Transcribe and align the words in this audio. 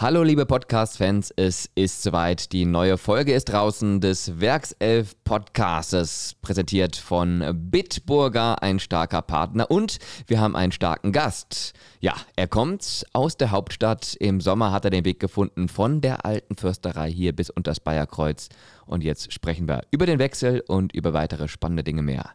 Hallo 0.00 0.22
liebe 0.22 0.46
Podcast-Fans, 0.46 1.32
es 1.34 1.68
ist 1.74 2.04
soweit. 2.04 2.52
Die 2.52 2.66
neue 2.66 2.98
Folge 2.98 3.32
ist 3.32 3.46
draußen 3.46 4.00
des 4.00 4.38
Werkself 4.38 5.16
Podcasts, 5.24 6.36
präsentiert 6.40 6.94
von 6.94 7.44
Bitburger, 7.52 8.62
ein 8.62 8.78
starker 8.78 9.22
Partner 9.22 9.68
und 9.68 9.98
wir 10.28 10.38
haben 10.38 10.54
einen 10.54 10.70
starken 10.70 11.10
Gast. 11.10 11.72
Ja, 11.98 12.14
er 12.36 12.46
kommt 12.46 13.06
aus 13.12 13.36
der 13.38 13.50
Hauptstadt. 13.50 14.14
Im 14.20 14.40
Sommer 14.40 14.70
hat 14.70 14.84
er 14.84 14.92
den 14.92 15.04
Weg 15.04 15.18
gefunden 15.18 15.66
von 15.66 16.00
der 16.00 16.24
alten 16.24 16.54
Fürsterei 16.54 17.10
hier 17.10 17.34
bis 17.34 17.50
unter 17.50 17.72
das 17.72 17.80
Bayerkreuz. 17.80 18.50
Und 18.86 19.02
jetzt 19.02 19.32
sprechen 19.32 19.66
wir 19.66 19.80
über 19.90 20.06
den 20.06 20.20
Wechsel 20.20 20.62
und 20.68 20.94
über 20.94 21.12
weitere 21.12 21.48
spannende 21.48 21.82
Dinge 21.82 22.02
mehr. 22.02 22.34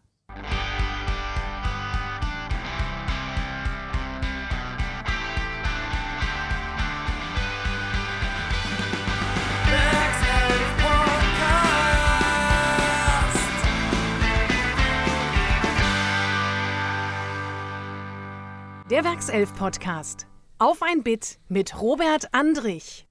Der 19.14 19.20
Werkself-Podcast. 19.20 20.26
Auf 20.58 20.82
ein 20.82 21.04
Bit 21.04 21.38
mit 21.48 21.80
Robert 21.80 22.34
Andrich. 22.34 23.06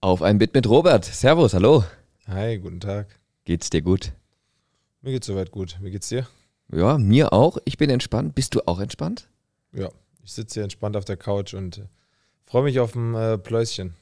Auf 0.00 0.22
ein 0.22 0.38
Bit 0.38 0.54
mit 0.54 0.66
Robert. 0.66 1.04
Servus, 1.04 1.52
hallo. 1.52 1.84
Hi, 2.26 2.56
guten 2.56 2.80
Tag. 2.80 3.20
Geht's 3.44 3.68
dir 3.68 3.82
gut? 3.82 4.12
Mir 5.02 5.12
geht's 5.12 5.26
soweit 5.26 5.50
gut. 5.50 5.76
Wie 5.82 5.90
geht's 5.90 6.08
dir? 6.08 6.26
Ja, 6.72 6.96
mir 6.96 7.34
auch. 7.34 7.58
Ich 7.66 7.76
bin 7.76 7.90
entspannt. 7.90 8.34
Bist 8.34 8.54
du 8.54 8.66
auch 8.66 8.80
entspannt? 8.80 9.28
Ja, 9.74 9.90
ich 10.22 10.32
sitze 10.32 10.54
hier 10.54 10.62
entspannt 10.62 10.96
auf 10.96 11.04
der 11.04 11.18
Couch 11.18 11.52
und 11.52 11.76
äh, 11.76 11.86
freue 12.46 12.62
mich 12.62 12.80
auf 12.80 12.94
ein 12.94 13.14
äh, 13.14 13.36
Pläuschen. 13.36 13.94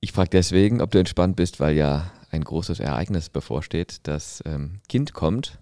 Ich 0.00 0.12
frage 0.12 0.30
deswegen, 0.30 0.80
ob 0.80 0.90
du 0.90 0.98
entspannt 0.98 1.36
bist, 1.36 1.60
weil 1.60 1.76
ja 1.76 2.10
ein 2.30 2.44
großes 2.44 2.80
Ereignis 2.80 3.28
bevorsteht. 3.28 3.98
Das 4.04 4.42
ähm, 4.46 4.80
Kind 4.88 5.12
kommt. 5.12 5.58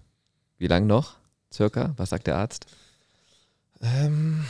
Wie 0.57 0.67
lange 0.67 0.85
noch? 0.85 1.17
Circa? 1.51 1.93
Was 1.97 2.11
sagt 2.11 2.27
der 2.27 2.37
Arzt? 2.37 2.67
Ähm, 3.83 4.45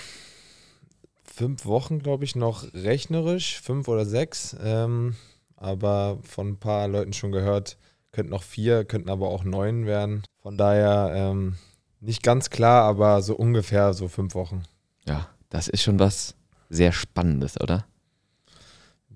fünf 1.23 1.65
Wochen, 1.65 1.99
glaube 1.99 2.23
ich, 2.23 2.35
noch 2.35 2.71
rechnerisch, 2.73 3.59
fünf 3.59 3.87
oder 3.87 4.05
sechs. 4.05 4.55
Ähm, 4.61 5.15
aber 5.57 6.19
von 6.23 6.49
ein 6.49 6.59
paar 6.59 6.87
Leuten 6.87 7.13
schon 7.13 7.31
gehört, 7.31 7.77
könnten 8.11 8.31
noch 8.31 8.43
vier, 8.43 8.85
könnten 8.85 9.09
aber 9.09 9.29
auch 9.29 9.43
neun 9.43 9.85
werden. 9.87 10.23
Von 10.41 10.57
daher 10.57 11.11
ähm, 11.15 11.55
nicht 11.99 12.21
ganz 12.21 12.49
klar, 12.49 12.83
aber 12.83 13.21
so 13.21 13.35
ungefähr 13.35 13.93
so 13.93 14.07
fünf 14.07 14.35
Wochen. 14.35 14.63
Ja, 15.07 15.27
das 15.49 15.67
ist 15.67 15.81
schon 15.81 15.99
was 15.99 16.35
sehr 16.69 16.91
Spannendes, 16.91 17.59
oder? 17.59 17.85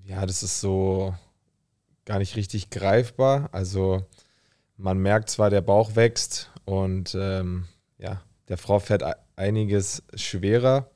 Ja, 0.06 0.26
das 0.26 0.42
ist 0.42 0.62
so 0.62 1.14
gar 2.06 2.18
nicht 2.18 2.36
richtig 2.36 2.70
greifbar. 2.70 3.50
Also 3.52 4.06
man 4.78 4.98
merkt 4.98 5.30
zwar, 5.30 5.50
der 5.50 5.62
Bauch 5.62 5.96
wächst 5.96 6.50
und 6.66 7.16
ähm, 7.20 7.66
ja, 7.98 8.22
der 8.48 8.58
Frau 8.58 8.80
fährt 8.80 9.04
einiges 9.38 10.04
schwerer, 10.16 10.90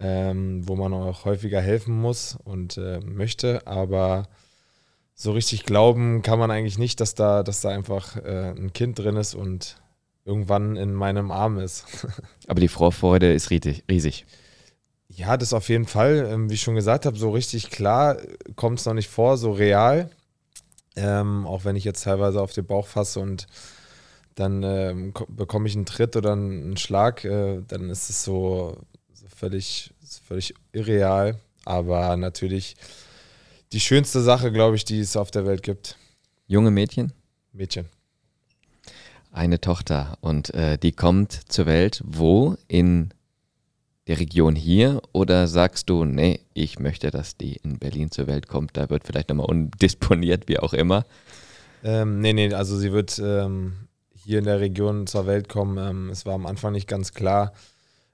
ähm, 0.00 0.66
wo 0.66 0.74
man 0.74 0.92
auch 0.92 1.24
häufiger 1.24 1.60
helfen 1.60 1.94
muss 1.94 2.36
und 2.42 2.76
äh, 2.76 2.98
möchte, 3.00 3.66
aber 3.66 4.28
so 5.14 5.32
richtig 5.32 5.64
glauben 5.64 6.22
kann 6.22 6.38
man 6.38 6.50
eigentlich 6.50 6.78
nicht, 6.78 7.00
dass 7.00 7.14
da, 7.14 7.44
dass 7.44 7.60
da 7.60 7.68
einfach 7.68 8.16
äh, 8.16 8.50
ein 8.50 8.72
Kind 8.72 8.98
drin 8.98 9.16
ist 9.16 9.34
und 9.34 9.76
irgendwann 10.24 10.76
in 10.76 10.92
meinem 10.94 11.30
Arm 11.30 11.58
ist. 11.58 11.84
aber 12.48 12.60
die 12.60 12.68
Vorfreude 12.68 13.32
ist 13.32 13.50
riesig. 13.50 14.26
Ja, 15.08 15.36
das 15.36 15.52
auf 15.52 15.68
jeden 15.68 15.86
Fall. 15.86 16.26
Ähm, 16.30 16.48
wie 16.48 16.54
ich 16.54 16.62
schon 16.62 16.74
gesagt 16.74 17.06
habe, 17.06 17.18
so 17.18 17.30
richtig 17.30 17.70
klar 17.70 18.16
kommt 18.56 18.80
es 18.80 18.86
noch 18.86 18.94
nicht 18.94 19.08
vor, 19.08 19.36
so 19.36 19.52
real. 19.52 20.10
Ähm, 20.96 21.46
auch 21.46 21.64
wenn 21.64 21.76
ich 21.76 21.84
jetzt 21.84 22.04
teilweise 22.04 22.40
auf 22.40 22.52
den 22.52 22.66
Bauch 22.66 22.86
fasse 22.86 23.20
und 23.20 23.46
dann 24.34 24.62
ähm, 24.62 25.12
bekomme 25.28 25.68
ich 25.68 25.76
einen 25.76 25.86
Tritt 25.86 26.16
oder 26.16 26.32
einen 26.32 26.76
Schlag, 26.76 27.24
äh, 27.24 27.62
dann 27.66 27.90
ist 27.90 28.10
es 28.10 28.24
so, 28.24 28.76
so 29.12 29.26
völlig, 29.28 29.92
völlig 30.26 30.54
irreal. 30.72 31.38
Aber 31.64 32.16
natürlich 32.16 32.76
die 33.72 33.80
schönste 33.80 34.20
Sache, 34.20 34.52
glaube 34.52 34.76
ich, 34.76 34.84
die 34.84 35.00
es 35.00 35.16
auf 35.16 35.30
der 35.30 35.46
Welt 35.46 35.62
gibt. 35.62 35.96
Junge 36.46 36.70
Mädchen? 36.70 37.12
Mädchen. 37.52 37.86
Eine 39.30 39.60
Tochter 39.60 40.18
und 40.20 40.52
äh, 40.54 40.76
die 40.76 40.92
kommt 40.92 41.32
zur 41.32 41.66
Welt 41.66 42.02
wo? 42.04 42.56
In 42.68 43.14
der 44.08 44.18
Region 44.18 44.56
hier 44.56 45.00
oder 45.12 45.46
sagst 45.46 45.88
du, 45.88 46.04
nee, 46.04 46.40
ich 46.54 46.78
möchte, 46.78 47.10
dass 47.10 47.36
die 47.36 47.56
in 47.56 47.78
Berlin 47.78 48.10
zur 48.10 48.26
Welt 48.26 48.48
kommt, 48.48 48.76
da 48.76 48.90
wird 48.90 49.06
vielleicht 49.06 49.28
nochmal 49.28 49.46
undisponiert, 49.46 50.48
wie 50.48 50.58
auch 50.58 50.72
immer? 50.72 51.06
Ähm, 51.84 52.20
nee, 52.20 52.32
nee, 52.32 52.52
also 52.52 52.76
sie 52.76 52.92
wird 52.92 53.20
ähm, 53.24 53.88
hier 54.24 54.38
in 54.38 54.44
der 54.44 54.60
Region 54.60 55.06
zur 55.06 55.26
Welt 55.26 55.48
kommen. 55.48 55.78
Ähm, 55.78 56.10
es 56.10 56.26
war 56.26 56.34
am 56.34 56.46
Anfang 56.46 56.72
nicht 56.72 56.88
ganz 56.88 57.12
klar, 57.12 57.52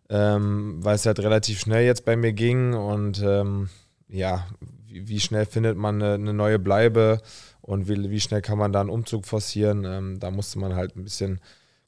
ähm, 0.09 0.79
weil 0.83 0.95
es 0.95 1.07
halt 1.07 1.21
relativ 1.21 1.61
schnell 1.61 1.85
jetzt 1.85 2.05
bei 2.05 2.17
mir 2.17 2.33
ging 2.33 2.75
und 2.75 3.23
ähm, 3.23 3.69
ja, 4.09 4.47
wie, 4.87 5.09
wie, 5.09 5.21
schnell 5.21 5.47
findet 5.47 5.77
man 5.77 6.03
eine, 6.03 6.15
eine 6.15 6.33
neue 6.33 6.59
Bleibe 6.59 7.21
und 7.61 7.89
wie, 7.89 8.11
wie, 8.11 8.21
schnell 8.21 8.41
kann 8.41 8.59
man 8.59 8.73
da 8.73 8.81
einen 8.81 8.91
Umzug 8.91 9.27
forcieren. 9.27 9.85
Ähm, 9.85 10.19
da 10.19 10.31
musste 10.31 10.59
man 10.59 10.75
halt 10.75 10.97
ein 10.97 11.05
bisschen 11.05 11.41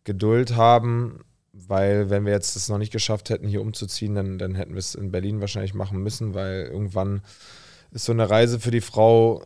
Geduld 0.05 0.55
haben, 0.57 1.21
weil 1.53 2.11
wenn 2.11 2.27
wir 2.27 2.33
jetzt 2.33 2.57
das 2.57 2.69
noch 2.69 2.79
nicht 2.79 2.93
geschafft 2.93 3.31
hätten, 3.31 3.49
hier 3.49 3.63
umzuziehen, 3.63 4.15
dann, 4.15 4.39
dann 4.39 4.55
hätten 4.55 4.73
wir 4.73 4.79
es 4.79 4.95
in 4.95 5.11
Berlin 5.11 5.41
wahrscheinlich 5.41 5.75
machen 5.75 6.03
müssen, 6.03 6.35
weil 6.35 6.69
irgendwann 6.71 7.23
ist 7.91 8.05
so 8.05 8.13
eine 8.13 8.29
Reise 8.29 8.61
für 8.61 8.71
die 8.71 8.81
Frau 8.81 9.43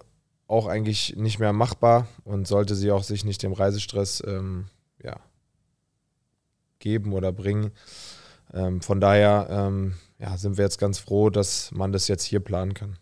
auch 0.47 0.67
eigentlich 0.67 1.17
nicht 1.17 1.39
mehr 1.39 1.53
machbar 1.53 2.07
und 2.25 2.47
sollte 2.47 2.75
sie 2.75 2.91
auch 2.91 3.03
sich 3.03 3.25
nicht 3.25 3.43
dem 3.43 3.53
Reisestress 3.53 4.23
ähm, 4.27 4.67
ja, 5.03 5.17
geben 6.79 7.13
oder 7.13 7.33
bringen. 7.33 7.73
Ähm, 8.53 8.81
von 8.81 9.01
daher 9.01 9.49
ähm, 9.51 9.95
ja, 10.19 10.37
sind 10.37 10.59
wir 10.59 10.65
jetzt 10.65 10.79
ganz 10.79 10.99
froh, 10.99 11.31
dass 11.31 11.71
man 11.73 11.93
das 11.93 12.09
jetzt 12.09 12.25
hier 12.25 12.41
planen 12.41 12.75
kann. 12.75 12.99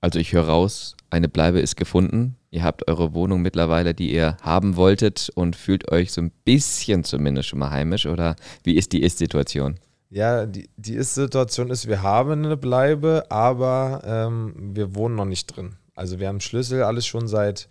Also 0.00 0.18
ich 0.18 0.32
höre 0.32 0.44
raus, 0.44 0.96
eine 1.08 1.28
Bleibe 1.28 1.60
ist 1.60 1.76
gefunden. 1.76 2.36
Ihr 2.50 2.62
habt 2.62 2.86
eure 2.88 3.14
Wohnung 3.14 3.40
mittlerweile, 3.40 3.94
die 3.94 4.12
ihr 4.12 4.36
haben 4.42 4.76
wolltet 4.76 5.30
und 5.34 5.56
fühlt 5.56 5.90
euch 5.90 6.12
so 6.12 6.20
ein 6.20 6.30
bisschen 6.44 7.04
zumindest 7.04 7.48
schon 7.48 7.58
mal 7.58 7.70
heimisch 7.70 8.04
oder 8.06 8.36
wie 8.62 8.74
ist 8.74 8.92
die 8.92 9.02
Ist-Situation? 9.02 9.80
Ja, 10.10 10.46
die, 10.46 10.68
die 10.76 10.94
Ist-Situation 10.94 11.70
ist, 11.70 11.88
wir 11.88 12.02
haben 12.02 12.44
eine 12.44 12.56
Bleibe, 12.56 13.24
aber 13.30 14.02
ähm, 14.04 14.54
wir 14.76 14.94
wohnen 14.94 15.16
noch 15.16 15.24
nicht 15.24 15.46
drin. 15.46 15.76
Also 15.94 16.18
wir 16.18 16.28
haben 16.28 16.40
Schlüssel, 16.40 16.82
alles 16.82 17.06
schon 17.06 17.28
seit 17.28 17.68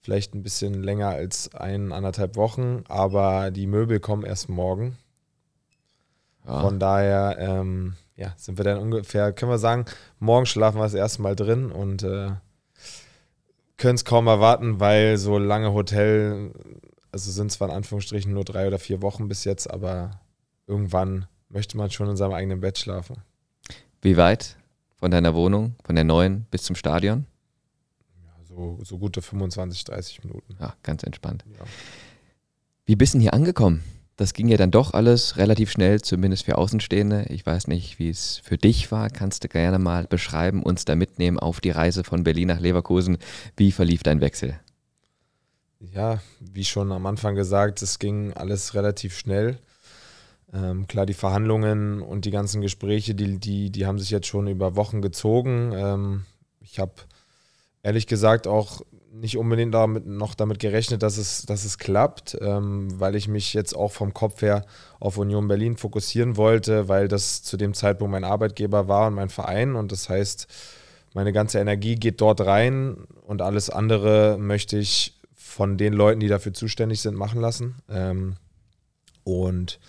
vielleicht 0.00 0.34
ein 0.34 0.42
bisschen 0.42 0.74
länger 0.82 1.08
als 1.08 1.54
ein, 1.54 1.92
anderthalb 1.92 2.36
Wochen, 2.36 2.84
aber 2.88 3.50
die 3.50 3.66
Möbel 3.66 4.00
kommen 4.00 4.24
erst 4.24 4.48
morgen. 4.48 4.96
Ja. 6.46 6.60
Von 6.60 6.78
daher, 6.78 7.36
ähm, 7.38 7.94
ja, 8.16 8.32
sind 8.36 8.58
wir 8.58 8.64
dann 8.64 8.78
ungefähr, 8.78 9.32
können 9.32 9.50
wir 9.50 9.58
sagen, 9.58 9.84
morgen 10.18 10.46
schlafen 10.46 10.78
wir 10.78 10.84
das 10.84 10.94
erste 10.94 11.22
Mal 11.22 11.36
drin 11.36 11.70
und 11.70 12.02
äh, 12.04 12.30
können 13.76 13.96
es 13.96 14.04
kaum 14.04 14.26
erwarten, 14.26 14.80
weil 14.80 15.18
so 15.18 15.38
lange 15.38 15.72
Hotel, 15.72 16.52
also 17.12 17.30
sind 17.30 17.52
zwar 17.52 17.68
in 17.68 17.74
Anführungsstrichen 17.74 18.32
nur 18.32 18.44
drei 18.44 18.66
oder 18.66 18.78
vier 18.78 19.02
Wochen 19.02 19.28
bis 19.28 19.44
jetzt, 19.44 19.70
aber 19.70 20.20
irgendwann 20.66 21.26
möchte 21.48 21.76
man 21.76 21.90
schon 21.90 22.08
in 22.08 22.16
seinem 22.16 22.32
eigenen 22.32 22.60
Bett 22.60 22.78
schlafen. 22.78 23.18
Wie 24.00 24.16
weit 24.16 24.56
von 24.96 25.10
deiner 25.10 25.34
Wohnung, 25.34 25.74
von 25.84 25.94
der 25.94 26.04
neuen 26.04 26.46
bis 26.50 26.62
zum 26.62 26.76
Stadion? 26.76 27.26
So, 28.58 28.78
so 28.82 28.98
gute 28.98 29.22
25, 29.22 29.84
30 29.84 30.24
Minuten. 30.24 30.56
Ja, 30.60 30.74
ganz 30.82 31.02
entspannt. 31.04 31.44
Ja. 31.58 31.64
Wie 32.86 32.96
bist 32.96 33.14
du 33.14 33.18
denn 33.18 33.22
hier 33.22 33.34
angekommen? 33.34 33.82
Das 34.16 34.34
ging 34.34 34.48
ja 34.48 34.56
dann 34.56 34.72
doch 34.72 34.94
alles 34.94 35.36
relativ 35.36 35.70
schnell, 35.70 36.00
zumindest 36.00 36.44
für 36.44 36.58
Außenstehende. 36.58 37.26
Ich 37.28 37.46
weiß 37.46 37.68
nicht, 37.68 38.00
wie 38.00 38.10
es 38.10 38.38
für 38.38 38.58
dich 38.58 38.90
war. 38.90 39.10
Kannst 39.10 39.44
du 39.44 39.48
gerne 39.48 39.78
mal 39.78 40.06
beschreiben, 40.08 40.64
uns 40.64 40.84
da 40.84 40.96
mitnehmen 40.96 41.38
auf 41.38 41.60
die 41.60 41.70
Reise 41.70 42.02
von 42.02 42.24
Berlin 42.24 42.48
nach 42.48 42.58
Leverkusen. 42.58 43.18
Wie 43.56 43.70
verlief 43.70 44.02
dein 44.02 44.20
Wechsel? 44.20 44.58
Ja, 45.78 46.20
wie 46.40 46.64
schon 46.64 46.90
am 46.90 47.06
Anfang 47.06 47.36
gesagt, 47.36 47.80
es 47.82 48.00
ging 48.00 48.32
alles 48.32 48.74
relativ 48.74 49.16
schnell. 49.16 49.58
Ähm, 50.52 50.88
klar, 50.88 51.06
die 51.06 51.14
Verhandlungen 51.14 52.02
und 52.02 52.24
die 52.24 52.32
ganzen 52.32 52.60
Gespräche, 52.60 53.14
die, 53.14 53.38
die, 53.38 53.70
die 53.70 53.86
haben 53.86 54.00
sich 54.00 54.10
jetzt 54.10 54.26
schon 54.26 54.48
über 54.48 54.74
Wochen 54.74 55.00
gezogen. 55.00 55.72
Ähm, 55.76 56.24
ich 56.60 56.80
habe 56.80 56.94
ehrlich 57.88 58.06
gesagt 58.06 58.46
auch 58.46 58.82
nicht 59.10 59.38
unbedingt 59.38 59.72
damit, 59.72 60.06
noch 60.06 60.34
damit 60.34 60.58
gerechnet, 60.58 61.02
dass 61.02 61.16
es, 61.16 61.46
dass 61.46 61.64
es 61.64 61.78
klappt, 61.78 62.36
ähm, 62.42 62.88
weil 63.00 63.16
ich 63.16 63.28
mich 63.28 63.54
jetzt 63.54 63.74
auch 63.74 63.90
vom 63.90 64.12
Kopf 64.12 64.42
her 64.42 64.66
auf 65.00 65.16
Union 65.16 65.48
Berlin 65.48 65.78
fokussieren 65.78 66.36
wollte, 66.36 66.88
weil 66.88 67.08
das 67.08 67.42
zu 67.42 67.56
dem 67.56 67.72
Zeitpunkt 67.72 68.12
mein 68.12 68.24
Arbeitgeber 68.24 68.88
war 68.88 69.08
und 69.08 69.14
mein 69.14 69.30
Verein 69.30 69.74
und 69.74 69.90
das 69.90 70.10
heißt, 70.10 70.46
meine 71.14 71.32
ganze 71.32 71.58
Energie 71.58 71.94
geht 71.94 72.20
dort 72.20 72.42
rein 72.42 73.06
und 73.26 73.40
alles 73.40 73.70
andere 73.70 74.36
möchte 74.38 74.76
ich 74.76 75.18
von 75.34 75.78
den 75.78 75.94
Leuten, 75.94 76.20
die 76.20 76.28
dafür 76.28 76.52
zuständig 76.52 77.00
sind, 77.00 77.16
machen 77.16 77.40
lassen. 77.40 77.76
Ähm, 77.88 78.36
und 79.24 79.80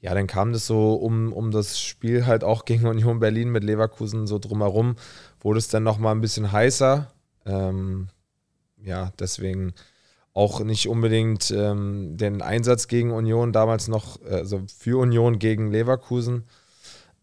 ja, 0.00 0.14
dann 0.14 0.26
kam 0.26 0.52
das 0.52 0.66
so 0.66 0.92
um, 0.92 1.32
um 1.32 1.50
das 1.50 1.80
Spiel 1.80 2.26
halt 2.26 2.44
auch 2.44 2.66
gegen 2.66 2.86
Union 2.86 3.18
Berlin 3.18 3.50
mit 3.50 3.64
Leverkusen 3.64 4.26
so 4.26 4.38
drumherum, 4.38 4.96
wurde 5.40 5.58
es 5.58 5.68
dann 5.68 5.82
nochmal 5.82 6.14
ein 6.14 6.20
bisschen 6.20 6.52
heißer. 6.52 7.10
Ähm, 7.46 8.08
ja, 8.82 9.12
deswegen 9.18 9.74
auch 10.34 10.60
nicht 10.60 10.88
unbedingt 10.88 11.50
ähm, 11.50 12.18
den 12.18 12.42
Einsatz 12.42 12.88
gegen 12.88 13.10
Union 13.10 13.52
damals 13.52 13.88
noch, 13.88 14.20
also 14.22 14.62
für 14.66 14.98
Union 14.98 15.38
gegen 15.38 15.70
Leverkusen. 15.70 16.44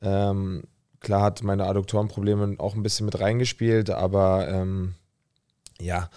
Ähm, 0.01 0.63
klar 0.99 1.21
hat 1.21 1.43
meine 1.43 1.67
Adduktorenprobleme 1.67 2.55
auch 2.57 2.73
ein 2.73 2.81
bisschen 2.81 3.05
mit 3.05 3.19
reingespielt, 3.19 3.91
aber 3.91 4.47
ähm, 4.49 4.95
ja, 5.79 6.09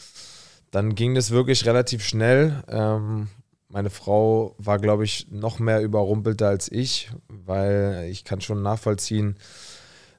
dann 0.71 0.95
ging 0.95 1.15
das 1.15 1.31
wirklich 1.31 1.67
relativ 1.67 2.03
schnell. 2.03 2.63
Ähm, 2.69 3.29
meine 3.69 3.91
Frau 3.91 4.55
war, 4.59 4.79
glaube 4.79 5.05
ich, 5.05 5.27
noch 5.31 5.59
mehr 5.59 5.83
überrumpelter 5.83 6.49
als 6.49 6.71
ich, 6.73 7.11
weil 7.29 8.09
ich 8.11 8.25
kann 8.25 8.41
schon 8.41 8.63
nachvollziehen, 8.63 9.37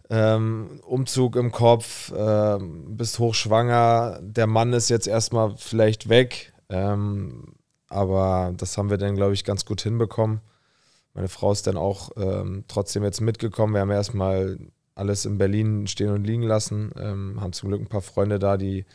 ähm, 0.10 0.80
Umzug 0.86 1.36
im 1.36 1.52
Kopf, 1.52 2.12
äh, 2.12 2.58
bist 2.60 3.20
hochschwanger, 3.20 4.20
der 4.22 4.48
Mann 4.48 4.74
ist 4.74 4.90
jetzt 4.90 5.08
erstmal 5.08 5.56
vielleicht 5.58 6.10
weg, 6.10 6.54
ähm, 6.70 7.56
aber 7.90 8.54
das 8.58 8.78
haben 8.78 8.90
wir 8.90 8.98
dann, 8.98 9.16
glaube 9.16 9.34
ich, 9.34 9.44
ganz 9.44 9.66
gut 9.66 9.82
hinbekommen. 9.82 10.42
Meine 11.14 11.30
Frau 11.30 11.52
ist 11.52 11.68
dann 11.68 11.78
auch 11.78 12.12
ähm, 12.16 12.66
trotzdem 12.68 13.04
jetzt 13.04 13.22
mitgekommen. 13.22 13.74
Wir 13.74 13.82
haben 13.82 13.92
erstmal 13.92 14.60
alles 14.94 15.26
in 15.26 15.38
Berlin 15.38 15.88
stehen 15.88 16.12
und 16.12 16.24
liegen 16.26 16.44
lassen, 16.44 16.92
ähm, 17.00 17.42
haben 17.42 17.54
zum 17.54 17.70
Glück 17.70 17.82
ein 17.82 17.88
paar 17.88 18.02
Freunde 18.02 18.40
da, 18.40 18.58
die, 18.58 18.86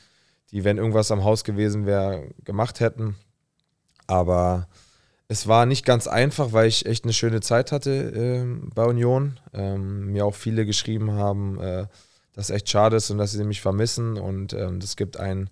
die, 0.50 0.64
wenn 0.64 0.78
irgendwas 0.78 1.10
am 1.10 1.24
Haus 1.24 1.44
gewesen 1.44 1.86
wäre, 1.86 2.28
gemacht 2.44 2.80
hätten. 2.80 3.16
Aber 4.06 4.68
es 5.32 5.48
war 5.48 5.64
nicht 5.64 5.86
ganz 5.86 6.06
einfach, 6.06 6.52
weil 6.52 6.68
ich 6.68 6.84
echt 6.84 7.04
eine 7.04 7.14
schöne 7.14 7.40
Zeit 7.40 7.72
hatte 7.72 7.90
äh, 7.90 8.44
bei 8.74 8.84
Union. 8.84 9.40
Ähm, 9.54 10.12
mir 10.12 10.26
auch 10.26 10.34
viele 10.34 10.66
geschrieben 10.66 11.12
haben, 11.12 11.58
äh, 11.58 11.86
dass 12.34 12.50
es 12.50 12.54
echt 12.54 12.68
schade 12.68 12.96
ist 12.96 13.10
und 13.10 13.16
dass 13.16 13.32
sie 13.32 13.42
mich 13.42 13.62
vermissen. 13.62 14.18
Und 14.18 14.52
ähm, 14.52 14.80
gibt 14.94 15.16
ein, 15.16 15.48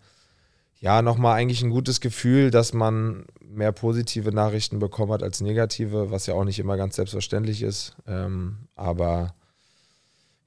ja, 0.80 1.00
nochmal 1.00 1.36
eigentlich 1.38 1.62
ein 1.62 1.70
gutes 1.70 2.00
Gefühl, 2.00 2.50
dass 2.50 2.74
man 2.74 3.24
mehr 3.42 3.72
positive 3.72 4.32
Nachrichten 4.32 4.80
bekommen 4.80 5.12
hat 5.12 5.22
als 5.22 5.40
negative, 5.40 6.10
was 6.10 6.26
ja 6.26 6.34
auch 6.34 6.44
nicht 6.44 6.58
immer 6.58 6.76
ganz 6.76 6.96
selbstverständlich 6.96 7.62
ist. 7.62 7.96
Ähm, 8.06 8.68
aber 8.76 9.34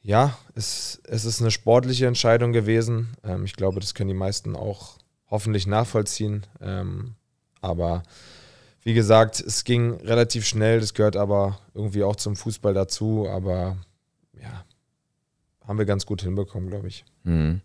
ja, 0.03 0.37
es, 0.53 1.01
es 1.05 1.25
ist 1.25 1.41
eine 1.41 1.49
sportliche 1.49 2.05
Entscheidung 2.05 2.53
gewesen. 2.53 3.17
Ähm, 3.23 3.45
ich 3.45 3.55
glaube, 3.55 3.79
das 3.79 3.95
können 3.95 4.09
die 4.09 4.13
meisten 4.13 4.55
auch 4.55 4.99
hoffentlich 5.27 5.65
nachvollziehen. 5.65 6.45
Ähm, 6.61 7.15
aber 7.61 8.03
wie 8.83 8.93
gesagt, 8.93 9.39
es 9.39 9.63
ging 9.63 9.93
relativ 10.01 10.45
schnell, 10.45 10.79
das 10.79 10.93
gehört 10.93 11.15
aber 11.15 11.59
irgendwie 11.73 12.03
auch 12.03 12.15
zum 12.15 12.35
Fußball 12.35 12.73
dazu, 12.73 13.27
aber 13.29 13.77
ja, 14.41 14.65
haben 15.65 15.77
wir 15.77 15.85
ganz 15.85 16.05
gut 16.05 16.21
hinbekommen, 16.21 16.69
glaube 16.69 16.87
ich. 16.87 17.05
Mhm. 17.23 17.61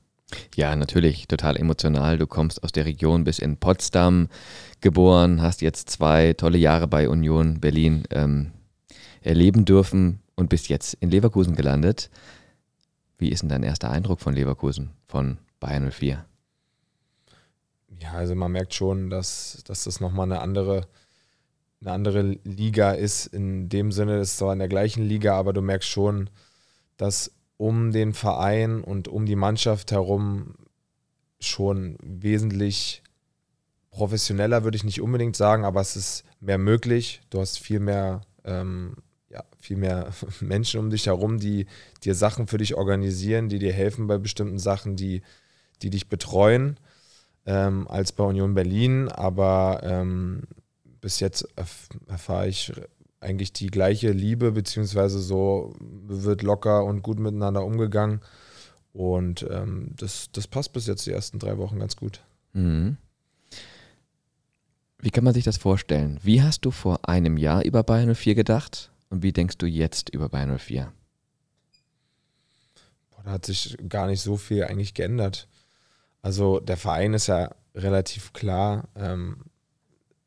Ja, 0.54 0.76
natürlich, 0.76 1.26
total 1.26 1.56
emotional. 1.56 2.18
Du 2.18 2.26
kommst 2.26 2.62
aus 2.62 2.72
der 2.72 2.84
Region 2.84 3.24
bis 3.24 3.38
in 3.38 3.56
Potsdam 3.56 4.28
geboren, 4.80 5.40
hast 5.40 5.62
jetzt 5.62 5.88
zwei 5.88 6.34
tolle 6.34 6.58
Jahre 6.58 6.86
bei 6.86 7.08
Union 7.08 7.60
Berlin 7.60 8.04
ähm, 8.10 8.52
erleben 9.22 9.64
dürfen 9.64 10.20
und 10.36 10.50
bist 10.50 10.68
jetzt 10.68 10.94
in 10.94 11.10
Leverkusen 11.10 11.56
gelandet. 11.56 12.10
Wie 13.16 13.30
ist 13.30 13.42
denn 13.42 13.48
dein 13.48 13.62
erster 13.62 13.90
Eindruck 13.90 14.20
von 14.20 14.34
Leverkusen, 14.34 14.90
von 15.06 15.38
Bayern 15.58 15.90
04? 15.90 16.24
Ja, 18.00 18.12
also 18.12 18.34
man 18.34 18.52
merkt 18.52 18.74
schon, 18.74 19.10
dass, 19.10 19.62
dass 19.66 19.84
das 19.84 20.00
nochmal 20.00 20.26
eine 20.26 20.40
andere, 20.40 20.86
eine 21.80 21.92
andere 21.92 22.22
Liga 22.44 22.92
ist. 22.92 23.26
In 23.26 23.68
dem 23.68 23.92
Sinne 23.92 24.20
ist 24.20 24.32
es 24.32 24.36
zwar 24.38 24.52
in 24.52 24.58
der 24.58 24.68
gleichen 24.68 25.04
Liga, 25.04 25.36
aber 25.36 25.52
du 25.52 25.62
merkst 25.62 25.88
schon, 25.88 26.30
dass 26.96 27.32
um 27.56 27.92
den 27.92 28.14
Verein 28.14 28.82
und 28.82 29.08
um 29.08 29.26
die 29.26 29.36
Mannschaft 29.36 29.92
herum 29.92 30.54
schon 31.40 31.96
wesentlich 32.02 33.02
professioneller, 33.90 34.64
würde 34.64 34.76
ich 34.76 34.84
nicht 34.84 35.00
unbedingt 35.00 35.36
sagen, 35.36 35.64
aber 35.64 35.80
es 35.80 35.96
ist 35.96 36.24
mehr 36.40 36.58
möglich. 36.58 37.20
Du 37.30 37.40
hast 37.40 37.58
viel 37.58 37.80
mehr, 37.80 38.20
ähm, 38.44 38.96
ja, 39.28 39.44
viel 39.60 39.76
mehr 39.76 40.10
Menschen 40.40 40.80
um 40.80 40.90
dich 40.90 41.06
herum, 41.06 41.38
die 41.38 41.66
dir 42.04 42.14
Sachen 42.14 42.46
für 42.46 42.58
dich 42.58 42.74
organisieren, 42.74 43.48
die 43.48 43.58
dir 43.58 43.72
helfen 43.72 44.06
bei 44.06 44.18
bestimmten 44.18 44.58
Sachen, 44.58 44.96
die, 44.96 45.22
die 45.82 45.90
dich 45.90 46.08
betreuen 46.08 46.78
ähm, 47.46 47.88
als 47.88 48.12
bei 48.12 48.24
Union 48.24 48.54
Berlin, 48.54 49.08
aber 49.08 49.80
ähm, 49.82 50.42
bis 51.08 51.20
jetzt 51.20 51.48
erf 51.56 51.88
erfahre 52.06 52.48
ich 52.48 52.70
eigentlich 53.18 53.54
die 53.54 53.68
gleiche 53.68 54.10
Liebe, 54.10 54.52
beziehungsweise 54.52 55.20
so 55.20 55.74
wird 55.80 56.42
locker 56.42 56.84
und 56.84 57.00
gut 57.00 57.18
miteinander 57.18 57.64
umgegangen. 57.64 58.20
Und 58.92 59.46
ähm, 59.50 59.94
das, 59.96 60.28
das 60.32 60.46
passt 60.46 60.74
bis 60.74 60.86
jetzt 60.86 61.06
die 61.06 61.12
ersten 61.12 61.38
drei 61.38 61.56
Wochen 61.56 61.78
ganz 61.78 61.96
gut. 61.96 62.20
Mhm. 62.52 62.98
Wie 64.98 65.08
kann 65.08 65.24
man 65.24 65.32
sich 65.32 65.44
das 65.44 65.56
vorstellen? 65.56 66.20
Wie 66.22 66.42
hast 66.42 66.66
du 66.66 66.70
vor 66.70 67.08
einem 67.08 67.38
Jahr 67.38 67.64
über 67.64 67.82
Bayern 67.82 68.14
04 68.14 68.34
gedacht 68.34 68.92
und 69.08 69.22
wie 69.22 69.32
denkst 69.32 69.56
du 69.56 69.64
jetzt 69.64 70.10
über 70.10 70.28
Bayern 70.28 70.58
04? 70.58 70.92
Boah, 73.12 73.22
da 73.24 73.30
hat 73.30 73.46
sich 73.46 73.78
gar 73.88 74.08
nicht 74.08 74.20
so 74.20 74.36
viel 74.36 74.64
eigentlich 74.64 74.92
geändert. 74.92 75.48
Also 76.20 76.60
der 76.60 76.76
Verein 76.76 77.14
ist 77.14 77.28
ja 77.28 77.54
relativ 77.74 78.34
klar 78.34 78.88
ähm, 78.94 79.46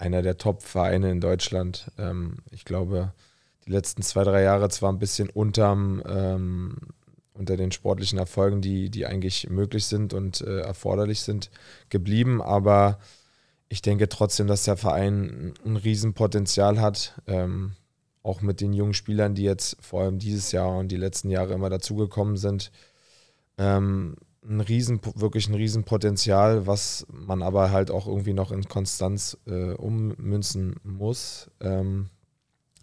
einer 0.01 0.21
der 0.21 0.37
Top-Vereine 0.37 1.11
in 1.11 1.21
Deutschland. 1.21 1.91
Ähm, 1.97 2.39
ich 2.49 2.65
glaube, 2.65 3.13
die 3.65 3.71
letzten 3.71 4.01
zwei, 4.01 4.23
drei 4.23 4.41
Jahre 4.41 4.69
zwar 4.69 4.91
ein 4.91 4.99
bisschen 4.99 5.29
unterm, 5.29 6.01
ähm, 6.07 6.77
unter 7.33 7.55
den 7.55 7.71
sportlichen 7.71 8.17
Erfolgen, 8.17 8.61
die, 8.61 8.89
die 8.89 9.05
eigentlich 9.05 9.49
möglich 9.49 9.85
sind 9.85 10.13
und 10.13 10.41
äh, 10.41 10.61
erforderlich 10.61 11.21
sind, 11.21 11.49
geblieben, 11.89 12.41
aber 12.41 12.99
ich 13.69 13.81
denke 13.81 14.09
trotzdem, 14.09 14.47
dass 14.47 14.63
der 14.63 14.75
Verein 14.75 15.53
ein 15.63 15.77
Riesenpotenzial 15.77 16.81
hat. 16.81 17.13
Ähm, 17.27 17.73
auch 18.23 18.41
mit 18.41 18.61
den 18.61 18.73
jungen 18.73 18.93
Spielern, 18.93 19.33
die 19.33 19.43
jetzt 19.43 19.77
vor 19.81 20.01
allem 20.01 20.19
dieses 20.19 20.51
Jahr 20.51 20.77
und 20.77 20.89
die 20.89 20.97
letzten 20.97 21.29
Jahre 21.29 21.53
immer 21.53 21.69
dazugekommen 21.69 22.37
sind. 22.37 22.71
Ähm, 23.57 24.17
ein 24.43 24.61
riesen, 24.61 24.99
wirklich 25.15 25.47
ein 25.49 25.55
Riesenpotenzial, 25.55 26.65
was 26.65 27.05
man 27.11 27.43
aber 27.43 27.71
halt 27.71 27.91
auch 27.91 28.07
irgendwie 28.07 28.33
noch 28.33 28.51
in 28.51 28.67
Konstanz 28.67 29.37
äh, 29.45 29.73
ummünzen 29.73 30.75
muss. 30.83 31.49
Ähm, 31.59 32.09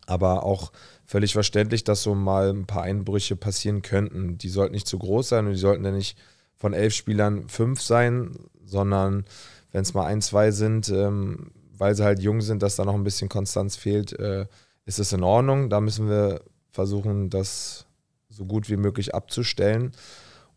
aber 0.07 0.45
auch 0.45 0.73
völlig 1.05 1.33
verständlich, 1.33 1.85
dass 1.85 2.03
so 2.03 2.15
mal 2.15 2.51
ein 2.51 2.67
paar 2.67 2.83
Einbrüche 2.83 3.37
passieren 3.37 3.83
könnten. 3.83 4.39
Die 4.39 4.49
sollten 4.49 4.75
nicht 4.75 4.87
zu 4.87 4.99
groß 4.99 5.29
sein 5.29 5.47
und 5.47 5.53
die 5.53 5.59
sollten 5.59 5.85
ja 5.85 5.91
nicht 5.91 6.17
von 6.57 6.73
elf 6.73 6.95
Spielern 6.95 7.49
fünf 7.49 7.83
sein, 7.83 8.37
sondern 8.65 9.25
wenn 9.73 9.83
es 9.83 9.95
mal 9.95 10.07
ein, 10.07 10.23
zwei 10.23 10.51
sind, 10.51 10.89
ähm, 10.89 11.51
weil 11.77 11.95
sie 11.95 12.05
halt 12.05 12.21
jung 12.21 12.41
sind, 12.41 12.63
dass 12.63 12.77
da 12.77 12.85
noch 12.85 12.95
ein 12.95 13.05
bisschen 13.05 13.29
Konstanz 13.29 13.77
fehlt, 13.77 14.19
äh, 14.19 14.47
ist 14.87 14.99
es 14.99 15.13
in 15.13 15.23
Ordnung. 15.23 15.69
Da 15.69 15.81
müssen 15.81 16.09
wir 16.09 16.41
versuchen, 16.73 17.31
das 17.31 17.87
so 18.31 18.45
gut 18.45 18.71
wie 18.71 18.77
möglich 18.77 19.15
abzustellen. 19.15 19.93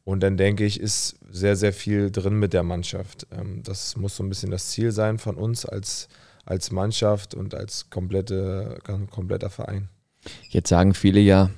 Und 0.03 0.22
dann 0.22 0.38
denke 0.38 0.65
ich, 0.65 0.79
ist 0.79 1.17
sehr, 1.29 1.55
sehr 1.55 1.74
viel 1.74 2.12
drin 2.12 2.39
mit 2.39 2.53
der 2.53 2.63
Mannschaft. 2.63 3.27
Ähm, 3.31 3.62
das 3.63 3.96
muss 3.98 4.15
so 4.15 4.24
ein 4.24 4.29
bisschen 4.29 4.51
das 4.51 4.70
Ziel 4.70 4.91
sein 4.91 5.20
von 5.20 5.36
uns 5.36 5.65
als, 5.65 6.08
als 6.46 6.72
Mannschaft 6.72 7.36
und 7.36 7.53
als 7.53 7.89
komplette, 7.89 8.79
kompletter 9.10 9.50
Verein. 9.50 9.89
Jetzt 10.50 10.70
sagen 10.70 10.93
viele 10.93 11.20
ja, 11.20 11.51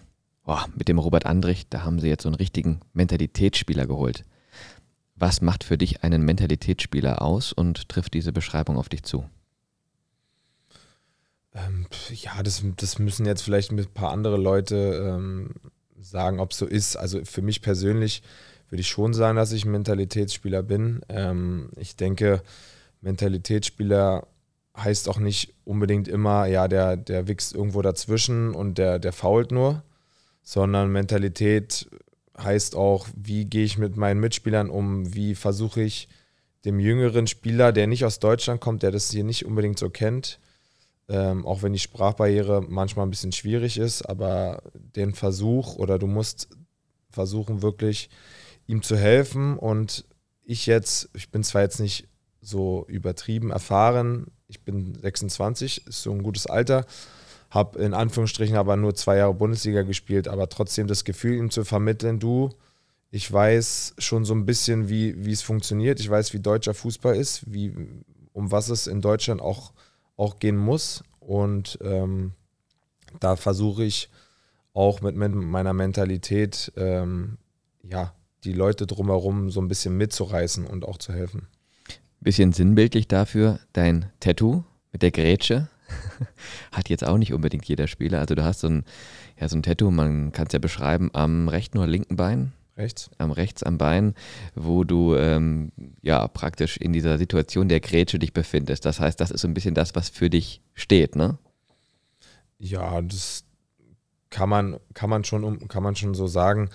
oh, 0.46 0.60
mit 0.76 0.88
dem 0.88 1.00
Robert 1.00 1.26
Andrich, 1.26 1.68
da 1.70 1.84
haben 1.84 2.00
sie 2.00 2.08
jetzt 2.08 2.24
so 2.24 2.30
einen 2.30 2.36
richtigen 2.36 2.82
Mentalitätsspieler 2.94 3.88
geholt. 3.88 4.26
Was 5.16 5.42
macht 5.42 5.64
für 5.64 5.78
dich 5.78 6.04
einen 6.04 6.24
Mentalitätsspieler 6.24 7.22
aus 7.22 7.54
und 7.54 7.88
trifft 7.88 8.14
diese 8.14 8.34
Beschreibung 8.34 8.78
auf 8.78 8.90
dich 8.90 9.04
zu? 9.04 9.26
Ähm, 11.54 11.86
ja, 12.10 12.42
das, 12.42 12.64
das 12.78 13.00
müssen 13.00 13.26
jetzt 13.26 13.44
vielleicht 13.44 13.72
ein 13.72 13.86
paar 13.94 14.12
andere 14.12 14.38
Leute 14.38 15.16
ähm, 15.16 15.52
sagen, 16.04 16.40
ob 16.40 16.52
es 16.52 16.58
so 16.58 16.66
ist. 16.66 16.96
Also 16.96 17.24
für 17.26 17.42
mich 17.42 17.62
persönlich 17.62 18.24
würde 18.70 18.82
ich 18.82 18.88
schon 18.88 19.14
sagen, 19.14 19.36
dass 19.36 19.52
ich 19.52 19.66
ein 19.66 19.72
Mentalitätsspieler 19.72 20.64
bin. 20.64 21.02
Ähm, 21.10 21.70
ich 21.76 21.96
denke, 21.96 22.42
Mentalitätsspieler 23.02 24.28
heißt 24.76 25.08
auch 25.10 25.20
nicht 25.20 25.54
unbedingt 25.66 26.08
immer, 26.08 26.48
ja, 26.48 26.68
der, 26.68 26.98
der 26.98 27.28
wächst 27.28 27.54
irgendwo 27.54 27.82
dazwischen 27.82 28.56
und 28.56 28.78
der, 28.78 29.00
der 29.00 29.14
fault 29.14 29.52
nur, 29.52 29.84
sondern 30.42 30.92
Mentalität 30.92 31.88
heißt 32.38 32.76
auch, 32.76 33.08
wie 33.16 33.46
gehe 33.46 33.64
ich 33.64 33.78
mit 33.78 33.96
meinen 33.96 34.20
Mitspielern 34.20 34.70
um, 34.70 35.14
wie 35.14 35.36
versuche 35.36 35.82
ich 35.82 36.08
dem 36.66 36.80
jüngeren 36.80 37.28
Spieler, 37.28 37.72
der 37.72 37.88
nicht 37.88 38.06
aus 38.06 38.20
Deutschland 38.20 38.62
kommt, 38.62 38.84
der 38.84 38.92
das 38.92 39.12
hier 39.12 39.24
nicht 39.24 39.46
unbedingt 39.46 39.78
so 39.78 39.90
kennt, 39.90 40.40
ähm, 41.10 41.46
auch 41.46 41.62
wenn 41.62 41.74
die 41.74 41.80
Sprachbarriere 41.80 42.62
manchmal 42.68 43.06
ein 43.06 43.10
bisschen 43.10 43.32
schwierig 43.32 43.78
ist, 43.78 44.04
aber 44.04 44.64
den 44.74 45.14
Versuch 45.14 45.76
oder 45.76 46.00
du 46.00 46.08
musst 46.08 46.50
versuchen 47.10 47.62
wirklich 47.62 48.10
ihm 48.68 48.82
zu 48.82 48.98
helfen. 48.98 49.58
Und 49.58 50.06
ich 50.44 50.66
jetzt, 50.66 51.10
ich 51.14 51.30
bin 51.30 51.44
zwar 51.44 51.62
jetzt 51.62 51.80
nicht 51.80 52.08
so 52.42 52.86
übertrieben 52.88 53.52
erfahren, 53.52 54.28
ich 54.48 54.62
bin 54.62 54.96
26, 54.96 55.88
ist 55.88 56.04
so 56.04 56.12
ein 56.12 56.24
gutes 56.24 56.46
Alter, 56.48 56.86
habe 57.50 57.80
in 57.80 57.94
Anführungsstrichen 57.94 58.58
aber 58.58 58.76
nur 58.76 58.96
zwei 58.96 59.18
Jahre 59.18 59.34
Bundesliga 59.34 59.84
gespielt, 59.84 60.28
aber 60.28 60.50
trotzdem 60.50 60.88
das 60.88 61.06
Gefühl 61.06 61.38
ihm 61.38 61.50
zu 61.50 61.64
vermitteln, 61.64 62.20
du, 62.20 62.50
ich 63.10 63.32
weiß 63.32 63.96
schon 63.98 64.26
so 64.26 64.34
ein 64.34 64.46
bisschen, 64.46 64.90
wie, 64.90 65.26
wie 65.26 65.32
es 65.32 65.42
funktioniert, 65.42 66.00
ich 66.00 66.10
weiß, 66.10 66.34
wie 66.34 66.40
deutscher 66.40 66.74
Fußball 66.74 67.16
ist, 67.16 67.52
wie, 67.52 67.74
um 68.34 68.52
was 68.52 68.70
es 68.70 68.88
in 68.88 69.02
Deutschland 69.02 69.42
auch, 69.42 69.72
auch 70.18 70.40
gehen 70.40 70.58
muss 70.58 71.04
und 71.20 71.78
ähm, 71.82 72.34
da 73.20 73.36
versuche 73.36 73.84
ich 73.84 74.10
auch 74.74 75.02
mit, 75.02 75.16
meiner 75.16 75.74
Mentalität, 75.74 76.72
ähm, 76.76 77.38
ja, 77.84 78.14
die 78.44 78.54
Leute 78.54 78.88
drumherum 78.88 79.50
so 79.50 79.62
ein 79.62 79.68
bisschen 79.68 79.98
mitzureißen 79.98 80.66
und 80.66 80.86
auch 80.86 80.98
zu 80.98 81.14
helfen. 81.14 81.48
Bisschen 82.20 82.54
sinnbildlich 82.54 83.08
dafür, 83.08 83.60
dein 83.74 84.12
Tattoo 84.20 84.64
mit 84.92 85.02
der 85.02 85.12
Grätsche 85.12 85.70
hat 86.72 86.90
jetzt 86.90 87.06
auch 87.06 87.18
nicht 87.18 87.34
unbedingt 87.34 87.66
jeder 87.66 87.88
Spieler. 87.88 88.20
Also 88.20 88.36
du 88.36 88.44
hast 88.44 88.62
so 88.62 88.68
ein, 88.68 88.84
ja, 89.40 89.48
so 89.48 89.58
ein 89.58 89.64
Tattoo, 89.64 89.92
man 89.92 90.32
kann 90.32 90.48
es 90.48 90.54
ja 90.54 90.60
beschreiben, 90.60 91.10
am 91.14 91.48
rechten 91.48 91.78
oder 91.78 91.88
linken 91.88 92.16
Bein. 92.16 92.54
Rechts. 92.76 93.12
Am 93.20 93.32
rechts 93.32 93.62
am 93.62 93.78
Bein, 93.78 94.16
wo 94.56 94.84
du 94.84 95.16
ähm, 95.16 95.72
ja 96.02 96.28
praktisch 96.28 96.78
in 96.78 96.92
dieser 96.92 97.20
Situation 97.20 97.70
der 97.70 97.80
Grätsche 97.80 98.18
dich 98.18 98.34
befindest. 98.34 98.86
Das 98.86 99.00
heißt, 99.00 99.20
das 99.20 99.30
ist 99.30 99.42
so 99.42 99.48
ein 99.48 99.54
bisschen 99.54 99.76
das, 99.76 99.94
was 99.94 100.10
für 100.10 100.30
dich 100.30 100.62
steht, 100.74 101.16
ne? 101.16 101.38
Ja, 102.58 103.02
das 103.02 103.44
kann 104.32 104.50
man, 104.50 104.80
kann 104.96 105.10
man 105.10 105.24
schon 105.24 105.68
kann 105.68 105.84
man 105.84 105.96
schon 105.96 106.16
so 106.16 106.26
sagen. 106.26 106.70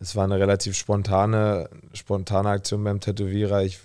Es 0.00 0.16
war 0.16 0.24
eine 0.24 0.40
relativ 0.40 0.76
spontane, 0.76 1.70
spontane 1.92 2.48
Aktion 2.48 2.82
beim 2.82 2.98
Tätowierer. 2.98 3.62
Ich 3.62 3.78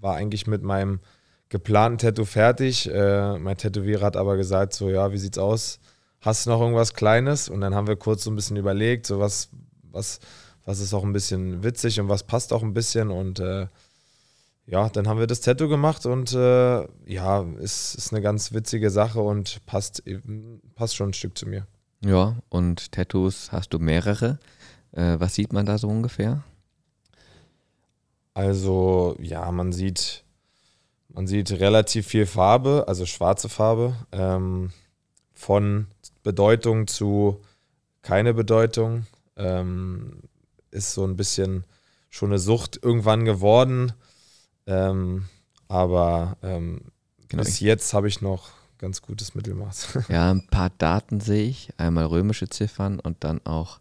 war 0.00 0.16
eigentlich 0.16 0.48
mit 0.48 0.62
meinem 0.62 1.00
geplanten 1.48 1.98
Tattoo 1.98 2.24
fertig. 2.24 2.90
Äh, 2.92 3.38
mein 3.38 3.56
Tätowierer 3.56 4.06
hat 4.06 4.16
aber 4.16 4.36
gesagt, 4.36 4.74
so, 4.74 4.90
ja, 4.90 5.12
wie 5.12 5.18
sieht's 5.18 5.38
aus? 5.38 5.78
Hast 6.20 6.46
du 6.46 6.50
noch 6.50 6.60
irgendwas 6.60 6.94
Kleines? 6.94 7.48
Und 7.48 7.60
dann 7.60 7.74
haben 7.74 7.86
wir 7.86 7.96
kurz 7.96 8.24
so 8.24 8.30
ein 8.30 8.36
bisschen 8.36 8.56
überlegt, 8.56 9.06
so 9.06 9.20
was, 9.20 9.50
was, 9.92 10.18
was 10.66 10.80
ist 10.80 10.92
auch 10.92 11.04
ein 11.04 11.14
bisschen 11.14 11.62
witzig 11.62 11.98
und 12.00 12.10
was 12.10 12.24
passt 12.24 12.52
auch 12.52 12.62
ein 12.62 12.74
bisschen. 12.74 13.10
Und 13.10 13.40
äh, 13.40 13.68
ja, 14.66 14.90
dann 14.90 15.08
haben 15.08 15.18
wir 15.18 15.26
das 15.26 15.40
Tattoo 15.40 15.68
gemacht 15.68 16.04
und 16.04 16.34
äh, 16.34 16.86
ja, 17.06 17.42
ist, 17.58 17.94
ist 17.94 18.12
eine 18.12 18.20
ganz 18.20 18.52
witzige 18.52 18.90
Sache 18.90 19.20
und 19.20 19.64
passt, 19.64 20.02
passt 20.74 20.96
schon 20.96 21.10
ein 21.10 21.14
Stück 21.14 21.38
zu 21.38 21.48
mir. 21.48 21.66
Ja, 22.04 22.36
und 22.50 22.92
Tattoos 22.92 23.52
hast 23.52 23.70
du 23.70 23.78
mehrere. 23.78 24.38
Äh, 24.92 25.18
was 25.18 25.34
sieht 25.34 25.54
man 25.54 25.64
da 25.64 25.78
so 25.78 25.88
ungefähr? 25.88 26.44
Also, 28.34 29.16
ja, 29.18 29.50
man 29.50 29.72
sieht 29.72 30.24
man 31.16 31.26
sieht 31.26 31.50
relativ 31.52 32.08
viel 32.08 32.26
Farbe, 32.26 32.84
also 32.88 33.06
schwarze 33.06 33.48
Farbe, 33.48 33.96
ähm, 34.12 34.70
von 35.32 35.86
Bedeutung 36.22 36.88
zu 36.88 37.40
keine 38.02 38.34
Bedeutung. 38.34 39.06
Ähm, 39.36 40.20
ist 40.76 40.92
so 40.92 41.04
ein 41.04 41.16
bisschen 41.16 41.64
schon 42.10 42.30
eine 42.30 42.38
Sucht 42.38 42.78
irgendwann 42.82 43.24
geworden. 43.24 43.92
Ähm, 44.66 45.24
aber 45.68 46.36
ähm, 46.42 46.82
genau. 47.28 47.42
bis 47.42 47.60
jetzt 47.60 47.92
habe 47.94 48.08
ich 48.08 48.20
noch 48.20 48.50
ganz 48.78 49.02
gutes 49.02 49.34
Mittelmaß. 49.34 49.98
Ja, 50.08 50.30
ein 50.30 50.46
paar 50.46 50.70
Daten 50.78 51.20
sehe 51.20 51.48
ich. 51.48 51.70
Einmal 51.78 52.06
römische 52.06 52.48
Ziffern 52.48 53.00
und 53.00 53.24
dann 53.24 53.44
auch 53.44 53.80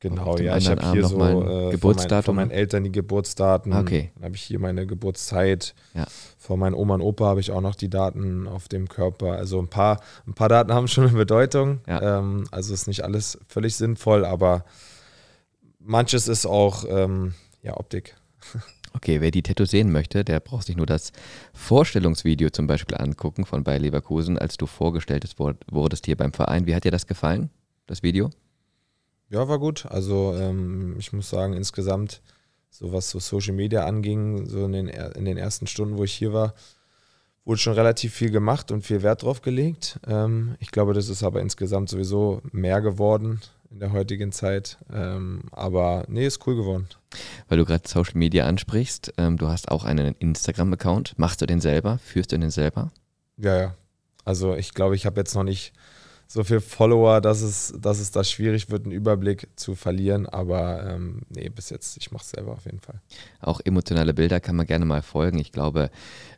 Genau, 0.00 0.36
ja, 0.38 0.56
ich 0.56 0.68
habe 0.68 0.92
hier 0.92 1.04
so 1.04 1.16
äh, 1.18 1.70
Geburtsdatum. 1.72 1.72
Von, 1.72 1.96
mein, 2.06 2.22
von, 2.22 2.34
meinen 2.36 2.50
Eltern 2.52 2.84
die 2.84 2.92
Geburtsdaten. 2.92 3.72
Okay. 3.72 4.12
Dann 4.14 4.26
habe 4.26 4.36
ich 4.36 4.42
hier 4.42 4.60
meine 4.60 4.86
Geburtszeit. 4.86 5.74
Ja. 5.92 6.06
Von 6.38 6.60
meinen 6.60 6.74
Oma 6.74 6.94
und 6.94 7.00
Opa 7.00 7.24
habe 7.26 7.40
ich 7.40 7.50
auch 7.50 7.60
noch 7.60 7.74
die 7.74 7.90
Daten 7.90 8.46
auf 8.46 8.68
dem 8.68 8.88
Körper. 8.88 9.32
Also 9.32 9.58
ein 9.58 9.66
paar, 9.66 10.00
ein 10.24 10.34
paar 10.34 10.48
Daten 10.48 10.72
haben 10.72 10.86
schon 10.86 11.08
eine 11.08 11.18
Bedeutung. 11.18 11.80
Ja. 11.88 12.18
Ähm, 12.18 12.44
also 12.52 12.72
ist 12.72 12.86
nicht 12.86 13.02
alles 13.02 13.38
völlig 13.48 13.74
sinnvoll, 13.74 14.24
aber 14.24 14.64
manches 15.88 16.28
ist 16.28 16.46
auch 16.46 16.84
ähm, 16.88 17.34
ja, 17.62 17.76
Optik. 17.76 18.16
Okay, 18.94 19.20
wer 19.20 19.30
die 19.30 19.42
Tattoo 19.42 19.66
sehen 19.66 19.92
möchte, 19.92 20.24
der 20.24 20.40
braucht 20.40 20.66
sich 20.66 20.74
nur 20.74 20.86
das 20.86 21.12
Vorstellungsvideo 21.52 22.48
zum 22.48 22.66
Beispiel 22.66 22.96
angucken 22.96 23.44
von 23.44 23.62
Bayer 23.62 23.78
Leverkusen, 23.78 24.38
als 24.38 24.56
du 24.56 24.66
vorgestellt 24.66 25.28
wurdest 25.70 26.06
hier 26.06 26.16
beim 26.16 26.32
Verein. 26.32 26.66
Wie 26.66 26.74
hat 26.74 26.84
dir 26.84 26.90
das 26.90 27.06
gefallen, 27.06 27.50
das 27.86 28.02
Video? 28.02 28.30
Ja, 29.28 29.46
war 29.46 29.58
gut. 29.58 29.84
Also 29.86 30.34
ähm, 30.34 30.96
ich 30.98 31.12
muss 31.12 31.28
sagen, 31.28 31.52
insgesamt, 31.52 32.22
so 32.70 32.90
was 32.92 33.10
so 33.10 33.20
Social 33.20 33.54
Media 33.54 33.84
anging, 33.84 34.46
so 34.46 34.64
in 34.64 34.72
den, 34.72 34.88
in 34.88 35.26
den 35.26 35.36
ersten 35.36 35.66
Stunden, 35.66 35.98
wo 35.98 36.04
ich 36.04 36.14
hier 36.14 36.32
war, 36.32 36.54
wurde 37.44 37.60
schon 37.60 37.74
relativ 37.74 38.14
viel 38.14 38.30
gemacht 38.30 38.72
und 38.72 38.86
viel 38.86 39.02
Wert 39.02 39.22
drauf 39.22 39.42
gelegt. 39.42 40.00
Ähm, 40.06 40.56
ich 40.60 40.70
glaube, 40.70 40.94
das 40.94 41.10
ist 41.10 41.22
aber 41.22 41.42
insgesamt 41.42 41.90
sowieso 41.90 42.40
mehr 42.52 42.80
geworden 42.80 43.42
in 43.70 43.80
der 43.80 43.92
heutigen 43.92 44.32
Zeit. 44.32 44.78
Ähm, 44.92 45.42
aber 45.52 46.04
nee, 46.08 46.26
ist 46.26 46.46
cool 46.46 46.56
geworden. 46.56 46.88
Weil 47.48 47.58
du 47.58 47.64
gerade 47.64 47.88
Social 47.88 48.16
Media 48.16 48.46
ansprichst, 48.46 49.12
ähm, 49.18 49.36
du 49.36 49.48
hast 49.48 49.70
auch 49.70 49.84
einen 49.84 50.14
Instagram-Account. 50.18 51.18
Machst 51.18 51.40
du 51.40 51.46
den 51.46 51.60
selber? 51.60 51.98
Führst 51.98 52.32
du 52.32 52.38
den 52.38 52.50
selber? 52.50 52.90
Ja, 53.36 53.56
ja. 53.56 53.74
Also 54.24 54.54
ich 54.54 54.74
glaube, 54.74 54.94
ich 54.94 55.06
habe 55.06 55.20
jetzt 55.20 55.34
noch 55.34 55.44
nicht 55.44 55.72
so 56.30 56.44
viele 56.44 56.60
Follower, 56.60 57.22
dass 57.22 57.40
es, 57.40 57.72
dass 57.80 57.98
es 57.98 58.10
da 58.10 58.22
schwierig 58.22 58.70
wird, 58.70 58.84
einen 58.84 58.92
Überblick 58.92 59.48
zu 59.56 59.74
verlieren. 59.74 60.26
Aber 60.26 60.86
ähm, 60.86 61.22
nee, 61.30 61.48
bis 61.48 61.70
jetzt, 61.70 61.96
ich 61.96 62.12
mache 62.12 62.22
es 62.22 62.30
selber 62.30 62.52
auf 62.52 62.66
jeden 62.66 62.80
Fall. 62.80 63.00
Auch 63.40 63.60
emotionale 63.64 64.12
Bilder 64.12 64.38
kann 64.38 64.54
man 64.54 64.66
gerne 64.66 64.84
mal 64.84 65.00
folgen. 65.00 65.38
Ich 65.38 65.52
glaube, 65.52 65.90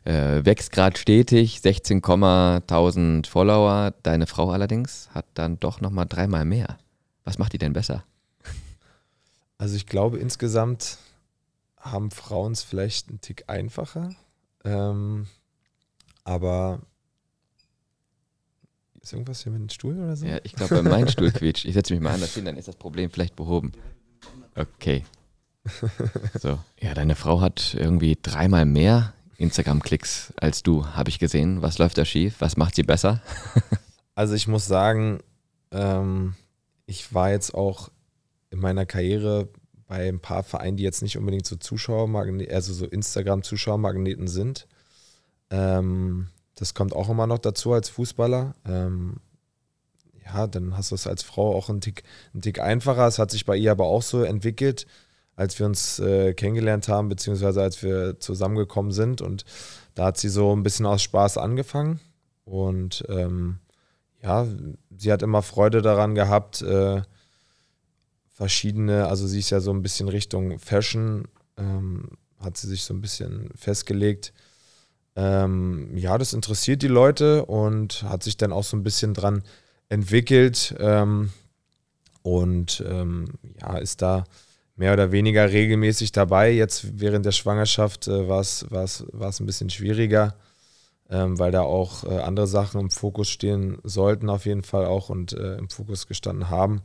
äh, 0.05 0.45
wächst 0.45 0.71
gerade 0.71 0.97
stetig, 0.97 1.59
16,000 1.59 3.27
Follower. 3.27 3.93
Deine 4.03 4.27
Frau 4.27 4.51
allerdings 4.51 5.09
hat 5.13 5.25
dann 5.33 5.59
doch 5.59 5.81
nochmal 5.81 6.05
dreimal 6.07 6.45
mehr. 6.45 6.77
Was 7.31 7.37
macht 7.37 7.53
die 7.53 7.59
denn 7.59 7.71
besser? 7.71 8.03
Also 9.57 9.77
ich 9.77 9.85
glaube, 9.85 10.17
insgesamt 10.17 10.97
haben 11.77 12.11
Frauen 12.11 12.51
es 12.51 12.61
vielleicht 12.61 13.07
einen 13.07 13.21
Tick 13.21 13.45
einfacher. 13.47 14.13
Ähm, 14.65 15.27
aber 16.25 16.81
ist 18.99 19.13
irgendwas 19.13 19.43
hier 19.43 19.53
mit 19.53 19.61
dem 19.61 19.69
Stuhl 19.69 19.97
oder 19.97 20.17
so? 20.17 20.25
Ja, 20.25 20.39
ich 20.43 20.51
glaube, 20.51 20.83
mein 20.83 21.07
Stuhl 21.07 21.31
quietscht. 21.31 21.63
Ich 21.63 21.73
setze 21.73 21.93
mich 21.93 22.03
mal 22.03 22.13
anders 22.13 22.33
hin, 22.33 22.43
dann 22.43 22.57
ist 22.57 22.67
das 22.67 22.75
Problem 22.75 23.09
vielleicht 23.11 23.37
behoben. 23.37 23.71
Okay. 24.55 25.05
So. 26.37 26.59
Ja, 26.81 26.93
deine 26.93 27.15
Frau 27.15 27.39
hat 27.39 27.73
irgendwie 27.75 28.17
dreimal 28.21 28.65
mehr 28.65 29.13
Instagram-Klicks 29.37 30.33
als 30.35 30.63
du, 30.63 30.85
habe 30.85 31.09
ich 31.09 31.17
gesehen. 31.17 31.61
Was 31.61 31.77
läuft 31.77 31.97
da 31.97 32.03
schief? 32.03 32.35
Was 32.39 32.57
macht 32.57 32.75
sie 32.75 32.83
besser? 32.83 33.21
also 34.15 34.33
ich 34.33 34.49
muss 34.49 34.65
sagen, 34.65 35.19
ähm, 35.71 36.35
ich 36.91 37.13
war 37.13 37.31
jetzt 37.31 37.55
auch 37.55 37.89
in 38.49 38.59
meiner 38.59 38.85
Karriere 38.85 39.47
bei 39.87 40.09
ein 40.09 40.19
paar 40.19 40.43
Vereinen, 40.43 40.75
die 40.75 40.83
jetzt 40.83 41.01
nicht 41.01 41.17
unbedingt 41.17 41.45
so 41.45 41.55
Zuschauermagneten, 41.55 42.53
also 42.53 42.73
so 42.73 42.85
Instagram-Zuschauermagneten 42.85 44.27
sind. 44.27 44.67
Ähm, 45.49 46.27
das 46.55 46.73
kommt 46.73 46.93
auch 46.93 47.09
immer 47.09 47.27
noch 47.27 47.39
dazu 47.39 47.71
als 47.71 47.87
Fußballer. 47.87 48.55
Ähm, 48.65 49.21
ja, 50.25 50.47
dann 50.47 50.75
hast 50.75 50.91
du 50.91 50.95
es 50.95 51.07
als 51.07 51.23
Frau 51.23 51.55
auch 51.55 51.69
einen 51.69 51.79
Tick, 51.79 52.03
einen 52.33 52.41
Tick 52.41 52.59
einfacher. 52.59 53.07
Es 53.07 53.19
hat 53.19 53.31
sich 53.31 53.45
bei 53.45 53.55
ihr 53.55 53.71
aber 53.71 53.85
auch 53.85 54.01
so 54.01 54.23
entwickelt, 54.23 54.85
als 55.37 55.57
wir 55.59 55.67
uns 55.67 55.97
äh, 55.99 56.33
kennengelernt 56.33 56.89
haben, 56.89 57.07
beziehungsweise 57.07 57.61
als 57.61 57.81
wir 57.83 58.19
zusammengekommen 58.19 58.91
sind. 58.91 59.21
Und 59.21 59.45
da 59.95 60.07
hat 60.07 60.17
sie 60.17 60.29
so 60.29 60.53
ein 60.53 60.63
bisschen 60.63 60.85
aus 60.85 61.01
Spaß 61.01 61.37
angefangen. 61.37 62.01
Und 62.43 63.05
ähm, 63.07 63.59
ja, 64.23 64.47
sie 64.97 65.11
hat 65.11 65.23
immer 65.23 65.41
Freude 65.41 65.81
daran 65.81 66.15
gehabt, 66.15 66.61
äh, 66.61 67.01
verschiedene, 68.29 69.07
also 69.07 69.27
sie 69.27 69.39
ist 69.39 69.49
ja 69.49 69.59
so 69.59 69.71
ein 69.71 69.81
bisschen 69.81 70.07
Richtung 70.07 70.59
Fashion, 70.59 71.27
ähm, 71.57 72.09
hat 72.39 72.57
sie 72.57 72.67
sich 72.67 72.83
so 72.83 72.93
ein 72.93 73.01
bisschen 73.01 73.49
festgelegt 73.55 74.33
ähm, 75.15 75.95
ja, 75.95 76.17
das 76.17 76.33
interessiert 76.33 76.81
die 76.81 76.87
Leute 76.87 77.45
und 77.45 78.03
hat 78.03 78.23
sich 78.23 78.37
dann 78.37 78.53
auch 78.53 78.63
so 78.63 78.77
ein 78.77 78.83
bisschen 78.83 79.13
dran 79.13 79.43
entwickelt 79.89 80.73
ähm, 80.79 81.31
und 82.21 82.83
ähm, 82.87 83.25
ja, 83.59 83.77
ist 83.77 84.01
da 84.01 84.23
mehr 84.77 84.93
oder 84.93 85.11
weniger 85.11 85.51
regelmäßig 85.51 86.13
dabei. 86.13 86.51
Jetzt 86.51 86.99
während 86.99 87.25
der 87.25 87.33
Schwangerschaft 87.33 88.07
äh, 88.07 88.27
war 88.29 88.39
es 88.39 88.65
ein 88.71 89.45
bisschen 89.45 89.69
schwieriger, 89.69 90.35
ähm, 91.11 91.37
weil 91.37 91.51
da 91.51 91.61
auch 91.61 92.05
äh, 92.05 92.19
andere 92.19 92.47
Sachen 92.47 92.79
im 92.79 92.89
Fokus 92.89 93.29
stehen 93.29 93.77
sollten, 93.83 94.29
auf 94.29 94.45
jeden 94.45 94.63
Fall 94.63 94.85
auch 94.85 95.09
und 95.09 95.33
äh, 95.33 95.57
im 95.57 95.69
Fokus 95.69 96.07
gestanden 96.07 96.49
haben. 96.49 96.81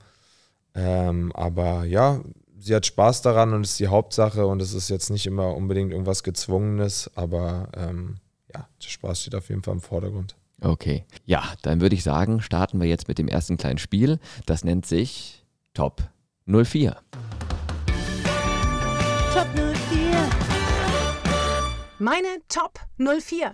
Ähm, 0.75 1.33
aber 1.33 1.85
ja, 1.85 2.21
sie 2.59 2.75
hat 2.75 2.85
Spaß 2.85 3.23
daran 3.23 3.55
und 3.55 3.63
ist 3.63 3.79
die 3.79 3.89
Hauptsache 3.89 4.47
und 4.47 4.61
es 4.61 4.75
ist 4.75 4.91
jetzt 4.91 5.11
nicht 5.11 5.27
immer 5.27 5.55
unbedingt 5.55 5.93
irgendwas 5.93 6.23
Gezwungenes, 6.23 7.11
aber 7.15 7.69
ähm, 7.75 8.17
ja, 8.53 8.69
der 8.83 8.89
Spaß 8.89 9.23
steht 9.23 9.35
auf 9.37 9.49
jeden 9.49 9.63
Fall 9.63 9.75
im 9.75 9.81
Vordergrund. 9.81 10.35
Okay, 10.61 11.05
ja, 11.25 11.45
dann 11.63 11.81
würde 11.81 11.95
ich 11.95 12.03
sagen, 12.03 12.41
starten 12.41 12.81
wir 12.81 12.89
jetzt 12.89 13.09
mit 13.09 13.19
dem 13.19 13.29
ersten 13.29 13.59
kleinen 13.59 13.79
Spiel. 13.79 14.19
Das 14.47 14.65
nennt 14.65 14.87
sich 14.87 15.45
Top 15.75 16.03
04. 16.47 16.97
Top 19.33 19.47
04. 19.55 20.29
Meine 21.99 22.29
Top 22.49 22.81
04. 22.97 23.53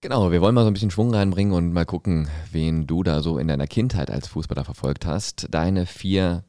Genau, 0.00 0.30
wir 0.30 0.40
wollen 0.40 0.54
mal 0.54 0.62
so 0.62 0.68
ein 0.68 0.74
bisschen 0.74 0.92
Schwung 0.92 1.12
reinbringen 1.12 1.52
und 1.52 1.72
mal 1.72 1.84
gucken, 1.84 2.28
wen 2.52 2.86
du 2.86 3.02
da 3.02 3.20
so 3.20 3.36
in 3.36 3.48
deiner 3.48 3.66
Kindheit 3.66 4.12
als 4.12 4.28
Fußballer 4.28 4.64
verfolgt 4.64 5.06
hast. 5.06 5.48
Deine 5.50 5.86
vier 5.86 6.44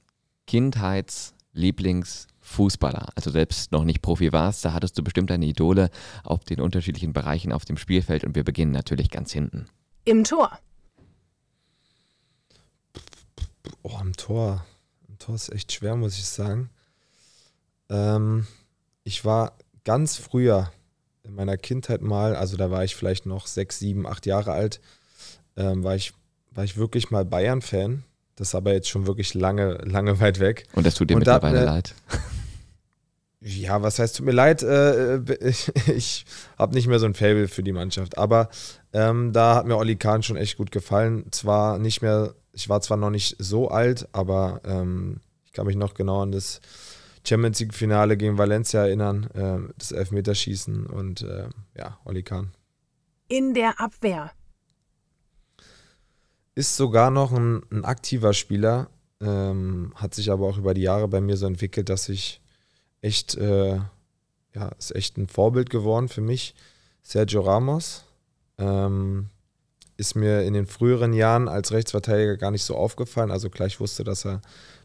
Kindheitslieblingsfußballer. 0.45 3.07
Also 3.15 3.31
selbst 3.31 3.71
noch 3.71 3.85
nicht 3.85 4.03
Profi 4.03 4.31
warst, 4.31 4.65
da 4.65 4.73
hattest 4.73 4.99
du 4.99 5.03
bestimmt 5.03 5.31
deine 5.31 5.47
Idole 5.47 5.89
auf 6.23 6.43
den 6.43 6.61
unterschiedlichen 6.61 7.11
Bereichen 7.11 7.51
auf 7.51 7.65
dem 7.65 7.77
Spielfeld 7.77 8.23
und 8.23 8.35
wir 8.35 8.43
beginnen 8.43 8.71
natürlich 8.71 9.09
ganz 9.09 9.31
hinten. 9.31 9.65
Im 10.05 10.23
Tor. 10.23 10.59
Oh, 13.81 13.97
im 13.99 14.15
Tor. 14.15 14.63
Im 15.07 15.17
Tor 15.17 15.33
ist 15.33 15.51
echt 15.51 15.71
schwer, 15.71 15.95
muss 15.95 16.19
ich 16.19 16.27
sagen. 16.27 16.69
Ähm, 17.89 18.45
ich 19.03 19.25
war 19.25 19.57
ganz 19.85 20.17
früher 20.17 20.71
in 21.23 21.35
meiner 21.35 21.57
Kindheit 21.57 22.01
mal, 22.01 22.35
also 22.35 22.57
da 22.57 22.71
war 22.71 22.83
ich 22.83 22.95
vielleicht 22.95 23.25
noch 23.25 23.47
sechs, 23.47 23.79
sieben, 23.79 24.07
acht 24.07 24.25
Jahre 24.25 24.51
alt, 24.53 24.79
ähm, 25.57 25.83
war, 25.83 25.95
ich, 25.95 26.13
war 26.51 26.63
ich 26.63 26.77
wirklich 26.77 27.11
mal 27.11 27.25
Bayern-Fan. 27.25 28.03
Das 28.35 28.49
ist 28.49 28.55
aber 28.55 28.71
jetzt 28.73 28.87
schon 28.89 29.05
wirklich 29.05 29.33
lange, 29.33 29.73
lange 29.83 30.19
weit 30.21 30.39
weg. 30.39 30.65
Und 30.73 30.85
das 30.85 30.95
tut 30.95 31.09
dir 31.09 31.15
Und 31.17 31.27
da- 31.27 31.33
mittlerweile 31.35 31.61
äh, 31.61 31.65
leid. 31.65 31.93
Ja, 33.41 33.81
was 33.81 33.99
heißt, 33.99 34.17
tut 34.17 34.25
mir 34.25 34.33
leid, 34.33 34.63
äh, 34.63 35.17
ich, 35.47 35.71
ich 35.87 36.25
habe 36.57 36.73
nicht 36.75 36.87
mehr 36.87 36.99
so 36.99 37.05
ein 37.05 37.13
Fable 37.13 37.47
für 37.47 37.63
die 37.63 37.71
Mannschaft. 37.71 38.17
Aber 38.17 38.49
ähm, 38.91 39.31
da 39.31 39.55
hat 39.55 39.65
mir 39.65 39.77
Olli 39.77 39.95
Kahn 39.95 40.23
schon 40.23 40.35
echt 40.35 40.57
gut 40.57 40.71
gefallen. 40.71 41.25
Zwar 41.31 41.79
nicht 41.79 42.01
mehr, 42.01 42.33
ich 42.51 42.67
war 42.67 42.81
zwar 42.81 42.97
noch 42.97 43.09
nicht 43.11 43.37
so 43.39 43.69
alt, 43.69 44.09
aber 44.11 44.59
ähm, 44.65 45.21
ich 45.45 45.53
kann 45.53 45.65
mich 45.67 45.77
noch 45.77 45.93
genau 45.93 46.21
an 46.21 46.33
das 46.33 46.59
Champions 47.27 47.59
League-Finale 47.59 48.17
gegen 48.17 48.37
Valencia 48.37 48.85
erinnern, 48.85 49.29
ähm, 49.35 49.73
das 49.77 49.91
Elfmeterschießen 49.91 50.85
und 50.85 51.21
äh, 51.21 51.49
ja, 51.77 51.99
Olli 52.05 52.23
Kahn. 52.23 52.51
In 53.27 53.53
der 53.53 53.79
Abwehr. 53.79 54.31
Ist 56.55 56.75
sogar 56.75 57.11
noch 57.11 57.31
ein, 57.31 57.61
ein 57.71 57.85
aktiver 57.85 58.33
Spieler, 58.33 58.89
ähm, 59.21 59.93
hat 59.95 60.15
sich 60.15 60.31
aber 60.31 60.47
auch 60.47 60.57
über 60.57 60.73
die 60.73 60.81
Jahre 60.81 61.07
bei 61.07 61.21
mir 61.21 61.37
so 61.37 61.45
entwickelt, 61.45 61.89
dass 61.89 62.09
ich 62.09 62.41
echt, 63.01 63.35
äh, 63.35 63.79
ja, 64.55 64.67
ist 64.77 64.95
echt 64.95 65.17
ein 65.17 65.27
Vorbild 65.27 65.69
geworden 65.69 66.09
für 66.09 66.21
mich. 66.21 66.55
Sergio 67.01 67.41
Ramos 67.41 68.05
ähm, 68.57 69.27
ist 69.97 70.15
mir 70.15 70.43
in 70.43 70.53
den 70.53 70.65
früheren 70.65 71.13
Jahren 71.13 71.47
als 71.47 71.71
Rechtsverteidiger 71.71 72.37
gar 72.37 72.51
nicht 72.51 72.63
so 72.63 72.75
aufgefallen. 72.75 73.31
Also 73.31 73.49
klar, 73.49 73.67
ich 73.67 73.79
wusste, 73.79 74.03
dass 74.03 74.25
er 74.25 74.41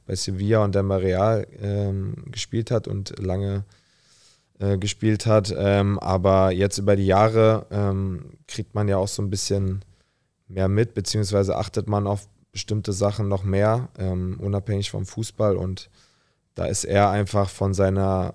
bei 0.07 0.15
Sevilla 0.15 0.65
und 0.65 0.75
dann 0.75 0.89
bei 0.89 0.97
Real 0.97 1.47
ähm, 1.61 2.17
gespielt 2.31 2.71
hat 2.71 2.89
und 2.89 3.19
lange 3.19 3.65
äh, 4.59 4.79
gespielt 4.79 5.27
hat. 5.27 5.55
Ähm, 5.57 5.99
aber 5.99 6.53
jetzt 6.53 6.79
über 6.79 6.97
die 6.97 7.07
Jahre 7.07 7.67
ähm, 7.71 8.39
kriegt 8.47 8.75
man 8.75 8.89
ja 8.89 8.97
auch 8.97 9.09
so 9.09 9.23
ein 9.23 9.31
bisschen 9.31 9.85
mehr 10.49 10.69
mit, 10.69 10.95
beziehungsweise 10.95 11.57
achtet 11.57 11.89
man 11.89 12.07
auf 12.07 12.29
bestimmte 12.53 12.93
Sachen 12.93 13.29
noch 13.29 13.43
mehr, 13.43 13.89
ähm, 13.99 14.39
unabhängig 14.41 14.91
vom 14.91 15.07
Fußball. 15.07 15.57
Und 15.57 15.91
da 16.55 16.67
ist 16.67 16.85
er 16.85 17.11
einfach 17.11 17.51
von 17.51 17.75
seiner, 17.75 18.35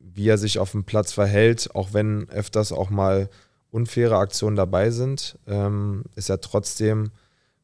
wie 0.00 0.28
er 0.28 0.38
sich 0.38 0.58
auf 0.58 0.72
dem 0.72 0.84
Platz 0.84 1.12
verhält, 1.12 1.74
auch 1.74 1.92
wenn 1.92 2.28
öfters 2.30 2.72
auch 2.72 2.90
mal 2.90 3.28
unfaire 3.70 4.16
Aktionen 4.16 4.56
dabei 4.56 4.90
sind, 4.90 5.38
ähm, 5.46 6.04
ist 6.16 6.28
er 6.28 6.40
trotzdem, 6.40 7.12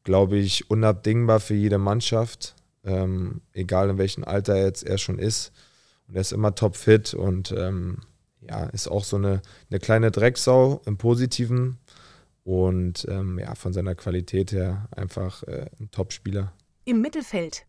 glaube 0.03 0.37
ich, 0.37 0.69
unabdingbar 0.69 1.41
für 1.41 1.55
jede 1.55 1.77
Mannschaft, 1.77 2.55
ähm, 2.87 3.41
egal 3.53 3.89
in 3.89 3.97
welchem 3.97 4.23
Alter 4.23 4.55
er 4.55 4.65
jetzt 4.65 4.83
er 4.83 4.97
schon 4.97 5.19
ist. 5.19 5.51
Und 6.07 6.15
er 6.15 6.21
ist 6.21 6.31
immer 6.31 6.55
topfit 6.55 7.13
und 7.13 7.51
ähm, 7.51 7.99
ja, 8.41 8.65
ist 8.67 8.87
auch 8.87 9.03
so 9.03 9.17
eine, 9.17 9.41
eine 9.69 9.79
kleine 9.79 10.09
Drecksau 10.09 10.81
im 10.85 10.97
Positiven 10.97 11.77
und 12.43 13.05
ähm, 13.09 13.39
ja, 13.39 13.55
von 13.55 13.73
seiner 13.73 13.93
Qualität 13.93 14.53
her 14.53 14.87
einfach 14.95 15.43
äh, 15.43 15.69
ein 15.79 15.91
Top-Spieler. 15.91 16.53
Im 16.85 17.01
Mittelfeld. 17.01 17.65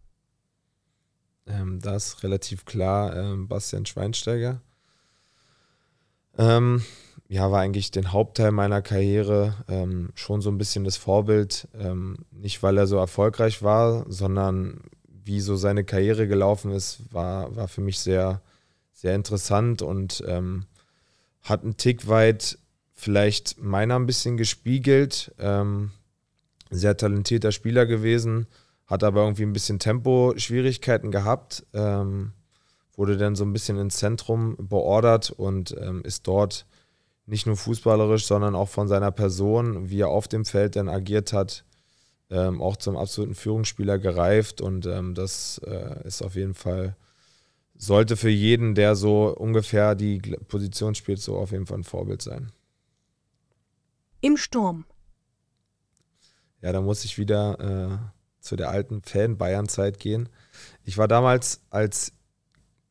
Ähm, 1.49 1.81
das 1.81 2.09
ist 2.09 2.23
relativ 2.23 2.65
klar 2.65 3.17
ähm, 3.17 3.49
Bastian 3.49 3.87
Schweinsteiger. 3.87 4.61
Ähm, 6.37 6.85
ja, 7.27 7.51
war 7.51 7.61
eigentlich 7.61 7.91
den 7.91 8.13
Hauptteil 8.13 8.53
meiner 8.53 8.81
Karriere 8.81 9.57
ähm, 9.69 10.11
schon 10.15 10.41
so 10.41 10.51
ein 10.51 10.59
bisschen 10.59 10.85
das 10.85 10.97
Vorbild. 10.97 11.67
Ähm, 11.75 12.19
nicht, 12.31 12.63
weil 12.63 12.79
er 12.79 12.87
so 12.87 12.97
erfolgreich 12.97 13.63
war, 13.63 14.07
sondern 14.09 14.83
wie 15.29 15.41
so 15.41 15.57
seine 15.57 15.85
Karriere 15.85 16.27
gelaufen 16.27 16.73
ist, 16.73 17.01
war, 17.13 17.55
war 17.55 17.69
für 17.69 17.83
mich 17.83 18.01
sehr, 18.01 18.41
sehr 18.95 19.15
interessant 19.15 19.83
und 19.83 20.25
ähm, 20.27 20.65
hat 21.43 21.63
einen 21.63 21.77
Tick 21.77 22.09
weit 22.09 22.59
vielleicht 22.95 23.63
meiner 23.63 23.97
ein 23.97 24.07
bisschen 24.07 24.39
gespiegelt. 24.39 25.33
Ähm, 25.39 25.91
sehr 26.71 26.97
talentierter 26.97 27.53
Spieler 27.53 27.85
gewesen, 27.85 28.47
hat 28.87 29.05
aber 29.05 29.23
irgendwie 29.23 29.43
ein 29.43 29.53
bisschen 29.53 29.79
Tempo-Schwierigkeiten 29.79 31.11
gehabt, 31.11 31.65
ähm, 31.75 32.33
wurde 32.97 33.19
dann 33.19 33.37
so 33.37 33.45
ein 33.45 33.53
bisschen 33.53 33.79
ins 33.79 33.99
Zentrum 33.99 34.57
beordert 34.59 35.31
und 35.31 35.77
ähm, 35.79 36.03
ist 36.05 36.27
dort 36.27 36.67
nicht 37.27 37.47
nur 37.47 37.57
fußballerisch, 37.57 38.25
sondern 38.25 38.55
auch 38.55 38.69
von 38.71 38.89
seiner 38.89 39.11
Person, 39.11 39.91
wie 39.91 40.01
er 40.01 40.09
auf 40.09 40.27
dem 40.27 40.47
Feld 40.47 40.77
dann 40.77 40.89
agiert 40.89 41.35
hat, 41.35 41.65
ähm, 42.31 42.61
auch 42.61 42.77
zum 42.77 42.97
absoluten 42.97 43.35
Führungsspieler 43.35 43.99
gereift 43.99 44.61
und 44.61 44.87
ähm, 44.87 45.15
das 45.15 45.61
äh, 45.65 46.07
ist 46.07 46.23
auf 46.23 46.35
jeden 46.35 46.55
Fall, 46.55 46.97
sollte 47.75 48.17
für 48.17 48.29
jeden, 48.29 48.75
der 48.75 48.97
so 48.97 49.35
ungefähr 49.35 49.95
die 49.95 50.19
Position 50.49 50.95
spielt, 50.95 51.21
so 51.21 51.37
auf 51.37 51.53
jeden 51.53 51.67
Fall 51.67 51.79
ein 51.79 51.85
Vorbild 51.85 52.23
sein. 52.23 52.53
Im 54.21 54.37
Sturm. 54.37 54.85
Ja, 56.61 56.73
da 56.73 56.81
muss 56.81 57.05
ich 57.05 57.19
wieder 57.19 57.61
äh, 57.61 58.19
zu 58.41 58.57
der 58.57 58.71
alten 58.71 59.01
Fan-Bayern-Zeit 59.03 60.01
gehen. 60.01 60.29
Ich 60.85 60.99
war 60.99 61.07
damals 61.07 61.63
als 61.71 62.13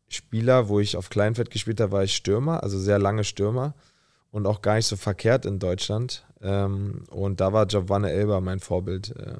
Spieler, 0.07 0.69
wo 0.69 0.79
ich 0.79 0.95
auf 0.95 1.09
Kleinfeld 1.09 1.49
gespielt 1.49 1.81
habe, 1.81 1.91
war 1.91 2.03
ich 2.03 2.15
Stürmer, 2.15 2.63
also 2.63 2.79
sehr 2.79 2.97
lange 2.97 3.25
Stürmer 3.25 3.75
und 4.31 4.45
auch 4.45 4.61
gar 4.61 4.75
nicht 4.75 4.87
so 4.87 4.95
verkehrt 4.95 5.45
in 5.45 5.59
Deutschland. 5.59 6.25
Ähm, 6.41 7.03
und 7.09 7.39
da 7.41 7.53
war 7.53 7.65
Giovanni 7.65 8.09
Elber 8.09 8.41
mein 8.41 8.59
Vorbild. 8.59 9.15
Äh, 9.15 9.39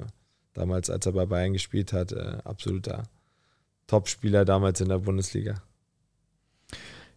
damals, 0.54 0.90
als 0.90 1.06
er 1.06 1.12
bei 1.12 1.26
Bayern 1.26 1.52
gespielt 1.52 1.92
hat, 1.92 2.12
äh, 2.12 2.38
absoluter 2.44 3.04
Top-Spieler 3.86 4.44
damals 4.44 4.80
in 4.80 4.88
der 4.88 4.98
Bundesliga. 4.98 5.62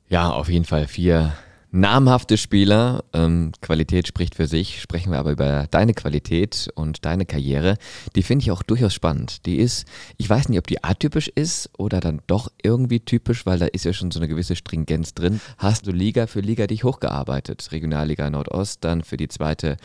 Ja, 0.07 0.31
auf 0.31 0.49
jeden 0.49 0.65
Fall 0.65 0.87
vier 0.87 1.33
namhafte 1.71 2.37
Spieler. 2.37 3.03
Ähm, 3.13 3.51
Qualität 3.61 4.07
spricht 4.07 4.35
für 4.35 4.47
sich. 4.47 4.81
Sprechen 4.81 5.11
wir 5.11 5.19
aber 5.19 5.31
über 5.31 5.67
deine 5.71 5.93
Qualität 5.93 6.69
und 6.75 7.05
deine 7.05 7.25
Karriere. 7.25 7.77
Die 8.15 8.23
finde 8.23 8.43
ich 8.43 8.51
auch 8.51 8.63
durchaus 8.63 8.93
spannend. 8.93 9.45
Die 9.45 9.55
ist, 9.55 9.85
ich 10.17 10.29
weiß 10.29 10.49
nicht, 10.49 10.59
ob 10.59 10.67
die 10.67 10.83
atypisch 10.83 11.29
ist 11.29 11.69
oder 11.77 11.99
dann 11.99 12.21
doch 12.27 12.51
irgendwie 12.61 12.99
typisch, 12.99 13.45
weil 13.45 13.59
da 13.59 13.65
ist 13.65 13.85
ja 13.85 13.93
schon 13.93 14.11
so 14.11 14.19
eine 14.19 14.27
gewisse 14.27 14.55
Stringenz 14.55 15.13
drin. 15.13 15.39
Hast 15.57 15.87
du 15.87 15.91
Liga 15.91 16.27
für 16.27 16.41
Liga 16.41 16.67
dich 16.67 16.83
hochgearbeitet? 16.83 17.69
Regionalliga 17.71 18.29
Nordost, 18.29 18.83
dann 18.83 19.03
für 19.03 19.17
die 19.17 19.29
zweite 19.29 19.77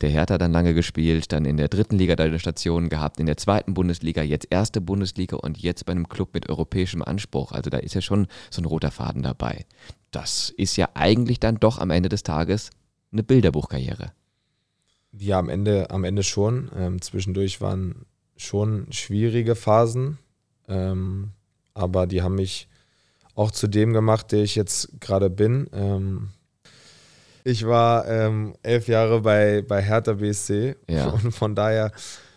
der 0.00 0.10
Hertha 0.10 0.38
dann 0.38 0.52
lange 0.52 0.74
gespielt, 0.74 1.32
dann 1.32 1.44
in 1.44 1.56
der 1.56 1.68
dritten 1.68 1.98
Liga 1.98 2.16
deine 2.16 2.38
Stationen 2.38 2.88
gehabt, 2.88 3.20
in 3.20 3.26
der 3.26 3.36
zweiten 3.36 3.74
Bundesliga, 3.74 4.22
jetzt 4.22 4.46
erste 4.50 4.80
Bundesliga 4.80 5.36
und 5.36 5.58
jetzt 5.58 5.84
bei 5.86 5.92
einem 5.92 6.08
Club 6.08 6.34
mit 6.34 6.48
europäischem 6.48 7.02
Anspruch. 7.02 7.52
Also 7.52 7.70
da 7.70 7.78
ist 7.78 7.94
ja 7.94 8.00
schon 8.00 8.26
so 8.50 8.62
ein 8.62 8.66
roter 8.66 8.90
Faden 8.90 9.22
dabei. 9.22 9.64
Das 10.10 10.50
ist 10.50 10.76
ja 10.76 10.88
eigentlich 10.94 11.40
dann 11.40 11.56
doch 11.56 11.78
am 11.78 11.90
Ende 11.90 12.08
des 12.08 12.22
Tages 12.22 12.70
eine 13.12 13.22
Bilderbuchkarriere. 13.22 14.12
Ja, 15.12 15.38
am 15.38 15.48
Ende, 15.48 15.90
am 15.90 16.04
Ende 16.04 16.22
schon. 16.22 16.70
Ähm, 16.76 17.02
zwischendurch 17.02 17.60
waren 17.60 18.06
schon 18.36 18.86
schwierige 18.90 19.54
Phasen, 19.54 20.18
ähm, 20.68 21.30
aber 21.74 22.06
die 22.06 22.22
haben 22.22 22.36
mich 22.36 22.68
auch 23.34 23.50
zu 23.50 23.68
dem 23.68 23.92
gemacht, 23.92 24.32
der 24.32 24.42
ich 24.42 24.54
jetzt 24.54 25.00
gerade 25.00 25.30
bin. 25.30 25.68
Ähm, 25.72 26.30
ich 27.44 27.66
war 27.66 28.06
ähm, 28.08 28.54
elf 28.62 28.88
Jahre 28.88 29.22
bei, 29.22 29.62
bei 29.62 29.82
Hertha 29.82 30.14
BSC 30.14 30.76
Ja. 30.88 31.08
und 31.24 31.32
von 31.32 31.54
daher 31.54 31.92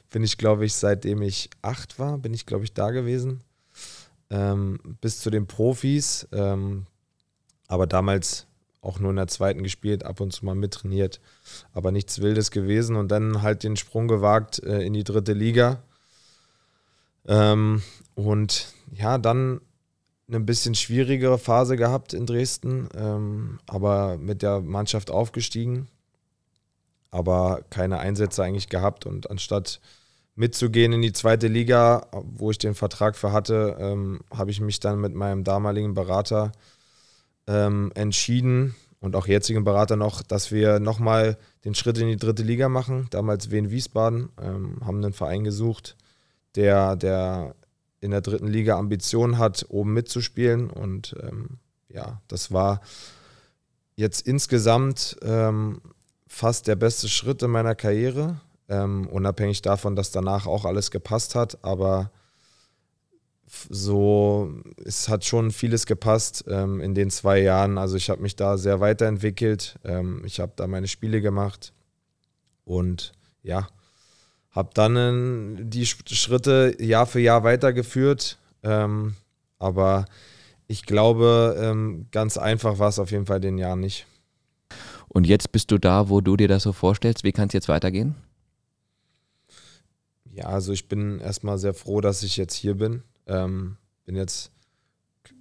bin 0.09 0.23
ich, 0.23 0.37
glaube 0.37 0.65
ich, 0.65 0.73
seitdem 0.73 1.21
ich 1.21 1.49
acht 1.61 1.99
war, 1.99 2.17
bin 2.17 2.33
ich, 2.33 2.45
glaube 2.45 2.63
ich, 2.63 2.73
da 2.73 2.91
gewesen. 2.91 3.41
Ähm, 4.29 4.79
bis 5.01 5.19
zu 5.19 5.29
den 5.29 5.47
Profis, 5.47 6.27
ähm, 6.31 6.85
aber 7.73 7.87
damals 7.87 8.45
auch 8.81 8.99
nur 8.99 9.09
in 9.09 9.15
der 9.15 9.27
zweiten 9.27 9.63
gespielt, 9.63 10.05
ab 10.05 10.19
und 10.19 10.31
zu 10.31 10.45
mal 10.45 10.53
mittrainiert 10.53 11.19
aber 11.73 11.91
nichts 11.91 12.21
Wildes 12.21 12.51
gewesen 12.51 12.95
und 12.95 13.09
dann 13.09 13.41
halt 13.41 13.63
den 13.63 13.77
Sprung 13.77 14.07
gewagt 14.07 14.61
äh, 14.61 14.81
in 14.81 14.93
die 14.93 15.03
dritte 15.03 15.33
Liga. 15.33 15.81
Ähm, 17.25 17.81
und 18.13 18.67
ja, 18.91 19.17
dann 19.17 19.61
eine 20.27 20.39
bisschen 20.39 20.75
schwierigere 20.75 21.39
Phase 21.39 21.77
gehabt 21.77 22.13
in 22.13 22.27
Dresden, 22.27 22.89
ähm, 22.95 23.59
aber 23.65 24.17
mit 24.19 24.43
der 24.43 24.61
Mannschaft 24.61 25.09
aufgestiegen, 25.09 25.87
aber 27.09 27.63
keine 27.71 27.97
Einsätze 27.97 28.43
eigentlich 28.43 28.69
gehabt 28.69 29.07
und 29.07 29.31
anstatt 29.31 29.81
mitzugehen 30.35 30.93
in 30.93 31.01
die 31.01 31.13
zweite 31.13 31.47
Liga, 31.47 32.07
wo 32.11 32.51
ich 32.51 32.59
den 32.59 32.75
Vertrag 32.75 33.15
für 33.15 33.31
hatte, 33.31 33.77
ähm, 33.79 34.21
habe 34.31 34.51
ich 34.51 34.61
mich 34.61 34.79
dann 34.79 34.99
mit 35.01 35.15
meinem 35.15 35.43
damaligen 35.43 35.95
Berater 35.95 36.51
ähm, 37.47 37.91
entschieden 37.95 38.75
und 38.99 39.15
auch 39.15 39.27
jetzigen 39.27 39.63
Berater 39.63 39.95
noch, 39.95 40.21
dass 40.21 40.51
wir 40.51 40.79
nochmal 40.79 41.37
den 41.65 41.75
Schritt 41.75 41.97
in 41.97 42.07
die 42.07 42.17
dritte 42.17 42.43
Liga 42.43 42.69
machen. 42.69 43.07
Damals 43.09 43.51
Wien 43.51 43.69
Wiesbaden, 43.69 44.29
ähm, 44.41 44.77
haben 44.85 45.03
einen 45.03 45.13
Verein 45.13 45.43
gesucht, 45.43 45.97
der, 46.55 46.95
der 46.95 47.55
in 47.99 48.11
der 48.11 48.21
dritten 48.21 48.47
Liga 48.47 48.77
Ambitionen 48.77 49.37
hat, 49.37 49.65
oben 49.69 49.93
mitzuspielen. 49.93 50.69
Und 50.69 51.15
ähm, 51.21 51.59
ja, 51.89 52.21
das 52.27 52.51
war 52.51 52.81
jetzt 53.95 54.25
insgesamt 54.27 55.17
ähm, 55.21 55.81
fast 56.27 56.67
der 56.67 56.75
beste 56.75 57.09
Schritt 57.09 57.43
in 57.43 57.51
meiner 57.51 57.75
Karriere. 57.75 58.39
Ähm, 58.69 59.07
unabhängig 59.07 59.61
davon, 59.61 59.95
dass 59.95 60.11
danach 60.11 60.47
auch 60.47 60.65
alles 60.65 60.91
gepasst 60.91 61.35
hat, 61.35 61.63
aber 61.63 62.11
so, 63.69 64.53
es 64.83 65.09
hat 65.09 65.25
schon 65.25 65.51
vieles 65.51 65.85
gepasst 65.85 66.45
ähm, 66.47 66.81
in 66.81 66.95
den 66.95 67.09
zwei 67.09 67.41
Jahren. 67.41 67.77
Also 67.77 67.95
ich 67.95 68.09
habe 68.09 68.21
mich 68.21 68.35
da 68.35 68.57
sehr 68.57 68.79
weiterentwickelt. 68.79 69.79
Ähm, 69.83 70.23
ich 70.25 70.39
habe 70.39 70.53
da 70.55 70.67
meine 70.67 70.87
Spiele 70.87 71.21
gemacht 71.21 71.73
und 72.65 73.13
ja, 73.41 73.67
habe 74.51 74.69
dann 74.73 75.69
die 75.69 75.85
Schritte 75.85 76.75
Jahr 76.79 77.05
für 77.05 77.19
Jahr 77.19 77.43
weitergeführt. 77.43 78.37
Ähm, 78.63 79.15
aber 79.59 80.05
ich 80.67 80.85
glaube, 80.85 81.57
ähm, 81.59 82.07
ganz 82.11 82.37
einfach 82.37 82.79
war 82.79 82.89
es 82.89 82.99
auf 82.99 83.11
jeden 83.11 83.25
Fall 83.25 83.39
den 83.39 83.57
Jahren 83.57 83.79
nicht. 83.79 84.07
Und 85.07 85.27
jetzt 85.27 85.51
bist 85.51 85.69
du 85.71 85.77
da, 85.77 86.09
wo 86.09 86.21
du 86.21 86.37
dir 86.37 86.47
das 86.47 86.63
so 86.63 86.73
vorstellst. 86.73 87.23
Wie 87.23 87.31
kann 87.31 87.47
es 87.47 87.53
jetzt 87.53 87.69
weitergehen? 87.69 88.15
Ja, 90.31 90.45
also 90.45 90.71
ich 90.71 90.87
bin 90.87 91.19
erstmal 91.19 91.59
sehr 91.59 91.75
froh, 91.75 92.01
dass 92.01 92.23
ich 92.23 92.37
jetzt 92.37 92.55
hier 92.55 92.75
bin. 92.75 93.03
Ähm, 93.27 93.77
bin 94.05 94.15
jetzt 94.15 94.51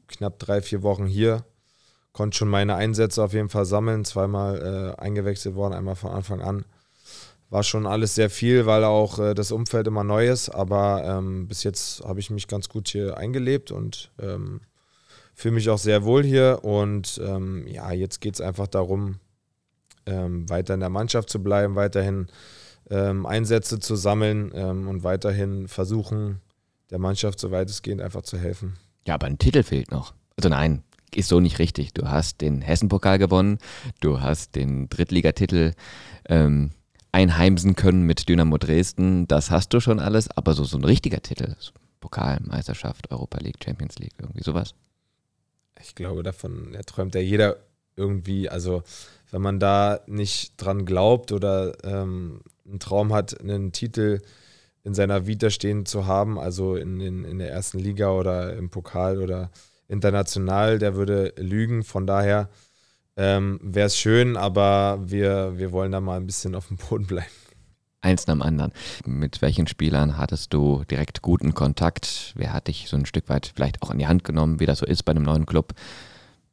knapp 0.08 0.38
drei, 0.38 0.62
vier 0.62 0.82
Wochen 0.82 1.06
hier. 1.06 1.44
Konnte 2.12 2.36
schon 2.36 2.48
meine 2.48 2.74
Einsätze 2.74 3.22
auf 3.22 3.32
jeden 3.32 3.48
Fall 3.48 3.64
sammeln. 3.64 4.04
Zweimal 4.04 4.94
äh, 4.98 5.00
eingewechselt 5.00 5.54
worden, 5.54 5.74
einmal 5.74 5.96
von 5.96 6.10
Anfang 6.10 6.42
an. 6.42 6.64
War 7.48 7.62
schon 7.62 7.86
alles 7.86 8.14
sehr 8.14 8.30
viel, 8.30 8.66
weil 8.66 8.84
auch 8.84 9.18
äh, 9.18 9.34
das 9.34 9.52
Umfeld 9.52 9.86
immer 9.86 10.04
neu 10.04 10.28
ist. 10.28 10.50
Aber 10.50 11.02
ähm, 11.04 11.48
bis 11.48 11.64
jetzt 11.64 12.04
habe 12.04 12.20
ich 12.20 12.30
mich 12.30 12.48
ganz 12.48 12.68
gut 12.68 12.88
hier 12.88 13.16
eingelebt 13.16 13.70
und 13.70 14.10
ähm, 14.18 14.60
fühle 15.34 15.54
mich 15.54 15.70
auch 15.70 15.78
sehr 15.78 16.04
wohl 16.04 16.22
hier. 16.22 16.60
Und 16.62 17.20
ähm, 17.24 17.66
ja, 17.66 17.92
jetzt 17.92 18.20
geht 18.20 18.34
es 18.34 18.40
einfach 18.40 18.66
darum, 18.66 19.18
ähm, 20.06 20.48
weiter 20.48 20.74
in 20.74 20.80
der 20.80 20.90
Mannschaft 20.90 21.30
zu 21.30 21.42
bleiben, 21.42 21.76
weiterhin 21.76 22.26
ähm, 22.90 23.24
Einsätze 23.24 23.78
zu 23.78 23.96
sammeln 23.96 24.50
ähm, 24.54 24.88
und 24.88 25.04
weiterhin 25.04 25.68
versuchen, 25.68 26.40
der 26.92 26.98
Mannschaft 26.98 27.40
so 27.40 27.50
weitestgehend 27.50 28.00
einfach 28.00 28.22
zu 28.22 28.38
helfen. 28.38 28.76
Ja, 29.06 29.14
aber 29.14 29.26
ein 29.26 29.38
Titel 29.38 29.62
fehlt 29.64 29.90
noch. 29.90 30.14
Also 30.36 30.50
nein, 30.50 30.84
ist 31.14 31.28
so 31.28 31.40
nicht 31.40 31.58
richtig. 31.58 31.94
Du 31.94 32.08
hast 32.08 32.40
den 32.42 32.60
Hessen-Pokal 32.60 33.18
gewonnen, 33.18 33.58
du 34.00 34.20
hast 34.20 34.54
den 34.54 34.88
Drittligatitel 34.88 35.72
ähm, 36.28 36.70
einheimsen 37.10 37.76
können 37.76 38.02
mit 38.02 38.28
Dynamo 38.28 38.58
Dresden. 38.58 39.26
Das 39.26 39.50
hast 39.50 39.70
du 39.70 39.80
schon 39.80 40.00
alles, 40.00 40.30
aber 40.30 40.52
so, 40.52 40.64
so 40.64 40.76
ein 40.76 40.84
richtiger 40.84 41.22
Titel, 41.22 41.54
so 41.58 41.72
Pokal, 42.00 42.40
Meisterschaft, 42.44 43.10
Europa 43.10 43.38
League, 43.38 43.58
Champions 43.64 43.98
League, 43.98 44.14
irgendwie 44.18 44.44
sowas. 44.44 44.74
Ich 45.80 45.94
glaube, 45.94 46.22
davon 46.22 46.76
träumt 46.86 47.14
ja 47.14 47.22
jeder 47.22 47.56
irgendwie. 47.96 48.50
Also, 48.50 48.82
wenn 49.30 49.40
man 49.40 49.58
da 49.58 50.00
nicht 50.06 50.54
dran 50.58 50.84
glaubt 50.84 51.32
oder 51.32 51.72
ähm, 51.84 52.42
einen 52.66 52.80
Traum 52.80 53.14
hat, 53.14 53.40
einen 53.40 53.72
Titel 53.72 54.20
zu 54.20 54.26
in 54.84 54.94
seiner 54.94 55.26
Vita 55.26 55.50
stehen 55.50 55.86
zu 55.86 56.06
haben, 56.06 56.38
also 56.38 56.76
in, 56.76 57.00
in, 57.00 57.24
in 57.24 57.38
der 57.38 57.50
ersten 57.50 57.78
Liga 57.78 58.10
oder 58.10 58.56
im 58.56 58.70
Pokal 58.70 59.18
oder 59.18 59.50
international, 59.88 60.78
der 60.78 60.96
würde 60.96 61.34
lügen. 61.36 61.84
Von 61.84 62.06
daher 62.06 62.48
ähm, 63.16 63.60
wäre 63.62 63.86
es 63.86 63.96
schön, 63.96 64.36
aber 64.36 64.98
wir, 65.04 65.58
wir 65.58 65.72
wollen 65.72 65.92
da 65.92 66.00
mal 66.00 66.16
ein 66.16 66.26
bisschen 66.26 66.54
auf 66.54 66.68
dem 66.68 66.78
Boden 66.78 67.06
bleiben. 67.06 67.30
Eins 68.00 68.26
nach 68.26 68.34
dem 68.34 68.42
anderen. 68.42 68.72
Mit 69.06 69.42
welchen 69.42 69.68
Spielern 69.68 70.18
hattest 70.18 70.52
du 70.52 70.82
direkt 70.90 71.22
guten 71.22 71.54
Kontakt? 71.54 72.32
Wer 72.34 72.52
hat 72.52 72.66
dich 72.66 72.88
so 72.88 72.96
ein 72.96 73.06
Stück 73.06 73.28
weit 73.28 73.52
vielleicht 73.54 73.80
auch 73.82 73.92
in 73.92 73.98
die 73.98 74.08
Hand 74.08 74.24
genommen, 74.24 74.58
wie 74.58 74.66
das 74.66 74.80
so 74.80 74.86
ist 74.86 75.04
bei 75.04 75.12
einem 75.12 75.22
neuen 75.22 75.46
Club? 75.46 75.72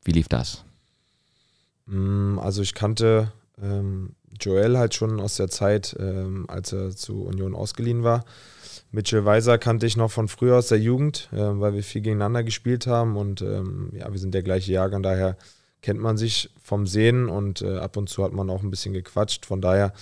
Wie 0.04 0.12
lief 0.12 0.28
das? 0.28 0.64
Mm, 1.88 2.38
also 2.38 2.62
ich 2.62 2.76
kannte 2.76 3.32
ähm, 3.60 4.16
Joel 4.40 4.78
halt 4.78 4.96
schon 4.96 5.20
aus 5.20 5.36
der 5.36 5.50
Zeit, 5.50 5.96
ähm, 6.00 6.46
als 6.48 6.74
er 6.74 6.92
zu 6.92 7.24
Union 7.24 7.56
ausgeliehen 7.56 8.04
war. 8.04 8.26
Mitchell 8.92 9.26
Weiser 9.26 9.58
kannte 9.58 9.86
ich 9.86 9.98
noch 9.98 10.12
von 10.12 10.28
früher 10.28 10.58
aus 10.58 10.68
der 10.68 10.80
Jugend, 10.80 11.30
äh, 11.32 11.38
weil 11.38 11.74
wir 11.74 11.84
viel 11.84 12.02
gegeneinander 12.02 12.44
gespielt 12.44 12.88
haben 12.88 13.18
und 13.18 13.42
ähm, 13.42 13.92
ja, 13.94 14.12
wir 14.12 14.20
sind 14.20 14.34
der 14.34 14.44
gleiche 14.44 14.72
Jahrgang, 14.72 15.04
daher 15.04 15.38
kennt 15.82 16.00
man 16.00 16.18
sich 16.18 16.50
vom 16.62 16.88
Sehen 16.88 17.30
und 17.30 17.62
äh, 17.62 17.78
ab 17.78 17.98
und 17.98 18.10
zu 18.10 18.24
hat 18.24 18.34
man 18.34 18.50
auch 18.50 18.64
ein 18.64 18.72
bisschen 18.72 18.94
gequatscht. 18.94 19.46
Von 19.46 19.62
daher 19.62 19.94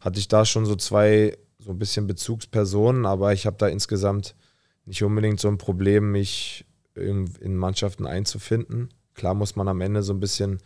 hatte 0.00 0.18
ich 0.18 0.28
da 0.28 0.44
schon 0.44 0.66
so 0.66 0.76
zwei 0.76 1.36
so 1.58 1.72
ein 1.72 1.78
bisschen 1.78 2.06
Bezugspersonen, 2.06 3.06
aber 3.06 3.32
ich 3.32 3.46
habe 3.46 3.56
da 3.58 3.66
insgesamt 3.66 4.36
nicht 4.84 5.02
unbedingt 5.02 5.40
so 5.40 5.48
ein 5.48 5.58
Problem, 5.58 6.12
mich 6.12 6.64
in, 6.94 7.28
in 7.40 7.56
Mannschaften 7.56 8.06
einzufinden. 8.06 8.90
Klar 9.14 9.34
muss 9.34 9.56
man 9.56 9.66
am 9.66 9.80
Ende 9.80 10.02
so 10.02 10.12
ein 10.12 10.20
bisschen 10.20 10.60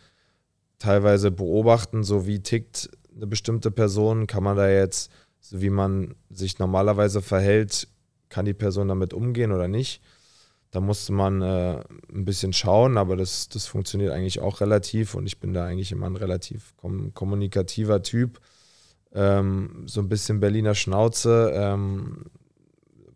teilweise 0.77 1.31
beobachten, 1.31 2.03
so 2.03 2.27
wie 2.27 2.41
tickt 2.41 2.89
eine 3.15 3.27
bestimmte 3.27 3.71
Person, 3.71 4.27
kann 4.27 4.43
man 4.43 4.57
da 4.57 4.69
jetzt, 4.69 5.11
so 5.39 5.61
wie 5.61 5.69
man 5.69 6.15
sich 6.29 6.59
normalerweise 6.59 7.21
verhält, 7.21 7.87
kann 8.29 8.45
die 8.45 8.53
Person 8.53 8.87
damit 8.87 9.13
umgehen 9.13 9.51
oder 9.51 9.67
nicht. 9.67 10.01
Da 10.71 10.79
musste 10.79 11.11
man 11.11 11.41
äh, 11.41 11.83
ein 12.13 12.23
bisschen 12.23 12.53
schauen, 12.53 12.97
aber 12.97 13.17
das, 13.17 13.49
das 13.49 13.67
funktioniert 13.67 14.13
eigentlich 14.13 14.39
auch 14.39 14.61
relativ 14.61 15.15
und 15.15 15.25
ich 15.25 15.39
bin 15.39 15.53
da 15.53 15.65
eigentlich 15.65 15.91
immer 15.91 16.05
ein 16.05 16.15
relativ 16.15 16.73
kom 16.77 17.13
kommunikativer 17.13 18.01
Typ. 18.03 18.39
Ähm, 19.13 19.83
so 19.85 19.99
ein 19.99 20.07
bisschen 20.07 20.39
Berliner 20.39 20.73
Schnauze 20.73 21.51
ähm, 21.53 22.27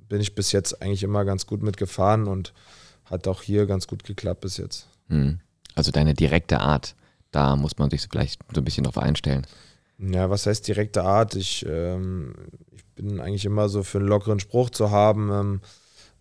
bin 0.10 0.20
ich 0.20 0.36
bis 0.36 0.52
jetzt 0.52 0.82
eigentlich 0.82 1.04
immer 1.04 1.24
ganz 1.24 1.46
gut 1.46 1.64
mitgefahren 1.64 2.28
und 2.28 2.54
hat 3.06 3.28
auch 3.30 3.42
hier 3.42 3.66
ganz 3.66 3.88
gut 3.88 4.04
geklappt 4.04 4.42
bis 4.42 4.58
jetzt. 4.58 4.88
Hm. 5.08 5.40
Also 5.76 5.92
deine 5.92 6.14
direkte 6.14 6.60
Art, 6.60 6.96
da 7.32 7.56
muss 7.56 7.78
man 7.78 7.90
sich 7.90 8.02
vielleicht 8.10 8.42
so 8.54 8.60
ein 8.60 8.66
bisschen 8.66 8.84
drauf 8.84 8.98
einstellen. 8.98 9.48
Ja, 9.98 10.30
was 10.30 10.46
heißt 10.46 10.68
direkte 10.68 11.04
Art? 11.04 11.36
Ich, 11.36 11.66
ähm, 11.68 12.34
ich 12.72 12.84
bin 12.96 13.20
eigentlich 13.20 13.46
immer 13.46 13.70
so 13.70 13.84
für 13.84 14.00
einen 14.00 14.08
lockeren 14.08 14.40
Spruch 14.40 14.70
zu 14.70 14.92
haben. 14.92 15.32
Ähm, 15.32 15.62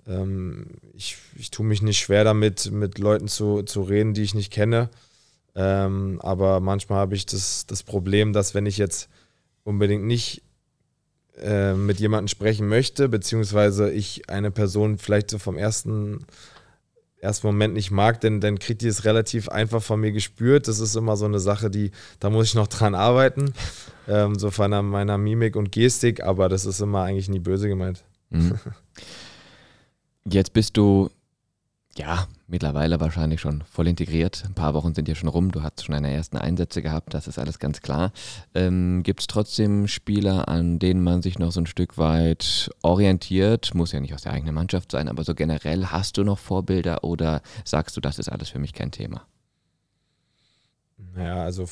ähm, 0.07 0.67
ich, 0.95 1.17
ich 1.37 1.51
tue 1.51 1.67
mich 1.67 1.83
nicht 1.83 1.99
schwer 1.99 2.25
damit, 2.25 2.71
mit 2.71 2.99
Leuten 2.99 3.29
zu, 3.29 3.63
zu 3.63 3.83
reden, 3.83 4.15
die 4.15 4.23
ich 4.23 4.35
nicht 4.35 4.53
kenne. 4.53 4.91
Ähm, 5.57 6.21
aber 6.23 6.61
manchmal 6.61 6.99
habe 6.99 7.15
ich 7.15 7.27
das, 7.27 7.67
das 7.67 7.83
Problem, 7.83 8.33
dass 8.33 8.55
wenn 8.55 8.67
ich 8.67 8.79
jetzt 8.79 9.09
unbedingt 9.65 10.05
nicht 10.05 10.43
äh, 11.41 11.75
mit 11.75 12.01
jemandem 12.01 12.29
sprechen 12.29 12.69
möchte, 12.69 13.09
beziehungsweise 13.09 13.91
ich 13.91 14.29
eine 14.29 14.51
Person 14.51 14.99
vielleicht 14.99 15.31
so 15.31 15.39
vom 15.39 15.57
ersten 15.57 16.27
ersten 17.25 17.47
Moment 17.49 17.75
nicht 17.75 17.91
mag, 17.91 18.21
denn 18.21 18.41
dann 18.41 18.59
kriegt 18.59 18.83
die 18.83 18.87
es 18.87 19.05
relativ 19.05 19.49
einfach 19.49 19.83
von 19.83 19.99
mir 19.99 20.13
gespürt. 20.13 20.69
Das 20.69 20.79
ist 20.79 20.95
immer 20.95 21.17
so 21.17 21.25
eine 21.25 21.41
Sache, 21.41 21.71
die, 21.71 21.91
da 22.21 22.31
muss 22.31 22.47
ich 22.47 22.55
noch 22.55 22.69
dran 22.69 22.95
arbeiten. 22.95 23.53
Ähm, 24.07 24.39
so 24.39 24.51
von 24.51 24.71
meiner 24.91 25.17
Mimik 25.17 25.57
und 25.57 25.73
Gestik, 25.73 26.23
aber 26.23 26.51
das 26.51 26.67
ist 26.67 26.79
immer 26.83 27.05
eigentlich 27.05 27.31
nie 27.31 27.39
böse 27.39 27.69
gemeint. 27.69 28.05
Mhm. 28.29 28.59
Jetzt 30.31 30.53
bist 30.53 30.77
du 30.77 31.09
ja, 31.99 32.27
mittlerweile 32.47 33.01
wahrscheinlich 33.01 33.41
schon 33.41 33.63
voll 33.63 33.89
integriert. 33.89 34.45
Ein 34.47 34.55
paar 34.55 34.75
Wochen 34.75 34.95
sind 34.95 35.09
ja 35.09 35.15
schon 35.15 35.29
rum. 35.29 35.51
Du 35.51 35.63
hast 35.63 35.85
schon 35.85 35.93
deine 35.93 36.13
ersten 36.13 36.37
Einsätze 36.37 36.83
gehabt, 36.83 37.15
das 37.15 37.29
ist 37.29 37.39
alles 37.39 37.59
ganz 37.59 37.81
klar. 37.81 38.13
Ähm, 38.55 39.03
Gibt 39.03 39.21
es 39.21 39.27
trotzdem 39.27 39.89
Spieler, 39.89 40.49
an 40.49 40.79
denen 40.79 41.03
man 41.03 41.23
sich 41.23 41.39
noch 41.39 41.53
so 41.53 41.61
ein 41.61 41.67
Stück 41.67 41.99
weit 41.99 42.71
orientiert? 42.83 43.75
Muss 43.75 43.93
ja 43.93 44.01
nicht 44.01 44.15
aus 44.15 44.23
der 44.23 44.33
eigenen 44.33 44.55
Mannschaft 44.55 44.93
sein, 44.93 45.09
aber 45.09 45.25
so 45.25 45.35
generell 45.35 45.87
hast 45.87 46.17
du 46.17 46.25
noch 46.25 46.39
Vorbilder 46.39 47.05
oder 47.05 47.43
sagst 47.65 47.97
du, 47.97 48.01
das 48.01 48.19
ist 48.19 48.29
alles 48.29 48.49
für 48.51 48.59
mich 48.59 48.73
kein 48.73 48.91
Thema? 48.91 49.27
Naja, 51.15 51.45
also 51.45 51.69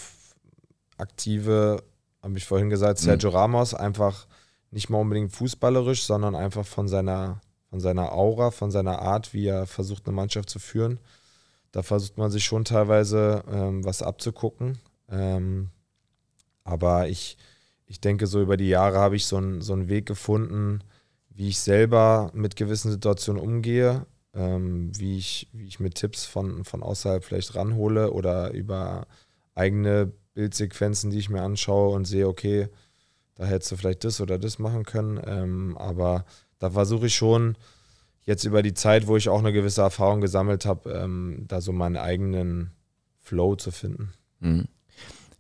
aktive, 0.99 1.83
habe 2.23 2.39
ich 2.39 2.45
vorhin 2.45 2.71
gesagt, 2.71 2.99
Sergio 2.99 3.31
mhm. 3.31 3.37
Ramos, 3.37 3.75
einfach 3.75 4.27
nicht 4.71 4.89
mal 4.89 4.99
unbedingt 4.99 5.33
fußballerisch, 5.33 6.05
sondern 6.05 6.35
einfach 6.35 6.65
von 6.65 6.89
seiner 6.89 7.41
von 7.73 7.81
seiner 7.81 8.13
Aura, 8.13 8.51
von 8.51 8.71
seiner 8.71 8.99
Art, 8.99 9.33
wie 9.33 9.47
er 9.47 9.67
versucht, 9.67 10.07
eine 10.07 10.15
Mannschaft 10.15 10.51
zu 10.51 10.59
führen. 10.59 10.99
Da 11.71 11.83
versucht 11.83 12.19
man 12.19 12.31
sich 12.31 12.45
schon 12.45 12.67
teilweise 12.67 13.45
ähm, 13.51 13.83
was 13.83 14.03
abzugucken. 14.03 14.77
Ähm, 15.09 15.71
aber 16.65 17.09
ich, 17.09 17.39
ich 17.87 17.99
denke, 17.99 18.27
so 18.27 18.43
über 18.43 18.59
die 18.59 18.69
Jahre 18.69 18.99
habe 18.99 19.17
ich 19.17 19.25
so, 19.25 19.39
ein, 19.39 19.63
so 19.63 19.73
einen 19.73 19.89
Weg 19.89 20.05
gefunden, 20.05 20.85
wie 21.31 21.49
ich 21.49 21.61
selber 21.61 22.31
mit 22.35 22.57
gewissen 22.57 22.91
Situationen 22.91 23.41
umgehe, 23.41 24.05
ähm, 24.35 24.93
wie, 24.99 25.17
ich, 25.17 25.49
wie 25.55 25.65
ich 25.65 25.81
mit 25.81 25.95
Tipps 25.95 26.27
von, 26.27 26.67
von 26.67 26.83
außerhalb 26.83 27.25
vielleicht 27.25 27.55
ranhole 27.55 28.13
oder 28.13 28.51
über 28.51 29.07
eigene 29.55 30.13
Bildsequenzen, 30.35 31.11
die 31.11 31.21
ich 31.21 31.31
mir 31.31 31.41
anschaue 31.41 31.97
und 31.97 32.05
sehe, 32.05 32.29
okay, 32.29 32.69
da 33.35 33.47
hättest 33.47 33.73
du 33.73 33.77
vielleicht 33.77 34.05
das 34.05 34.21
oder 34.21 34.39
das 34.39 34.59
machen 34.59 34.85
können. 34.85 35.19
Ähm, 35.25 35.79
aber 35.79 36.27
da 36.63 36.71
versuche 36.71 37.07
ich 37.07 37.15
schon 37.17 37.57
jetzt 38.25 38.45
über 38.45 38.63
die 38.63 38.75
Zeit, 38.75 39.09
wo 39.09 39.17
ich 39.17 39.29
auch 39.29 39.41
eine 39.41 39.53
gewisse 39.53 39.83
Erfahrung 39.83 40.21
gesammelt 40.21 40.65
habe, 40.65 40.93
ähm, 40.93 41.45
da 41.49 41.61
so 41.61 41.73
meinen 41.73 41.97
eigenen 41.97 42.71
Flow 43.21 43.57
zu 43.57 43.73
finden. 43.73 44.13
Mhm. 44.39 44.69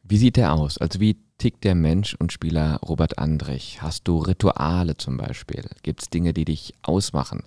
Wie 0.02 0.18
sieht 0.18 0.36
der 0.36 0.52
aus? 0.52 0.78
Also 0.78 0.98
wie 0.98 1.16
tickt 1.38 1.62
der 1.62 1.76
Mensch 1.76 2.16
und 2.18 2.32
Spieler 2.32 2.80
Robert 2.82 3.18
Andrich? 3.18 3.82
Hast 3.82 4.08
du 4.08 4.18
Rituale 4.18 4.96
zum 4.96 5.16
Beispiel? 5.16 5.64
Gibt 5.84 6.02
es 6.02 6.10
Dinge, 6.10 6.32
die 6.34 6.44
dich 6.44 6.74
ausmachen, 6.82 7.44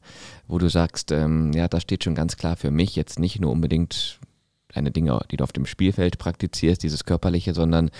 wo 0.47 0.57
du 0.57 0.69
sagst, 0.69 1.11
ähm, 1.11 1.51
ja, 1.51 1.67
das 1.67 1.81
steht 1.83 2.05
schon 2.05 2.15
ganz 2.15 2.37
klar 2.37 2.55
für 2.55 2.71
mich, 2.71 2.95
jetzt 2.95 3.19
nicht 3.19 3.41
nur 3.41 3.51
unbedingt 3.51 4.19
eine 4.73 4.91
Dinge, 4.91 5.19
die 5.31 5.37
du 5.37 5.43
auf 5.43 5.51
dem 5.51 5.65
Spielfeld 5.65 6.17
praktizierst, 6.17 6.81
dieses 6.81 7.03
körperliche, 7.03 7.53
sondern 7.53 7.91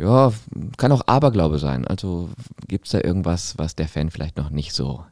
ja, 0.00 0.32
kann 0.76 0.92
auch 0.92 1.06
Aberglaube 1.06 1.58
sein. 1.58 1.86
Also 1.86 2.30
gibt 2.66 2.86
es 2.86 2.92
da 2.92 3.00
irgendwas, 3.00 3.58
was 3.58 3.76
der 3.76 3.88
Fan 3.88 4.10
vielleicht 4.10 4.36
noch 4.36 4.50
nicht 4.50 4.72
so 4.72 5.04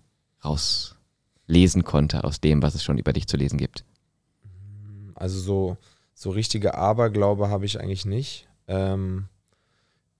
rauslesen 0.44 1.84
konnte 1.84 2.24
aus 2.24 2.40
dem, 2.40 2.62
was 2.62 2.74
es 2.74 2.82
schon 2.82 2.98
über 2.98 3.12
dich 3.12 3.26
zu 3.26 3.36
lesen 3.36 3.58
gibt? 3.58 3.84
Also 5.14 5.38
so, 5.40 5.76
so 6.14 6.30
richtige 6.30 6.74
Aberglaube 6.74 7.50
habe 7.50 7.66
ich 7.66 7.80
eigentlich 7.80 8.06
nicht. 8.06 8.48
Ähm, 8.66 9.28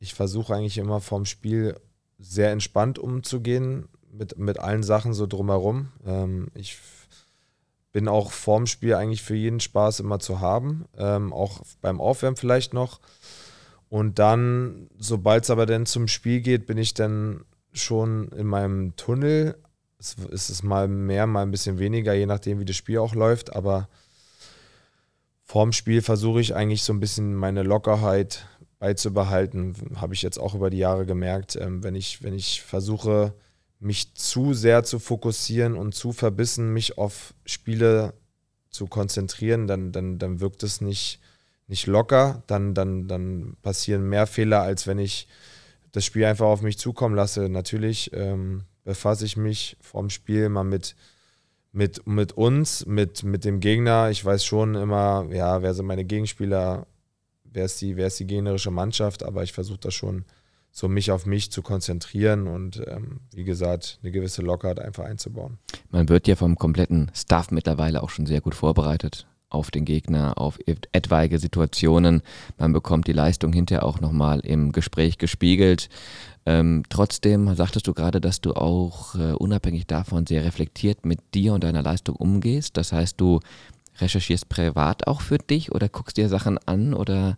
ich 0.01 0.15
versuche 0.15 0.55
eigentlich 0.55 0.79
immer 0.79 1.01
vorm 1.01 1.25
Spiel 1.25 1.77
sehr 2.19 2.51
entspannt 2.51 2.99
umzugehen 2.99 3.89
mit, 4.13 4.39
mit 4.39 4.59
allen 4.59 4.83
Sachen 4.83 5.15
so 5.15 5.27
drumherum. 5.27 5.93
Ähm, 6.05 6.49
ich 6.55 6.79
bin 7.93 8.09
auch 8.09 8.33
vorm 8.33 8.67
Spiel 8.67 8.95
eigentlich 8.95 9.23
für 9.23 9.35
jeden 9.35 9.61
Spaß 9.61 10.01
immer 10.01 10.19
zu 10.19 10.41
haben, 10.41 10.85
ähm, 10.97 11.33
auch 11.33 11.63
beim 11.81 12.01
Aufwärmen 12.01 12.37
vielleicht 12.37 12.75
noch. 12.75 13.01
Und 13.89 14.19
dann, 14.19 14.89
sobald 14.99 15.45
es 15.45 15.51
aber 15.51 15.67
dann 15.67 15.87
zum 15.87 16.09
Spiel 16.09 16.41
geht, 16.41 16.67
bin 16.67 16.79
ich 16.79 16.95
dann 16.95 17.45
schon 17.73 18.29
in 18.29 18.47
meinem 18.47 18.97
Tunnel. 18.97 19.57
Es 19.99 20.17
ist 20.51 20.63
mal 20.63 20.89
mehr, 20.89 21.27
mal 21.27 21.43
ein 21.43 21.51
bisschen 21.51 21.79
weniger, 21.79 22.13
je 22.15 22.27
nachdem, 22.27 22.61
wie 22.61 22.65
das 22.65 22.77
Spiel 22.77 22.99
auch 22.99 23.15
läuft. 23.15 23.55
Aber 23.55 23.89
vorm 25.43 25.73
Spiel 25.73 26.03
versuche 26.03 26.41
ich 26.41 26.55
eigentlich 26.55 26.83
so 26.83 26.93
ein 26.93 27.01
bisschen 27.01 27.35
meine 27.35 27.63
Lockerheit 27.63 28.47
beizubehalten. 28.79 29.75
Habe 29.97 30.15
ich 30.15 30.23
jetzt 30.23 30.39
auch 30.39 30.55
über 30.55 30.71
die 30.71 30.79
Jahre 30.79 31.07
gemerkt. 31.07 31.57
Ähm, 31.57 31.83
wenn, 31.83 31.95
ich, 31.95 32.23
wenn 32.23 32.35
ich 32.35 32.63
versuche, 32.63 33.35
mich 33.81 34.15
zu 34.15 34.55
sehr 34.55 34.85
zu 34.85 34.99
fokussieren 34.99 35.77
und 35.77 35.95
zu 35.95 36.13
verbissen, 36.13 36.73
mich 36.73 36.99
auf 36.99 37.35
Spiele 37.45 38.15
zu 38.71 38.87
konzentrieren, 38.87 39.67
dann, 39.67 39.93
dann, 39.93 40.19
dann 40.19 40.41
wirkt 40.41 40.63
es 40.63 40.81
nicht, 40.81 41.21
nicht 41.69 41.87
locker. 41.87 42.43
Dann, 42.47 42.75
dann, 42.75 43.07
dann 43.07 43.57
passieren 43.63 44.09
mehr 44.09 44.27
Fehler, 44.27 44.63
als 44.63 44.87
wenn 44.87 44.99
ich 44.99 45.29
das 45.93 46.05
Spiel 46.05 46.25
einfach 46.25 46.47
auf 46.47 46.63
mich 46.63 46.79
zukommen 46.79 47.15
lasse. 47.15 47.49
Natürlich 47.49 48.11
ähm, 48.13 48.65
befasse 48.85 49.25
ich 49.25 49.37
mich 49.37 49.77
vorm 49.81 50.11
Spiel 50.11 50.49
mal 50.49 50.65
mit 50.65 50.97
mit, 51.79 52.07
mit 52.07 52.33
uns, 52.33 52.87
mit, 52.87 53.23
mit 53.23 53.45
dem 53.45 53.61
Gegner. 53.61 54.11
Ich 54.11 54.25
weiß 54.25 54.45
schon 54.45 54.75
immer, 54.75 55.27
ja, 55.31 55.63
wer 55.63 55.75
sind 55.75 55.87
meine 55.87 56.05
Gegenspieler, 56.05 56.87
wer 57.45 57.65
ist 57.67 57.81
die, 57.81 57.97
wer 57.97 58.09
ist 58.09 58.19
die 58.19 58.27
gegnerische 58.27 58.73
Mannschaft, 58.73 59.23
aber 59.23 59.45
ich 59.45 59.53
versuche 59.53 59.79
da 59.79 59.91
schon 59.93 60.25
so 60.73 60.89
mich 60.89 61.13
auf 61.13 61.25
mich 61.25 61.53
zu 61.53 61.63
konzentrieren 61.63 62.49
und 62.49 62.83
ähm, 62.89 63.21
wie 63.33 63.45
gesagt, 63.45 64.01
eine 64.03 64.11
gewisse 64.11 64.43
Lockerheit 64.43 64.81
einfach 64.81 65.05
einzubauen. 65.05 65.59
Man 65.91 66.09
wird 66.09 66.27
ja 66.27 66.35
vom 66.35 66.57
kompletten 66.57 67.13
Staff 67.15 67.53
mittlerweile 67.53 68.03
auch 68.03 68.11
schon 68.11 68.27
sehr 68.27 68.41
gut 68.41 68.57
vorbereitet 68.57 69.28
auf 69.51 69.71
den 69.71 69.85
Gegner, 69.85 70.39
auf 70.39 70.59
etwaige 70.67 71.39
Situationen. 71.39 72.23
Man 72.59 72.73
bekommt 72.73 73.07
die 73.07 73.13
Leistung 73.13 73.53
hinterher 73.53 73.85
auch 73.85 74.01
nochmal 74.01 74.41
im 74.41 74.73
Gespräch 74.73 75.19
gespiegelt. 75.19 75.89
Ähm, 76.45 76.83
trotzdem 76.89 77.55
sagtest 77.55 77.87
du 77.87 77.95
gerade, 77.95 78.21
dass 78.21 78.41
du 78.41 78.55
auch 78.55 79.15
äh, 79.15 79.33
unabhängig 79.33 79.87
davon 79.87 80.27
sehr 80.27 80.45
reflektiert 80.45 81.05
mit 81.05 81.35
dir 81.35 81.55
und 81.55 81.65
deiner 81.65 81.83
Leistung 81.83 82.17
umgehst. 82.17 82.77
Das 82.77 82.93
heißt, 82.93 83.21
du 83.21 83.41
recherchierst 83.99 84.49
privat 84.49 85.07
auch 85.07 85.21
für 85.21 85.39
dich 85.39 85.73
oder 85.73 85.89
guckst 85.89 86.17
dir 86.17 86.29
Sachen 86.29 86.59
an 86.67 86.95
oder 86.95 87.37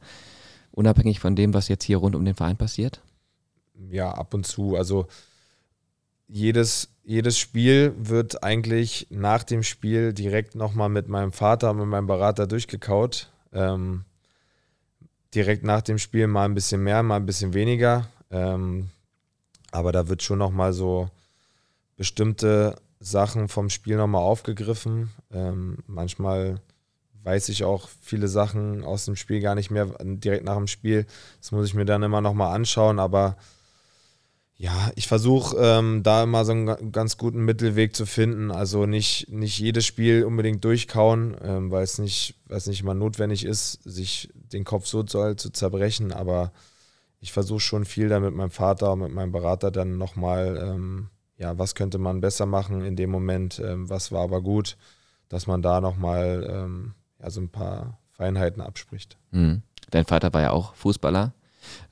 unabhängig 0.73 1.21
von 1.21 1.37
dem, 1.37 1.55
was 1.55 1.69
jetzt 1.69 1.85
hier 1.85 1.99
rund 1.99 2.15
um 2.15 2.25
den 2.25 2.35
Verein 2.35 2.57
passiert? 2.57 3.01
Ja, 3.91 4.11
ab 4.11 4.35
und 4.35 4.47
zu. 4.47 4.77
Also 4.77 5.07
jedes, 6.31 6.89
jedes 7.03 7.39
Spiel 7.39 7.95
wird 7.99 8.45
eigentlich 8.45 9.09
nach 9.11 9.43
dem 9.43 9.63
Spiel 9.63 10.13
direkt 10.13 10.55
nochmal 10.55 10.89
mit 10.89 11.09
meinem 11.09 11.33
Vater, 11.33 11.75
mit 11.75 11.87
meinem 11.87 12.07
Berater 12.07 12.47
durchgekaut. 12.47 13.31
Ähm, 13.53 14.05
direkt 15.35 15.65
nach 15.65 15.83
dem 15.83 15.99
Spiel 15.99 16.27
mal 16.27 16.45
ein 16.45 16.55
bisschen 16.55 16.83
mehr, 16.83 17.03
mal 17.03 17.17
ein 17.17 17.27
bisschen 17.27 17.53
weniger. 17.53 18.09
Ähm, 18.31 18.91
aber 19.73 19.93
da 19.93 20.09
wird 20.09 20.23
schon 20.23 20.39
nochmal 20.39 20.73
so 20.73 21.09
bestimmte 21.97 22.77
Sachen 23.01 23.49
vom 23.49 23.71
Spiel 23.71 23.97
nochmal 23.97 24.23
aufgegriffen. 24.23 25.11
Ähm, 25.33 25.79
manchmal 25.87 26.61
weiß 27.25 27.49
ich 27.49 27.65
auch 27.65 27.89
viele 28.01 28.29
Sachen 28.29 28.85
aus 28.85 29.05
dem 29.05 29.17
Spiel 29.17 29.41
gar 29.41 29.55
nicht 29.55 29.71
mehr 29.71 29.87
direkt 30.01 30.45
nach 30.45 30.57
dem 30.57 30.69
Spiel. 30.69 31.07
Das 31.41 31.53
muss 31.53 31.67
ich 31.67 31.75
mir 31.75 31.85
dann 31.85 32.03
immer 32.03 32.21
nochmal 32.21 32.55
anschauen, 32.55 32.99
aber 32.99 33.37
ja, 34.61 34.91
ich 34.95 35.09
versuche 35.09 35.57
ähm, 35.57 36.03
da 36.03 36.23
immer 36.23 36.45
so 36.45 36.53
einen 36.53 36.93
ganz 36.93 37.17
guten 37.17 37.47
Mittelweg 37.47 37.97
zu 37.97 38.05
finden. 38.05 38.51
Also 38.51 38.85
nicht, 38.85 39.33
nicht 39.33 39.59
jedes 39.59 39.87
Spiel 39.87 40.23
unbedingt 40.25 40.63
durchkauen, 40.63 41.35
ähm, 41.43 41.71
weil 41.71 41.83
es 41.83 41.97
nicht, 41.97 42.35
nicht 42.67 42.83
immer 42.83 42.93
notwendig 42.93 43.47
ist, 43.47 43.83
sich 43.85 44.29
den 44.35 44.65
Kopf 44.65 44.85
so 44.85 45.03
zu, 45.03 45.35
zu 45.35 45.49
zerbrechen, 45.49 46.13
aber 46.13 46.53
ich 47.21 47.33
versuche 47.33 47.61
schon 47.61 47.87
viel 47.87 48.11
da 48.11 48.21
mit 48.21 48.35
meinem 48.35 48.51
Vater 48.51 48.93
und 48.93 48.99
mit 48.99 49.13
meinem 49.13 49.33
Berater 49.33 49.71
dann 49.71 49.97
nochmal, 49.97 50.61
ähm, 50.63 51.09
ja, 51.39 51.57
was 51.59 51.75
könnte 51.75 51.97
man 51.97 52.21
besser 52.21 52.45
machen 52.45 52.85
in 52.85 52.97
dem 52.97 53.09
Moment, 53.09 53.63
ähm, 53.65 53.89
was 53.89 54.13
war 54.13 54.25
aber 54.25 54.43
gut, 54.43 54.77
dass 55.31 55.47
man 55.47 55.63
da 55.63 55.81
nochmal 55.81 56.47
ähm, 56.47 56.93
ja, 57.19 57.31
so 57.31 57.41
ein 57.41 57.49
paar 57.49 57.99
Feinheiten 58.13 58.61
abspricht. 58.61 59.17
Mhm. 59.31 59.63
Dein 59.91 60.05
Vater 60.05 60.35
war 60.35 60.43
ja 60.43 60.51
auch 60.51 60.75
Fußballer. 60.75 61.33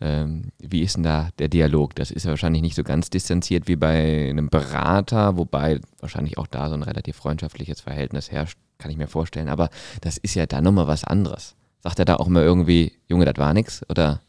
Ähm, 0.00 0.50
wie 0.58 0.82
ist 0.82 0.96
denn 0.96 1.02
da 1.02 1.30
der 1.38 1.48
Dialog? 1.48 1.94
Das 1.94 2.10
ist 2.10 2.24
ja 2.24 2.30
wahrscheinlich 2.30 2.62
nicht 2.62 2.76
so 2.76 2.84
ganz 2.84 3.10
distanziert 3.10 3.68
wie 3.68 3.76
bei 3.76 4.28
einem 4.30 4.48
Berater, 4.48 5.36
wobei 5.36 5.80
wahrscheinlich 6.00 6.38
auch 6.38 6.46
da 6.46 6.68
so 6.68 6.74
ein 6.74 6.82
relativ 6.82 7.16
freundschaftliches 7.16 7.80
Verhältnis 7.80 8.30
herrscht, 8.30 8.58
kann 8.78 8.90
ich 8.90 8.96
mir 8.96 9.08
vorstellen. 9.08 9.48
Aber 9.48 9.70
das 10.00 10.18
ist 10.18 10.34
ja 10.34 10.46
dann 10.46 10.64
nochmal 10.64 10.86
was 10.86 11.04
anderes. 11.04 11.54
Sagt 11.80 11.98
er 11.98 12.04
da 12.04 12.16
auch 12.16 12.26
immer 12.26 12.42
irgendwie, 12.42 12.92
Junge, 13.08 13.24
das 13.24 13.36
war 13.36 13.54
nix? 13.54 13.82
Oder 13.88 14.20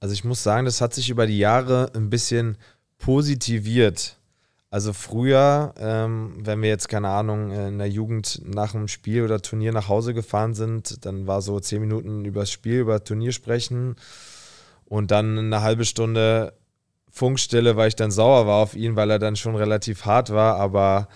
also 0.00 0.14
ich 0.14 0.24
muss 0.24 0.42
sagen, 0.42 0.64
das 0.64 0.80
hat 0.80 0.94
sich 0.94 1.10
über 1.10 1.26
die 1.26 1.38
Jahre 1.38 1.90
ein 1.94 2.08
bisschen 2.08 2.56
positiviert. 2.98 4.16
Also 4.70 4.92
früher, 4.92 5.74
ähm, 5.78 6.38
wenn 6.38 6.62
wir 6.62 6.68
jetzt, 6.68 6.88
keine 6.88 7.08
Ahnung, 7.08 7.50
in 7.50 7.78
der 7.78 7.88
Jugend 7.88 8.40
nach 8.44 8.74
einem 8.74 8.88
Spiel 8.88 9.24
oder 9.24 9.42
Turnier 9.42 9.72
nach 9.72 9.88
Hause 9.88 10.14
gefahren 10.14 10.54
sind, 10.54 11.04
dann 11.04 11.26
war 11.26 11.42
so 11.42 11.58
zehn 11.60 11.80
Minuten 11.80 12.24
über 12.24 12.40
das 12.40 12.50
Spiel, 12.50 12.78
über 12.78 13.02
Turnier 13.04 13.32
sprechen 13.32 13.96
und 14.90 15.12
dann 15.12 15.38
eine 15.38 15.62
halbe 15.62 15.84
Stunde 15.84 16.52
Funkstille, 17.08 17.76
weil 17.76 17.88
ich 17.88 17.96
dann 17.96 18.10
sauer 18.10 18.48
war 18.48 18.56
auf 18.56 18.74
ihn, 18.74 18.96
weil 18.96 19.10
er 19.10 19.20
dann 19.20 19.36
schon 19.36 19.54
relativ 19.54 20.04
hart 20.04 20.30
war. 20.30 20.56
Aber 20.56 21.08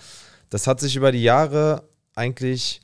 das 0.49 0.65
hat 0.65 0.79
sich 0.79 0.95
über 0.95 1.11
die 1.11 1.23
Jahre 1.23 1.83
eigentlich 2.15 2.81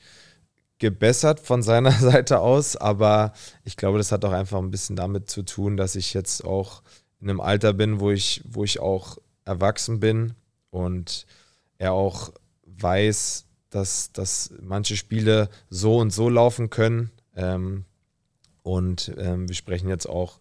gebessert 0.79 1.39
von 1.39 1.63
seiner 1.63 1.91
Seite 1.99 2.39
aus, 2.39 2.75
aber 2.75 3.31
ich 3.63 3.77
glaube, 3.77 3.99
das 3.99 4.11
hat 4.11 4.25
auch 4.25 4.33
einfach 4.33 4.59
ein 4.59 4.69
bisschen 4.69 4.97
damit 4.97 5.29
zu 5.29 5.43
tun, 5.43 5.77
dass 5.77 5.95
ich 5.95 6.13
jetzt 6.13 6.43
auch 6.43 6.83
in 7.21 7.29
einem 7.29 7.39
Alter 7.39 7.71
bin, 7.71 8.01
wo 8.01 8.11
ich, 8.11 8.41
wo 8.45 8.65
ich 8.65 8.81
auch 8.81 9.17
erwachsen 9.45 10.01
bin 10.01 10.33
und 10.71 11.25
er 11.77 11.93
auch 11.93 12.33
weiß, 12.65 13.45
dass, 13.69 14.11
dass 14.11 14.53
manche 14.61 14.97
Spiele 14.97 15.49
so 15.69 15.99
und 15.99 16.11
so 16.11 16.27
laufen 16.27 16.69
können. 16.69 17.11
Ähm, 17.33 17.85
und 18.61 19.13
ähm, 19.17 19.47
wir 19.47 19.55
sprechen 19.55 19.87
jetzt 19.87 20.09
auch 20.09 20.39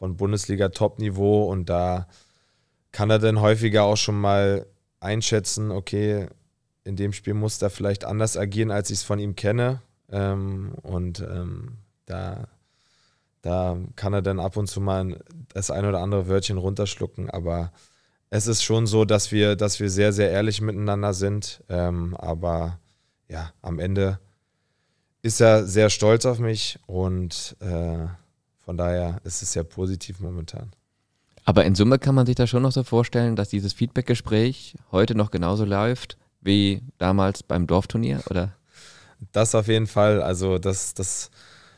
von 0.00 0.16
Bundesliga-Top-Niveau 0.16 1.44
und 1.44 1.68
da 1.68 2.08
kann 2.90 3.10
er 3.10 3.18
dann 3.18 3.40
häufiger 3.40 3.84
auch 3.84 3.98
schon 3.98 4.18
mal 4.18 4.66
einschätzen, 4.98 5.70
okay, 5.70 6.26
in 6.84 6.96
dem 6.96 7.12
Spiel 7.12 7.34
muss 7.34 7.60
er 7.60 7.68
vielleicht 7.68 8.06
anders 8.06 8.38
agieren, 8.38 8.70
als 8.70 8.90
ich 8.90 9.00
es 9.00 9.04
von 9.04 9.18
ihm 9.18 9.36
kenne. 9.36 9.82
Ähm, 10.10 10.72
und 10.82 11.20
ähm, 11.20 11.76
da, 12.06 12.48
da 13.42 13.76
kann 13.94 14.14
er 14.14 14.22
dann 14.22 14.40
ab 14.40 14.56
und 14.56 14.68
zu 14.68 14.80
mal 14.80 15.22
das 15.52 15.70
ein 15.70 15.84
oder 15.84 16.00
andere 16.00 16.28
Wörtchen 16.28 16.56
runterschlucken. 16.56 17.28
Aber 17.28 17.70
es 18.30 18.46
ist 18.46 18.62
schon 18.62 18.86
so, 18.86 19.04
dass 19.04 19.30
wir, 19.32 19.54
dass 19.54 19.80
wir 19.80 19.90
sehr, 19.90 20.14
sehr 20.14 20.30
ehrlich 20.30 20.62
miteinander 20.62 21.12
sind. 21.12 21.62
Ähm, 21.68 22.16
aber 22.16 22.80
ja, 23.28 23.52
am 23.60 23.78
Ende 23.78 24.18
ist 25.20 25.42
er 25.42 25.66
sehr 25.66 25.90
stolz 25.90 26.24
auf 26.24 26.38
mich 26.38 26.78
und 26.86 27.54
äh, 27.60 28.06
von 28.70 28.76
daher 28.76 29.20
ist 29.24 29.42
es 29.42 29.50
sehr 29.50 29.64
positiv 29.64 30.20
momentan. 30.20 30.70
Aber 31.44 31.64
in 31.64 31.74
Summe 31.74 31.98
kann 31.98 32.14
man 32.14 32.24
sich 32.24 32.36
da 32.36 32.46
schon 32.46 32.62
noch 32.62 32.70
so 32.70 32.84
vorstellen, 32.84 33.34
dass 33.34 33.48
dieses 33.48 33.72
Feedback-Gespräch 33.72 34.76
heute 34.92 35.16
noch 35.16 35.32
genauso 35.32 35.64
läuft 35.64 36.16
wie 36.40 36.80
damals 36.96 37.42
beim 37.42 37.66
Dorfturnier, 37.66 38.22
oder? 38.30 38.54
Das 39.32 39.56
auf 39.56 39.66
jeden 39.66 39.88
Fall. 39.88 40.22
Also 40.22 40.58
das, 40.58 40.94
das, 40.94 41.32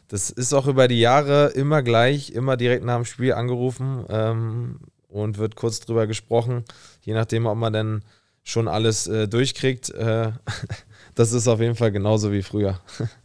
das 0.09 0.29
ist 0.29 0.53
auch 0.53 0.67
über 0.67 0.87
die 0.87 1.01
Jahre 1.01 1.47
immer 1.55 1.81
gleich, 1.83 2.33
immer 2.33 2.59
direkt 2.59 2.85
nach 2.85 2.97
dem 2.97 3.07
Spiel 3.07 3.33
angerufen 3.33 4.05
ähm, 4.11 4.81
und 5.09 5.39
wird 5.39 5.57
kurz 5.57 5.81
drüber 5.81 6.07
gesprochen, 6.07 6.63
je 7.01 7.15
nachdem, 7.15 7.47
ob 7.47 7.57
man 7.57 7.73
dann 7.73 8.05
schon 8.43 8.69
alles 8.69 9.07
äh, 9.07 9.29
durchkriegt. 9.29 9.89
Äh, 9.89 10.33
das 11.15 11.33
ist 11.33 11.49
auf 11.49 11.61
jeden 11.61 11.75
Fall 11.75 11.91
genauso 11.91 12.33
wie 12.33 12.43
früher. 12.43 12.81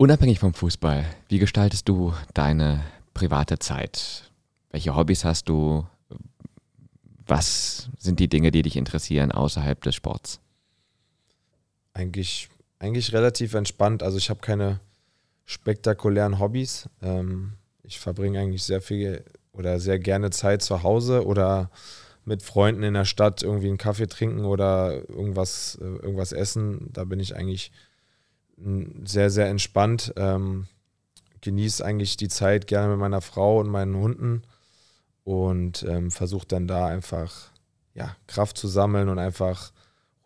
Unabhängig 0.00 0.38
vom 0.38 0.54
Fußball, 0.54 1.04
wie 1.28 1.40
gestaltest 1.40 1.88
du 1.88 2.14
deine 2.32 2.84
private 3.14 3.58
Zeit? 3.58 4.30
Welche 4.70 4.94
Hobbys 4.94 5.24
hast 5.24 5.48
du? 5.48 5.88
Was 7.26 7.90
sind 7.98 8.20
die 8.20 8.28
Dinge, 8.28 8.52
die 8.52 8.62
dich 8.62 8.76
interessieren 8.76 9.32
außerhalb 9.32 9.82
des 9.82 9.96
Sports? 9.96 10.38
Eigentlich, 11.94 12.48
eigentlich 12.78 13.12
relativ 13.12 13.54
entspannt. 13.54 14.04
Also 14.04 14.18
ich 14.18 14.30
habe 14.30 14.38
keine 14.38 14.78
spektakulären 15.46 16.38
Hobbys. 16.38 16.88
Ähm, 17.02 17.54
ich 17.82 17.98
verbringe 17.98 18.38
eigentlich 18.38 18.62
sehr 18.62 18.80
viel 18.80 19.24
oder 19.50 19.80
sehr 19.80 19.98
gerne 19.98 20.30
Zeit 20.30 20.62
zu 20.62 20.84
Hause 20.84 21.26
oder 21.26 21.72
mit 22.24 22.44
Freunden 22.44 22.84
in 22.84 22.94
der 22.94 23.04
Stadt 23.04 23.42
irgendwie 23.42 23.66
einen 23.66 23.78
Kaffee 23.78 24.06
trinken 24.06 24.44
oder 24.44 25.08
irgendwas, 25.08 25.76
äh, 25.80 25.84
irgendwas 25.84 26.30
essen. 26.30 26.88
Da 26.92 27.02
bin 27.02 27.18
ich 27.18 27.34
eigentlich 27.34 27.72
sehr, 29.04 29.30
sehr 29.30 29.48
entspannt. 29.48 30.12
Ähm, 30.16 30.66
genieße 31.40 31.84
eigentlich 31.84 32.16
die 32.16 32.28
Zeit 32.28 32.66
gerne 32.66 32.90
mit 32.90 32.98
meiner 32.98 33.20
Frau 33.20 33.60
und 33.60 33.68
meinen 33.68 33.96
Hunden 33.96 34.42
und 35.24 35.84
ähm, 35.88 36.10
versuche 36.10 36.46
dann 36.48 36.66
da 36.66 36.86
einfach 36.86 37.50
ja, 37.94 38.16
Kraft 38.26 38.58
zu 38.58 38.68
sammeln 38.68 39.08
und 39.08 39.18
einfach 39.18 39.72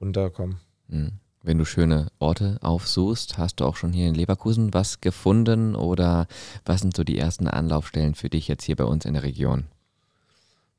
runterkommen. 0.01 0.59
Mhm. 0.89 1.13
Wenn 1.45 1.59
du 1.59 1.65
schöne 1.65 2.07
Orte 2.21 2.59
aufsuchst, 2.63 3.37
hast 3.37 3.57
du 3.57 3.65
auch 3.65 3.75
schon 3.75 3.93
hier 3.93 4.07
in 4.07 4.15
Leverkusen 4.15 4.73
was 4.73 5.01
gefunden 5.01 5.75
oder 5.75 6.29
was 6.65 6.83
sind 6.83 6.95
so 6.97 7.03
die 7.03 7.19
ersten 7.19 7.49
Anlaufstellen 7.49 8.15
für 8.15 8.31
dich 8.31 8.47
jetzt 8.47 8.63
hier 8.63 8.77
bei 8.77 8.85
uns 8.85 9.05
in 9.05 9.15
der 9.15 9.25
Region? 9.25 9.65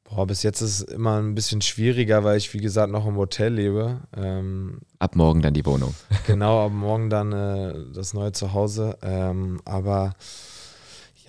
Boah, 0.03 0.27
bis 0.27 0.43
jetzt 0.43 0.61
ist 0.61 0.81
es 0.81 0.81
immer 0.81 1.19
ein 1.19 1.33
bisschen 1.33 1.61
schwieriger, 1.61 2.23
weil 2.23 2.37
ich, 2.37 2.53
wie 2.53 2.59
gesagt, 2.59 2.91
noch 2.91 3.05
im 3.05 3.15
Hotel 3.15 3.53
lebe. 3.53 4.01
Ähm, 4.15 4.81
ab 4.99 5.15
morgen 5.15 5.41
dann 5.41 5.53
die 5.53 5.65
Wohnung. 5.65 5.95
genau, 6.27 6.65
ab 6.65 6.71
morgen 6.73 7.09
dann 7.09 7.31
äh, 7.31 7.73
das 7.93 8.13
neue 8.13 8.31
Zuhause. 8.31 8.97
Ähm, 9.01 9.61
aber 9.65 10.13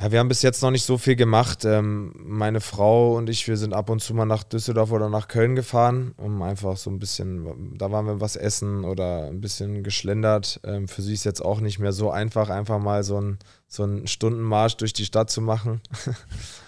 ja, 0.00 0.10
wir 0.10 0.18
haben 0.18 0.28
bis 0.28 0.42
jetzt 0.42 0.60
noch 0.60 0.72
nicht 0.72 0.84
so 0.84 0.98
viel 0.98 1.14
gemacht. 1.14 1.64
Ähm, 1.64 2.12
meine 2.16 2.60
Frau 2.60 3.16
und 3.16 3.30
ich, 3.30 3.46
wir 3.46 3.56
sind 3.56 3.74
ab 3.74 3.90
und 3.90 4.02
zu 4.02 4.12
mal 4.12 4.24
nach 4.24 4.42
Düsseldorf 4.42 4.90
oder 4.90 5.08
nach 5.08 5.28
Köln 5.28 5.54
gefahren, 5.54 6.14
um 6.16 6.42
einfach 6.42 6.76
so 6.76 6.90
ein 6.90 6.98
bisschen, 6.98 7.78
da 7.78 7.92
waren 7.92 8.06
wir 8.06 8.20
was 8.20 8.34
essen 8.34 8.84
oder 8.84 9.28
ein 9.28 9.40
bisschen 9.40 9.84
geschlendert. 9.84 10.60
Ähm, 10.64 10.88
für 10.88 11.02
sie 11.02 11.14
ist 11.14 11.24
jetzt 11.24 11.44
auch 11.44 11.60
nicht 11.60 11.78
mehr 11.78 11.92
so 11.92 12.10
einfach, 12.10 12.50
einfach 12.50 12.80
mal 12.80 13.04
so, 13.04 13.20
ein, 13.20 13.38
so 13.68 13.84
einen 13.84 14.08
Stundenmarsch 14.08 14.76
durch 14.78 14.94
die 14.94 15.04
Stadt 15.04 15.30
zu 15.30 15.40
machen. 15.40 15.80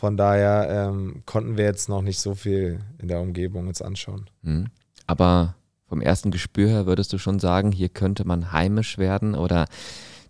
Von 0.00 0.16
daher 0.16 0.88
ähm, 0.88 1.24
konnten 1.26 1.58
wir 1.58 1.64
jetzt 1.64 1.90
noch 1.90 2.00
nicht 2.00 2.20
so 2.20 2.34
viel 2.34 2.80
in 2.96 3.08
der 3.08 3.20
Umgebung 3.20 3.68
uns 3.68 3.82
anschauen. 3.82 4.30
Mhm. 4.40 4.68
Aber 5.06 5.56
vom 5.84 6.00
ersten 6.00 6.30
Gespür 6.30 6.70
her 6.70 6.86
würdest 6.86 7.12
du 7.12 7.18
schon 7.18 7.38
sagen, 7.38 7.70
hier 7.70 7.90
könnte 7.90 8.26
man 8.26 8.50
heimisch 8.50 8.96
werden 8.96 9.34
oder 9.34 9.66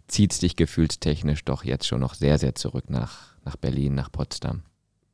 zieht 0.09 0.33
es 0.33 0.41
dich 0.41 0.57
gefühlstechnisch 0.57 1.45
doch 1.45 1.63
jetzt 1.63 1.87
schon 1.87 2.01
noch 2.01 2.15
sehr, 2.15 2.37
sehr 2.39 2.57
zurück 2.57 2.91
nach, 2.91 3.37
nach 3.45 3.55
Berlin, 3.55 3.95
nach 3.95 4.11
Potsdam? 4.11 4.65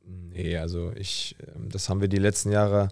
Nee, 0.03 0.57
also 0.57 0.91
ich, 0.95 1.35
ähm, 1.55 1.69
das 1.69 1.87
haben 1.87 2.01
wir 2.01 2.07
die 2.07 2.17
letzten 2.17 2.51
Jahre 2.51 2.87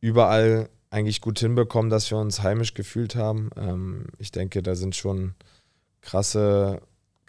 überall 0.00 0.70
eigentlich 0.88 1.20
gut 1.20 1.40
hinbekommen, 1.40 1.90
dass 1.90 2.10
wir 2.10 2.16
uns 2.16 2.42
heimisch 2.42 2.72
gefühlt 2.72 3.16
haben. 3.16 3.50
Ähm, 3.54 4.06
ich 4.16 4.32
denke, 4.32 4.62
da 4.62 4.74
sind 4.74 4.96
schon 4.96 5.34
krasse 6.00 6.80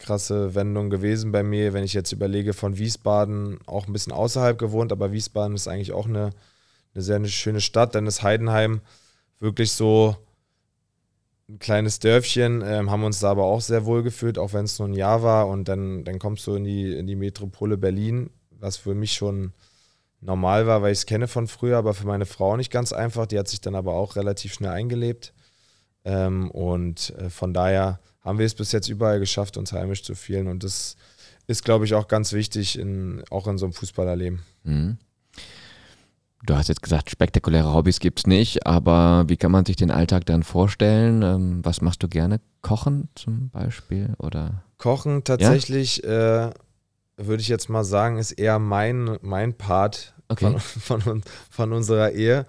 krasse 0.01 0.55
Wendung 0.55 0.89
gewesen 0.89 1.31
bei 1.31 1.43
mir, 1.43 1.73
wenn 1.73 1.83
ich 1.83 1.93
jetzt 1.93 2.11
überlege, 2.11 2.53
von 2.53 2.77
Wiesbaden 2.77 3.59
auch 3.65 3.87
ein 3.87 3.93
bisschen 3.93 4.13
außerhalb 4.13 4.57
gewohnt, 4.57 4.91
aber 4.91 5.11
Wiesbaden 5.11 5.55
ist 5.55 5.67
eigentlich 5.67 5.93
auch 5.93 6.07
eine, 6.07 6.31
eine 6.93 7.03
sehr 7.03 7.23
schöne 7.25 7.61
Stadt. 7.61 7.95
Dann 7.95 8.07
ist 8.07 8.23
Heidenheim 8.23 8.81
wirklich 9.39 9.71
so 9.71 10.15
ein 11.49 11.59
kleines 11.59 11.99
Dörfchen, 11.99 12.63
ähm, 12.65 12.89
haben 12.89 13.03
uns 13.03 13.19
da 13.19 13.31
aber 13.31 13.43
auch 13.43 13.61
sehr 13.61 13.85
wohl 13.85 14.03
gefühlt, 14.03 14.37
auch 14.37 14.53
wenn 14.53 14.65
es 14.65 14.79
nur 14.79 14.87
ein 14.87 14.93
Jahr 14.93 15.23
war. 15.23 15.47
Und 15.47 15.67
dann, 15.67 16.03
dann 16.03 16.19
kommst 16.19 16.47
du 16.47 16.55
in 16.55 16.63
die, 16.63 16.93
in 16.93 17.07
die 17.07 17.15
Metropole 17.15 17.77
Berlin, 17.77 18.29
was 18.51 18.77
für 18.77 18.95
mich 18.95 19.13
schon 19.13 19.53
normal 20.21 20.67
war, 20.67 20.81
weil 20.81 20.91
ich 20.91 20.99
es 20.99 21.05
kenne 21.05 21.27
von 21.27 21.47
früher, 21.47 21.77
aber 21.77 21.93
für 21.93 22.07
meine 22.07 22.25
Frau 22.25 22.55
nicht 22.55 22.71
ganz 22.71 22.93
einfach. 22.93 23.25
Die 23.25 23.39
hat 23.39 23.47
sich 23.47 23.61
dann 23.61 23.75
aber 23.75 23.93
auch 23.93 24.15
relativ 24.15 24.53
schnell 24.53 24.71
eingelebt. 24.71 25.33
Ähm, 26.05 26.49
und 26.51 27.13
äh, 27.17 27.29
von 27.29 27.53
daher 27.53 27.99
haben 28.21 28.39
wir 28.39 28.45
es 28.45 28.55
bis 28.55 28.71
jetzt 28.71 28.87
überall 28.87 29.19
geschafft, 29.19 29.57
uns 29.57 29.73
heimisch 29.73 30.03
zu 30.03 30.15
fühlen. 30.15 30.47
Und 30.47 30.63
das 30.63 30.95
ist, 31.47 31.65
glaube 31.65 31.85
ich, 31.85 31.93
auch 31.93 32.07
ganz 32.07 32.33
wichtig, 32.33 32.77
in, 32.77 33.23
auch 33.29 33.47
in 33.47 33.57
so 33.57 33.65
einem 33.65 33.73
Fußballerleben. 33.73 34.39
Mhm. 34.63 34.97
Du 36.43 36.55
hast 36.55 36.69
jetzt 36.69 36.81
gesagt, 36.81 37.11
spektakuläre 37.11 37.71
Hobbys 37.71 37.99
gibt 37.99 38.19
es 38.19 38.27
nicht, 38.27 38.65
aber 38.65 39.25
wie 39.27 39.37
kann 39.37 39.51
man 39.51 39.63
sich 39.65 39.75
den 39.75 39.91
Alltag 39.91 40.25
dann 40.25 40.41
vorstellen? 40.41 41.21
Ähm, 41.21 41.59
was 41.63 41.81
machst 41.81 42.01
du 42.01 42.07
gerne? 42.07 42.39
Kochen 42.61 43.09
zum 43.13 43.49
Beispiel? 43.49 44.15
Oder? 44.17 44.63
Kochen 44.77 45.23
tatsächlich, 45.23 45.97
ja? 45.97 46.47
äh, 46.47 46.53
würde 47.17 47.41
ich 47.41 47.47
jetzt 47.47 47.69
mal 47.69 47.83
sagen, 47.83 48.17
ist 48.17 48.31
eher 48.31 48.57
mein, 48.57 49.17
mein 49.21 49.53
Part 49.53 50.15
okay. 50.29 50.57
von, 50.57 51.01
von, 51.01 51.23
von 51.51 51.73
unserer 51.73 52.11
Ehe. 52.11 52.47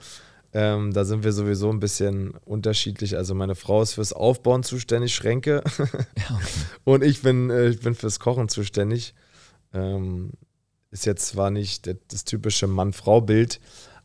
Ähm, 0.55 0.93
da 0.93 1.05
sind 1.05 1.25
wir 1.25 1.33
sowieso 1.33 1.71
ein 1.71 1.81
bisschen 1.81 2.33
unterschiedlich. 2.45 3.17
Also 3.17 3.35
meine 3.35 3.55
Frau 3.55 3.81
ist 3.81 3.95
fürs 3.95 4.13
Aufbauen 4.13 4.63
zuständig, 4.63 5.15
Schränke. 5.15 5.63
Ja, 5.79 6.37
okay. 6.37 6.47
Und 6.85 7.03
ich 7.03 7.23
bin, 7.23 7.49
äh, 7.51 7.69
ich 7.69 7.81
bin 7.81 7.95
fürs 7.95 8.21
Kochen 8.21 8.49
zuständig. 8.49 9.15
Ähm, 9.73 10.33
ist 10.91 11.07
jetzt 11.07 11.27
zwar 11.29 11.51
nicht 11.51 11.87
das, 12.09 12.25
typische 12.25 12.67
Mann-Frau-Bild, 12.67 13.61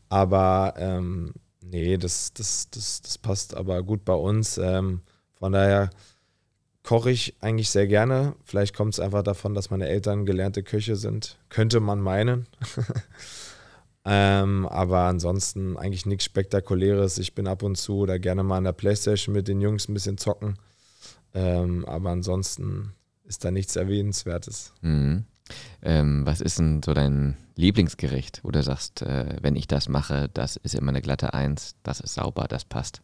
aber 0.08 0.72
ähm, 0.78 1.34
nee, 1.60 1.98
das, 1.98 2.32
das, 2.32 2.70
das, 2.70 3.02
das 3.02 3.18
passt 3.18 3.54
aber 3.54 3.82
gut 3.82 4.06
bei 4.06 4.14
uns. 4.14 4.56
Ähm, 4.56 5.02
von 5.34 5.52
daher 5.52 5.90
koche 6.82 7.10
ich 7.10 7.34
eigentlich 7.42 7.68
sehr 7.68 7.86
gerne. 7.86 8.34
Vielleicht 8.44 8.74
kommt 8.74 8.94
es 8.94 9.00
einfach 9.00 9.22
davon, 9.22 9.52
dass 9.54 9.68
meine 9.68 9.86
Eltern 9.86 10.24
gelernte 10.24 10.62
Köche 10.62 10.96
sind. 10.96 11.36
Könnte 11.50 11.80
man 11.80 12.00
meinen. 12.00 12.46
Ähm, 14.10 14.66
aber 14.66 15.00
ansonsten 15.00 15.76
eigentlich 15.76 16.06
nichts 16.06 16.24
Spektakuläres. 16.24 17.18
Ich 17.18 17.34
bin 17.34 17.46
ab 17.46 17.62
und 17.62 17.76
zu 17.76 17.98
oder 17.98 18.18
gerne 18.18 18.42
mal 18.42 18.56
an 18.56 18.64
der 18.64 18.72
Playstation 18.72 19.34
mit 19.34 19.48
den 19.48 19.60
Jungs 19.60 19.86
ein 19.86 19.92
bisschen 19.92 20.16
zocken. 20.16 20.56
Ähm, 21.34 21.84
aber 21.84 22.08
ansonsten 22.08 22.94
ist 23.24 23.44
da 23.44 23.50
nichts 23.50 23.76
Erwähnenswertes. 23.76 24.72
Mhm. 24.80 25.26
Ähm, 25.82 26.24
was 26.24 26.40
ist 26.40 26.58
denn 26.58 26.82
so 26.82 26.94
dein 26.94 27.36
Lieblingsgericht, 27.56 28.40
wo 28.44 28.50
du 28.50 28.62
sagst, 28.62 29.02
äh, 29.02 29.36
wenn 29.42 29.56
ich 29.56 29.66
das 29.66 29.90
mache, 29.90 30.30
das 30.32 30.56
ist 30.56 30.74
immer 30.74 30.88
eine 30.88 31.02
glatte 31.02 31.34
Eins, 31.34 31.74
das 31.82 32.00
ist 32.00 32.14
sauber, 32.14 32.46
das 32.48 32.64
passt? 32.64 33.02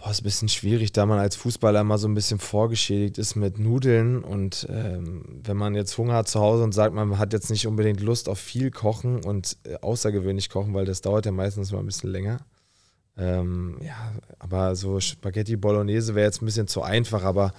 Boah, 0.00 0.12
ist 0.12 0.22
ein 0.22 0.24
bisschen 0.24 0.48
schwierig, 0.48 0.92
da 0.92 1.04
man 1.04 1.18
als 1.18 1.36
Fußballer 1.36 1.82
immer 1.82 1.98
so 1.98 2.08
ein 2.08 2.14
bisschen 2.14 2.38
vorgeschädigt 2.38 3.18
ist 3.18 3.34
mit 3.34 3.58
Nudeln. 3.58 4.24
Und 4.24 4.66
ähm, 4.70 5.42
wenn 5.44 5.58
man 5.58 5.74
jetzt 5.74 5.98
Hunger 5.98 6.14
hat 6.14 6.28
zu 6.28 6.40
Hause 6.40 6.64
und 6.64 6.72
sagt, 6.72 6.94
man 6.94 7.18
hat 7.18 7.34
jetzt 7.34 7.50
nicht 7.50 7.66
unbedingt 7.66 8.00
Lust 8.00 8.26
auf 8.30 8.38
viel 8.38 8.70
Kochen 8.70 9.22
und 9.22 9.58
äh, 9.64 9.76
außergewöhnlich 9.76 10.48
kochen, 10.48 10.72
weil 10.72 10.86
das 10.86 11.02
dauert 11.02 11.26
ja 11.26 11.32
meistens 11.32 11.70
mal 11.70 11.80
ein 11.80 11.86
bisschen 11.86 12.10
länger. 12.10 12.38
Ähm, 13.18 13.76
ja, 13.82 14.12
aber 14.38 14.74
so 14.74 15.00
Spaghetti 15.00 15.56
Bolognese 15.56 16.14
wäre 16.14 16.24
jetzt 16.24 16.40
ein 16.40 16.46
bisschen 16.46 16.66
zu 16.66 16.80
einfach, 16.80 17.22
aber 17.22 17.52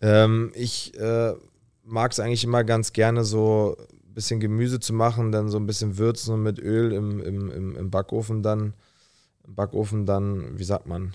ähm, 0.00 0.52
ich 0.54 0.96
äh, 0.96 1.32
mag 1.82 2.12
es 2.12 2.20
eigentlich 2.20 2.44
immer 2.44 2.62
ganz 2.62 2.92
gerne 2.92 3.24
so 3.24 3.76
ein 4.06 4.14
bisschen 4.14 4.38
Gemüse 4.38 4.78
zu 4.78 4.92
machen, 4.92 5.32
dann 5.32 5.48
so 5.48 5.58
ein 5.58 5.66
bisschen 5.66 5.98
würzen 5.98 6.34
und 6.34 6.44
mit 6.44 6.60
Öl 6.60 6.92
im, 6.92 7.20
im, 7.20 7.50
im, 7.50 7.76
im 7.76 7.90
Backofen 7.90 8.44
dann, 8.44 8.74
im 9.44 9.56
Backofen 9.56 10.06
dann, 10.06 10.56
wie 10.56 10.64
sagt 10.64 10.86
man, 10.86 11.14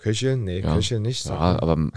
Köcheln? 0.00 0.44
Nee, 0.44 0.60
ja. 0.60 0.74
Köcheln 0.74 1.02
nicht. 1.02 1.26
Ja, 1.26 1.60
aber 1.60 1.90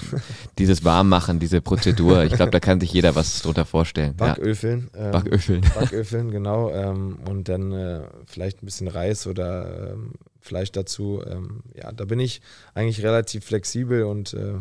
dieses 0.57 0.83
Warmmachen, 0.83 1.39
diese 1.39 1.61
Prozedur, 1.61 2.23
ich 2.23 2.33
glaube, 2.33 2.51
da 2.51 2.59
kann 2.59 2.79
sich 2.79 2.91
jeder 2.91 3.15
was 3.15 3.41
drunter 3.41 3.65
vorstellen. 3.65 4.15
Backöfeln. 4.15 4.89
Ja. 4.93 5.05
Ähm, 5.05 5.11
Backöfeln. 5.11 5.61
Backöfeln, 5.75 6.31
genau. 6.31 6.69
Ähm, 6.69 7.19
und 7.29 7.47
dann 7.47 7.71
äh, 7.71 8.01
vielleicht 8.25 8.61
ein 8.61 8.65
bisschen 8.65 8.89
Reis 8.89 9.25
oder 9.25 9.93
ähm, 9.93 10.13
Fleisch 10.41 10.71
dazu. 10.73 11.23
Ähm, 11.25 11.63
ja, 11.73 11.91
da 11.93 12.03
bin 12.03 12.19
ich 12.19 12.41
eigentlich 12.73 13.03
relativ 13.03 13.45
flexibel 13.45 14.03
und 14.03 14.33
äh, 14.33 14.55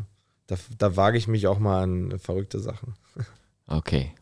da, 0.46 0.56
da 0.78 0.96
wage 0.96 1.18
ich 1.18 1.26
mich 1.26 1.48
auch 1.48 1.58
mal 1.58 1.82
an 1.82 2.18
verrückte 2.18 2.60
Sachen. 2.60 2.94
Okay. 3.68 4.12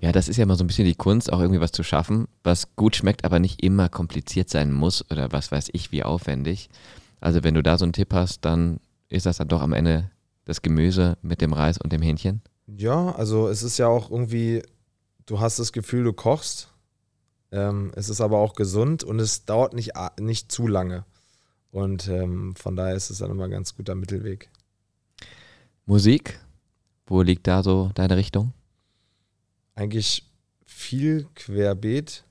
Ja, 0.00 0.12
das 0.12 0.28
ist 0.28 0.36
ja 0.36 0.44
immer 0.44 0.54
so 0.54 0.64
ein 0.64 0.68
bisschen 0.68 0.86
die 0.86 0.94
Kunst, 0.94 1.30
auch 1.30 1.40
irgendwie 1.40 1.60
was 1.60 1.72
zu 1.72 1.82
schaffen, 1.82 2.28
was 2.42 2.74
gut 2.76 2.94
schmeckt, 2.94 3.24
aber 3.24 3.40
nicht 3.40 3.62
immer 3.62 3.88
kompliziert 3.88 4.48
sein 4.48 4.72
muss 4.72 5.04
oder 5.10 5.32
was 5.32 5.50
weiß 5.50 5.70
ich, 5.72 5.90
wie 5.92 6.04
aufwendig. 6.04 6.70
Also 7.20 7.42
wenn 7.42 7.54
du 7.54 7.62
da 7.62 7.78
so 7.78 7.84
einen 7.84 7.92
Tipp 7.92 8.12
hast, 8.12 8.44
dann 8.44 8.80
ist 9.08 9.26
das 9.26 9.38
dann 9.38 9.48
doch 9.48 9.62
am 9.62 9.72
Ende 9.72 10.10
das 10.44 10.62
Gemüse 10.62 11.16
mit 11.22 11.40
dem 11.40 11.52
Reis 11.52 11.78
und 11.78 11.92
dem 11.92 12.02
Hähnchen? 12.02 12.42
Ja, 12.66 13.12
also 13.12 13.48
es 13.48 13.62
ist 13.62 13.78
ja 13.78 13.88
auch 13.88 14.10
irgendwie, 14.10 14.62
du 15.26 15.40
hast 15.40 15.58
das 15.58 15.72
Gefühl, 15.72 16.04
du 16.04 16.12
kochst. 16.12 16.70
Ähm, 17.52 17.92
es 17.94 18.08
ist 18.08 18.20
aber 18.20 18.38
auch 18.38 18.54
gesund 18.54 19.04
und 19.04 19.20
es 19.20 19.44
dauert 19.44 19.74
nicht, 19.74 19.92
nicht 20.18 20.50
zu 20.50 20.66
lange. 20.66 21.04
Und 21.70 22.08
ähm, 22.08 22.54
von 22.56 22.76
daher 22.76 22.94
ist 22.94 23.10
es 23.10 23.18
dann 23.18 23.30
immer 23.30 23.44
ein 23.44 23.50
ganz 23.50 23.76
guter 23.76 23.94
Mittelweg. 23.94 24.50
Musik, 25.86 26.38
wo 27.06 27.22
liegt 27.22 27.46
da 27.46 27.62
so 27.62 27.90
deine 27.94 28.16
Richtung? 28.16 28.52
Eigentlich 29.74 30.30
viel 30.64 31.26
querbeet, 31.34 32.24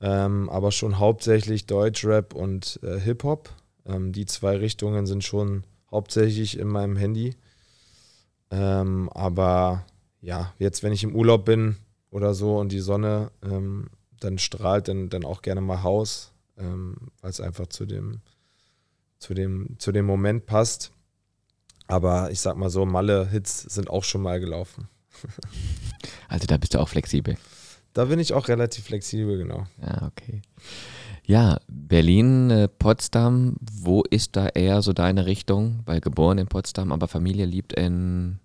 ähm, 0.00 0.48
aber 0.48 0.72
schon 0.72 0.98
hauptsächlich 0.98 1.66
Deutschrap 1.66 2.34
und 2.34 2.80
äh, 2.82 2.98
Hip-Hop. 2.98 3.50
Ähm, 3.88 4.12
die 4.12 4.26
zwei 4.26 4.56
Richtungen 4.56 5.06
sind 5.06 5.24
schon 5.24 5.64
hauptsächlich 5.90 6.58
in 6.58 6.68
meinem 6.68 6.96
Handy. 6.96 7.34
Ähm, 8.50 9.08
aber 9.10 9.84
ja, 10.20 10.52
jetzt, 10.58 10.82
wenn 10.82 10.92
ich 10.92 11.04
im 11.04 11.14
Urlaub 11.14 11.44
bin 11.44 11.76
oder 12.10 12.34
so 12.34 12.58
und 12.58 12.70
die 12.72 12.80
Sonne 12.80 13.30
ähm, 13.42 13.90
dann 14.20 14.38
strahlt, 14.38 14.88
dann, 14.88 15.08
dann 15.08 15.24
auch 15.24 15.42
gerne 15.42 15.60
mal 15.60 15.82
Haus, 15.82 16.32
ähm, 16.56 16.96
weil 17.20 17.30
es 17.30 17.40
einfach 17.40 17.68
zu 17.68 17.86
dem, 17.86 18.20
zu, 19.18 19.34
dem, 19.34 19.76
zu 19.78 19.92
dem 19.92 20.06
Moment 20.06 20.46
passt. 20.46 20.92
Aber 21.86 22.30
ich 22.30 22.40
sag 22.40 22.56
mal 22.56 22.70
so, 22.70 22.84
Malle-Hits 22.84 23.62
sind 23.62 23.88
auch 23.88 24.04
schon 24.04 24.22
mal 24.22 24.40
gelaufen. 24.40 24.88
Also 26.30 26.46
da 26.46 26.58
bist 26.58 26.74
du 26.74 26.78
auch 26.78 26.90
flexibel. 26.90 27.38
Da 27.94 28.04
bin 28.04 28.18
ich 28.18 28.34
auch 28.34 28.48
relativ 28.48 28.84
flexibel, 28.84 29.38
genau. 29.38 29.66
Ja, 29.80 30.06
okay. 30.06 30.42
Ja, 31.28 31.60
Berlin, 31.68 32.48
äh, 32.48 32.68
Potsdam, 32.68 33.56
wo 33.60 34.02
ist 34.02 34.34
da 34.34 34.48
eher 34.48 34.80
so 34.80 34.94
deine 34.94 35.26
Richtung? 35.26 35.80
Weil 35.84 36.00
geboren 36.00 36.38
in 36.38 36.46
Potsdam, 36.46 36.90
aber 36.90 37.06
Familie 37.06 37.44
liebt 37.44 37.74
in, 37.74 38.38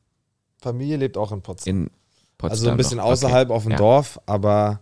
Familie 0.57 0.97
lebt 0.97 1.17
auch 1.17 1.31
in 1.31 1.41
Potsdam. 1.41 1.73
in 1.73 1.91
Potsdam. 2.37 2.51
also 2.51 2.69
ein 2.71 2.77
bisschen 2.77 2.97
noch. 2.97 3.05
außerhalb 3.05 3.49
okay. 3.49 3.55
auf 3.55 3.63
dem 3.63 3.71
ja. 3.71 3.77
Dorf, 3.77 4.19
aber 4.25 4.81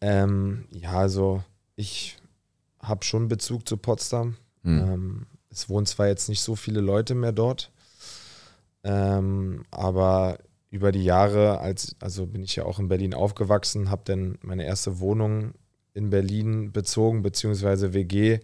ähm, 0.00 0.64
ja, 0.72 0.94
also 0.94 1.44
ich 1.76 2.16
habe 2.80 3.04
schon 3.04 3.28
Bezug 3.28 3.68
zu 3.68 3.76
Potsdam. 3.76 4.36
Hm. 4.64 4.78
Ähm, 4.78 5.26
es 5.50 5.68
wohnen 5.68 5.86
zwar 5.86 6.08
jetzt 6.08 6.28
nicht 6.28 6.42
so 6.42 6.56
viele 6.56 6.80
Leute 6.80 7.14
mehr 7.14 7.30
dort, 7.30 7.70
ähm, 8.82 9.64
aber 9.70 10.38
über 10.70 10.90
die 10.90 11.04
Jahre, 11.04 11.60
als, 11.60 11.94
also 12.00 12.26
bin 12.26 12.42
ich 12.42 12.56
ja 12.56 12.64
auch 12.64 12.80
in 12.80 12.88
Berlin 12.88 13.14
aufgewachsen, 13.14 13.88
habe 13.88 14.02
dann 14.04 14.36
meine 14.42 14.64
erste 14.64 14.98
Wohnung 14.98 15.54
in 15.94 16.10
Berlin 16.10 16.72
bezogen, 16.72 17.22
beziehungsweise 17.22 17.94
WG. 17.94 18.40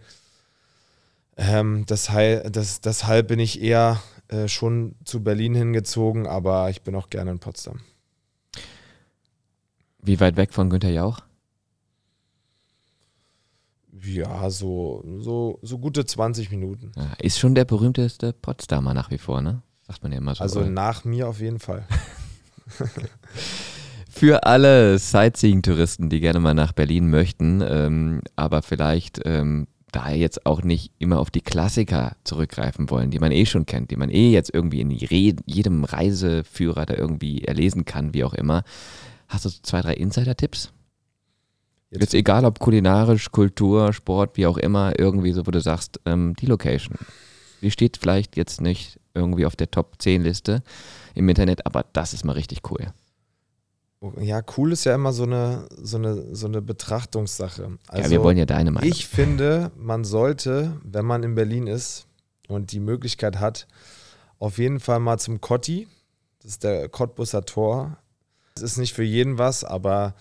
Ähm, 1.36 1.84
deshalb, 1.88 2.52
das, 2.52 2.80
deshalb 2.80 3.28
bin 3.28 3.40
ich 3.40 3.60
eher 3.60 4.00
äh, 4.28 4.48
schon 4.48 4.94
zu 5.04 5.22
Berlin 5.22 5.54
hingezogen, 5.54 6.26
aber 6.26 6.70
ich 6.70 6.82
bin 6.82 6.94
auch 6.94 7.10
gerne 7.10 7.32
in 7.32 7.38
Potsdam. 7.40 7.80
Wie 10.02 10.20
weit 10.20 10.36
weg 10.36 10.54
von 10.54 10.70
Günther 10.70 10.90
Jauch? 10.90 11.20
Ja, 14.02 14.48
so, 14.48 15.04
so, 15.18 15.58
so 15.62 15.78
gute 15.78 16.06
20 16.06 16.50
Minuten. 16.50 16.92
Ja, 16.96 17.12
ist 17.18 17.38
schon 17.38 17.54
der 17.54 17.64
berühmteste 17.64 18.32
Potsdamer 18.32 18.94
nach 18.94 19.10
wie 19.10 19.18
vor, 19.18 19.42
ne? 19.42 19.62
Sagt 19.86 20.02
man 20.02 20.12
ja 20.12 20.18
immer 20.18 20.34
so. 20.34 20.42
Also 20.42 20.64
nach 20.64 21.04
mir 21.04 21.28
auf 21.28 21.40
jeden 21.40 21.58
Fall. 21.58 21.86
Für 24.20 24.44
alle 24.44 24.98
Sightseeing-Touristen, 24.98 26.10
die 26.10 26.20
gerne 26.20 26.40
mal 26.40 26.52
nach 26.52 26.72
Berlin 26.72 27.08
möchten, 27.08 27.64
ähm, 27.66 28.20
aber 28.36 28.60
vielleicht 28.60 29.18
ähm, 29.24 29.66
da 29.92 30.10
jetzt 30.10 30.44
auch 30.44 30.62
nicht 30.62 30.92
immer 30.98 31.20
auf 31.20 31.30
die 31.30 31.40
Klassiker 31.40 32.16
zurückgreifen 32.22 32.90
wollen, 32.90 33.10
die 33.10 33.18
man 33.18 33.32
eh 33.32 33.46
schon 33.46 33.64
kennt, 33.64 33.90
die 33.90 33.96
man 33.96 34.10
eh 34.10 34.30
jetzt 34.30 34.52
irgendwie 34.52 34.82
in 34.82 34.92
Re 34.92 35.34
jedem 35.46 35.84
Reiseführer 35.84 36.84
da 36.84 36.96
irgendwie 36.96 37.44
erlesen 37.44 37.86
kann, 37.86 38.12
wie 38.12 38.22
auch 38.22 38.34
immer. 38.34 38.62
Hast 39.26 39.46
du 39.46 39.48
zwei, 39.48 39.80
drei 39.80 39.94
Insider-Tipps? 39.94 40.70
Jetzt 41.88 42.12
egal 42.12 42.44
ob 42.44 42.58
kulinarisch, 42.58 43.30
Kultur, 43.30 43.94
Sport, 43.94 44.36
wie 44.36 44.44
auch 44.44 44.58
immer, 44.58 44.98
irgendwie 44.98 45.32
so, 45.32 45.46
wo 45.46 45.50
du 45.50 45.62
sagst, 45.62 45.98
ähm, 46.04 46.34
die 46.38 46.44
Location. 46.44 46.98
Die 47.62 47.70
steht 47.70 47.96
vielleicht 47.96 48.36
jetzt 48.36 48.60
nicht 48.60 49.00
irgendwie 49.14 49.46
auf 49.46 49.56
der 49.56 49.70
Top 49.70 49.94
10 49.98 50.24
Liste 50.24 50.62
im 51.14 51.26
Internet, 51.26 51.64
aber 51.64 51.86
das 51.94 52.12
ist 52.12 52.26
mal 52.26 52.32
richtig 52.32 52.70
cool. 52.70 52.92
Ja, 54.18 54.40
cool 54.56 54.72
ist 54.72 54.84
ja 54.84 54.94
immer 54.94 55.12
so 55.12 55.24
eine, 55.24 55.66
so 55.76 55.98
eine, 55.98 56.34
so 56.34 56.46
eine 56.46 56.62
Betrachtungssache. 56.62 57.78
Also 57.88 58.02
ja, 58.02 58.10
wir 58.10 58.22
wollen 58.22 58.38
ja 58.38 58.46
deine 58.46 58.70
Meinung. 58.70 58.88
ich 58.88 59.06
finde, 59.06 59.70
man 59.76 60.04
sollte, 60.04 60.80
wenn 60.82 61.04
man 61.04 61.22
in 61.22 61.34
Berlin 61.34 61.66
ist 61.66 62.06
und 62.48 62.72
die 62.72 62.80
Möglichkeit 62.80 63.40
hat, 63.40 63.66
auf 64.38 64.56
jeden 64.56 64.80
Fall 64.80 65.00
mal 65.00 65.18
zum 65.18 65.42
Kotti. 65.42 65.86
Das 66.42 66.52
ist 66.52 66.64
der 66.64 66.88
Cottbusser 66.88 67.44
Tor. 67.44 67.98
Das 68.54 68.64
ist 68.64 68.78
nicht 68.78 68.94
für 68.94 69.02
jeden 69.02 69.36
was, 69.36 69.64
aber 69.64 70.14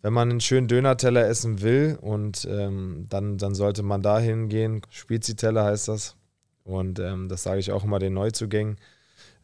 wenn 0.00 0.12
man 0.12 0.28
einen 0.28 0.40
schönen 0.40 0.66
Döner-Teller 0.66 1.24
essen 1.28 1.62
will 1.62 1.96
und 2.00 2.44
ähm, 2.50 3.06
dann, 3.08 3.38
dann 3.38 3.54
sollte 3.54 3.84
man 3.84 4.02
da 4.02 4.18
hingehen. 4.18 4.82
Spezi-Teller 4.90 5.64
heißt 5.64 5.86
das. 5.86 6.16
Und 6.64 6.98
ähm, 6.98 7.28
das 7.28 7.44
sage 7.44 7.60
ich 7.60 7.70
auch 7.70 7.84
immer 7.84 8.00
den 8.00 8.14
Neuzugängen 8.14 8.78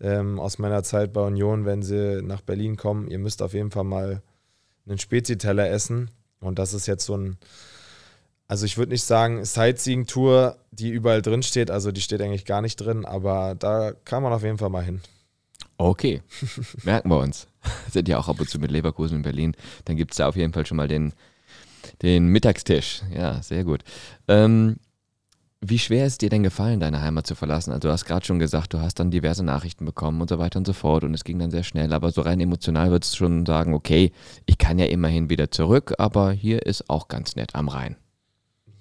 ähm, 0.00 0.38
aus 0.38 0.58
meiner 0.58 0.82
Zeit 0.82 1.12
bei 1.12 1.22
Union, 1.22 1.64
wenn 1.64 1.82
sie 1.82 2.22
nach 2.22 2.40
Berlin 2.40 2.76
kommen. 2.76 3.08
Ihr 3.08 3.18
müsst 3.18 3.42
auf 3.42 3.54
jeden 3.54 3.70
Fall 3.70 3.84
mal 3.84 4.22
einen 4.86 4.98
Spezi-Teller 4.98 5.68
essen. 5.68 6.10
Und 6.40 6.58
das 6.58 6.72
ist 6.72 6.86
jetzt 6.86 7.04
so 7.04 7.16
ein, 7.16 7.36
also 8.46 8.64
ich 8.64 8.78
würde 8.78 8.92
nicht 8.92 9.04
sagen 9.04 9.44
Sightseeing-Tour, 9.44 10.56
die 10.70 10.90
überall 10.90 11.22
drin 11.22 11.42
steht. 11.42 11.70
Also 11.70 11.92
die 11.92 12.00
steht 12.00 12.22
eigentlich 12.22 12.44
gar 12.44 12.62
nicht 12.62 12.76
drin, 12.76 13.04
aber 13.04 13.54
da 13.58 13.92
kann 14.04 14.22
man 14.22 14.32
auf 14.32 14.42
jeden 14.42 14.58
Fall 14.58 14.70
mal 14.70 14.84
hin. 14.84 15.00
Okay, 15.76 16.22
merken 16.84 17.08
wir 17.08 17.18
uns. 17.18 17.46
Sind 17.90 18.08
ja 18.08 18.18
auch 18.18 18.28
ab 18.28 18.40
und 18.40 18.48
zu 18.48 18.58
mit 18.58 18.70
Leverkusen 18.70 19.18
in 19.18 19.22
Berlin. 19.22 19.56
Dann 19.84 19.96
gibt 19.96 20.12
es 20.12 20.18
da 20.18 20.28
auf 20.28 20.36
jeden 20.36 20.52
Fall 20.52 20.66
schon 20.66 20.76
mal 20.76 20.88
den, 20.88 21.12
den 22.02 22.28
Mittagstisch. 22.28 23.02
Ja, 23.14 23.42
sehr 23.42 23.64
gut. 23.64 23.82
Ähm, 24.26 24.76
wie 25.60 25.78
schwer 25.78 26.06
ist 26.06 26.22
dir 26.22 26.30
denn 26.30 26.44
gefallen, 26.44 26.78
deine 26.78 27.02
Heimat 27.02 27.26
zu 27.26 27.34
verlassen? 27.34 27.72
Also 27.72 27.88
du 27.88 27.92
hast 27.92 28.04
gerade 28.04 28.24
schon 28.24 28.38
gesagt, 28.38 28.72
du 28.74 28.80
hast 28.80 29.00
dann 29.00 29.10
diverse 29.10 29.44
Nachrichten 29.44 29.84
bekommen 29.84 30.20
und 30.20 30.30
so 30.30 30.38
weiter 30.38 30.58
und 30.58 30.66
so 30.66 30.72
fort 30.72 31.02
und 31.02 31.14
es 31.14 31.24
ging 31.24 31.38
dann 31.38 31.50
sehr 31.50 31.64
schnell, 31.64 31.92
aber 31.92 32.12
so 32.12 32.20
rein 32.20 32.40
emotional 32.40 32.90
würdest 32.90 33.14
du 33.14 33.16
schon 33.18 33.44
sagen, 33.44 33.74
okay, 33.74 34.12
ich 34.46 34.58
kann 34.58 34.78
ja 34.78 34.86
immerhin 34.86 35.30
wieder 35.30 35.50
zurück, 35.50 35.94
aber 35.98 36.30
hier 36.30 36.64
ist 36.64 36.88
auch 36.88 37.08
ganz 37.08 37.34
nett 37.34 37.54
am 37.54 37.68
Rhein. 37.68 37.96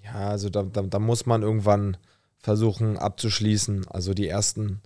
Ja, 0.03 0.29
also 0.29 0.49
da, 0.49 0.63
da, 0.63 0.83
da 0.83 0.99
muss 0.99 1.25
man 1.25 1.41
irgendwann 1.41 1.97
versuchen 2.37 2.97
abzuschließen. 2.97 3.87
Also 3.89 4.13
die 4.13 4.27
ersten, 4.27 4.81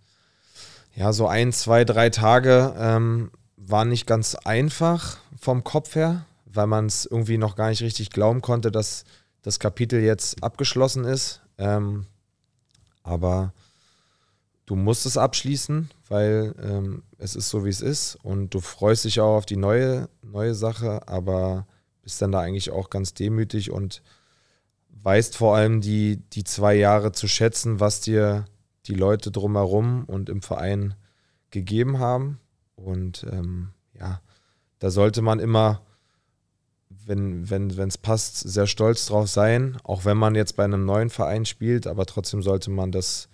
ja, 0.96 1.12
so 1.12 1.28
ein, 1.28 1.52
zwei, 1.52 1.84
drei 1.84 2.10
Tage 2.10 2.74
ähm, 2.78 3.32
waren 3.58 3.90
nicht 3.90 4.08
ganz 4.08 4.36
einfach 4.36 5.18
vom 5.40 5.64
Kopf 5.64 5.96
her, 5.96 6.26
weil 6.46 6.68
man 6.68 6.86
es 6.86 7.06
irgendwie 7.06 7.38
noch 7.38 7.56
gar 7.56 7.70
nicht 7.70 7.82
richtig 7.82 8.10
glauben 8.10 8.42
konnte, 8.42 8.72
dass 8.72 9.04
das 9.42 9.60
Kapitel 9.60 10.02
jetzt 10.02 10.44
abgeschlossen 10.44 11.04
ist. 11.04 11.41
Ähm, 11.62 12.08
aber 13.04 13.54
du 14.66 14.76
musst 14.76 15.06
es 15.06 15.18
abschließen, 15.18 15.92
weil 16.10 16.56
ähm, 16.62 17.04
es 17.18 17.36
ist 17.36 17.50
so, 17.50 17.64
wie 17.66 17.70
es 17.70 17.82
ist. 17.82 18.18
Und 18.24 18.54
du 18.54 18.60
freust 18.60 19.06
dich 19.06 19.20
auch 19.22 19.38
auf 19.38 19.46
die 19.46 19.58
neue, 19.58 20.10
neue 20.24 20.56
Sache, 20.56 21.08
aber 21.08 21.68
bist 22.02 22.22
dann 22.22 22.32
da 22.32 22.40
eigentlich 22.40 22.72
auch 22.72 22.90
ganz 22.90 23.14
demütig 23.14 23.72
und 23.72 24.02
weißt 24.90 25.38
vor 25.38 25.56
allem 25.56 25.82
die, 25.82 26.18
die 26.34 26.44
zwei 26.44 26.74
Jahre 26.74 27.12
zu 27.12 27.28
schätzen, 27.28 27.80
was 27.80 28.02
dir 28.02 28.46
die 28.88 28.96
Leute 28.96 29.32
drumherum 29.32 30.06
und 30.06 30.30
im 30.30 30.42
Verein 30.42 30.96
gegeben 31.52 32.00
haben. 32.00 32.40
Und 32.76 33.26
ähm, 33.32 33.70
ja, 33.94 34.22
da 34.80 34.90
sollte 34.90 35.22
man 35.22 35.40
immer, 35.40 35.84
wenn 37.06 37.44
es 37.44 37.78
wenn, 37.78 37.90
passt, 38.02 38.38
sehr 38.38 38.68
stolz 38.68 39.06
drauf 39.08 39.30
sein, 39.30 39.78
auch 39.84 40.06
wenn 40.06 40.18
man 40.18 40.36
jetzt 40.36 40.56
bei 40.56 40.64
einem 40.64 40.86
neuen 40.86 41.10
Verein 41.10 41.46
spielt, 41.46 41.88
aber 41.88 42.06
trotzdem 42.06 42.42
sollte 42.42 42.72
man 42.72 42.92
das 42.92 43.30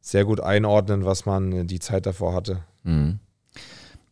sehr 0.00 0.24
gut 0.24 0.40
einordnen, 0.40 1.04
was 1.04 1.24
man 1.26 1.66
die 1.66 1.80
Zeit 1.80 2.06
davor 2.06 2.34
hatte. 2.34 2.62
Mhm. 2.82 3.18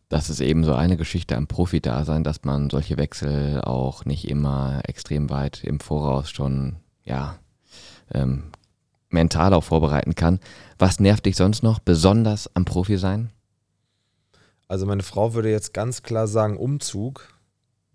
Das 0.09 0.29
ist 0.29 0.41
eben 0.41 0.63
so 0.63 0.73
eine 0.73 0.97
Geschichte 0.97 1.35
am 1.35 1.47
Profi-Dasein, 1.47 2.23
dass 2.23 2.43
man 2.43 2.69
solche 2.69 2.97
Wechsel 2.97 3.61
auch 3.61 4.05
nicht 4.05 4.29
immer 4.29 4.81
extrem 4.87 5.29
weit 5.29 5.63
im 5.63 5.79
Voraus 5.79 6.29
schon, 6.29 6.75
ja, 7.03 7.39
ähm, 8.13 8.51
mental 9.09 9.53
auch 9.53 9.63
vorbereiten 9.63 10.15
kann. 10.15 10.39
Was 10.77 10.99
nervt 10.99 11.25
dich 11.25 11.35
sonst 11.35 11.63
noch 11.63 11.79
besonders 11.79 12.49
am 12.55 12.65
Profi-Sein? 12.65 13.31
Also 14.67 14.85
meine 14.85 15.03
Frau 15.03 15.33
würde 15.33 15.51
jetzt 15.51 15.73
ganz 15.73 16.03
klar 16.03 16.27
sagen 16.27 16.57
Umzug, 16.57 17.32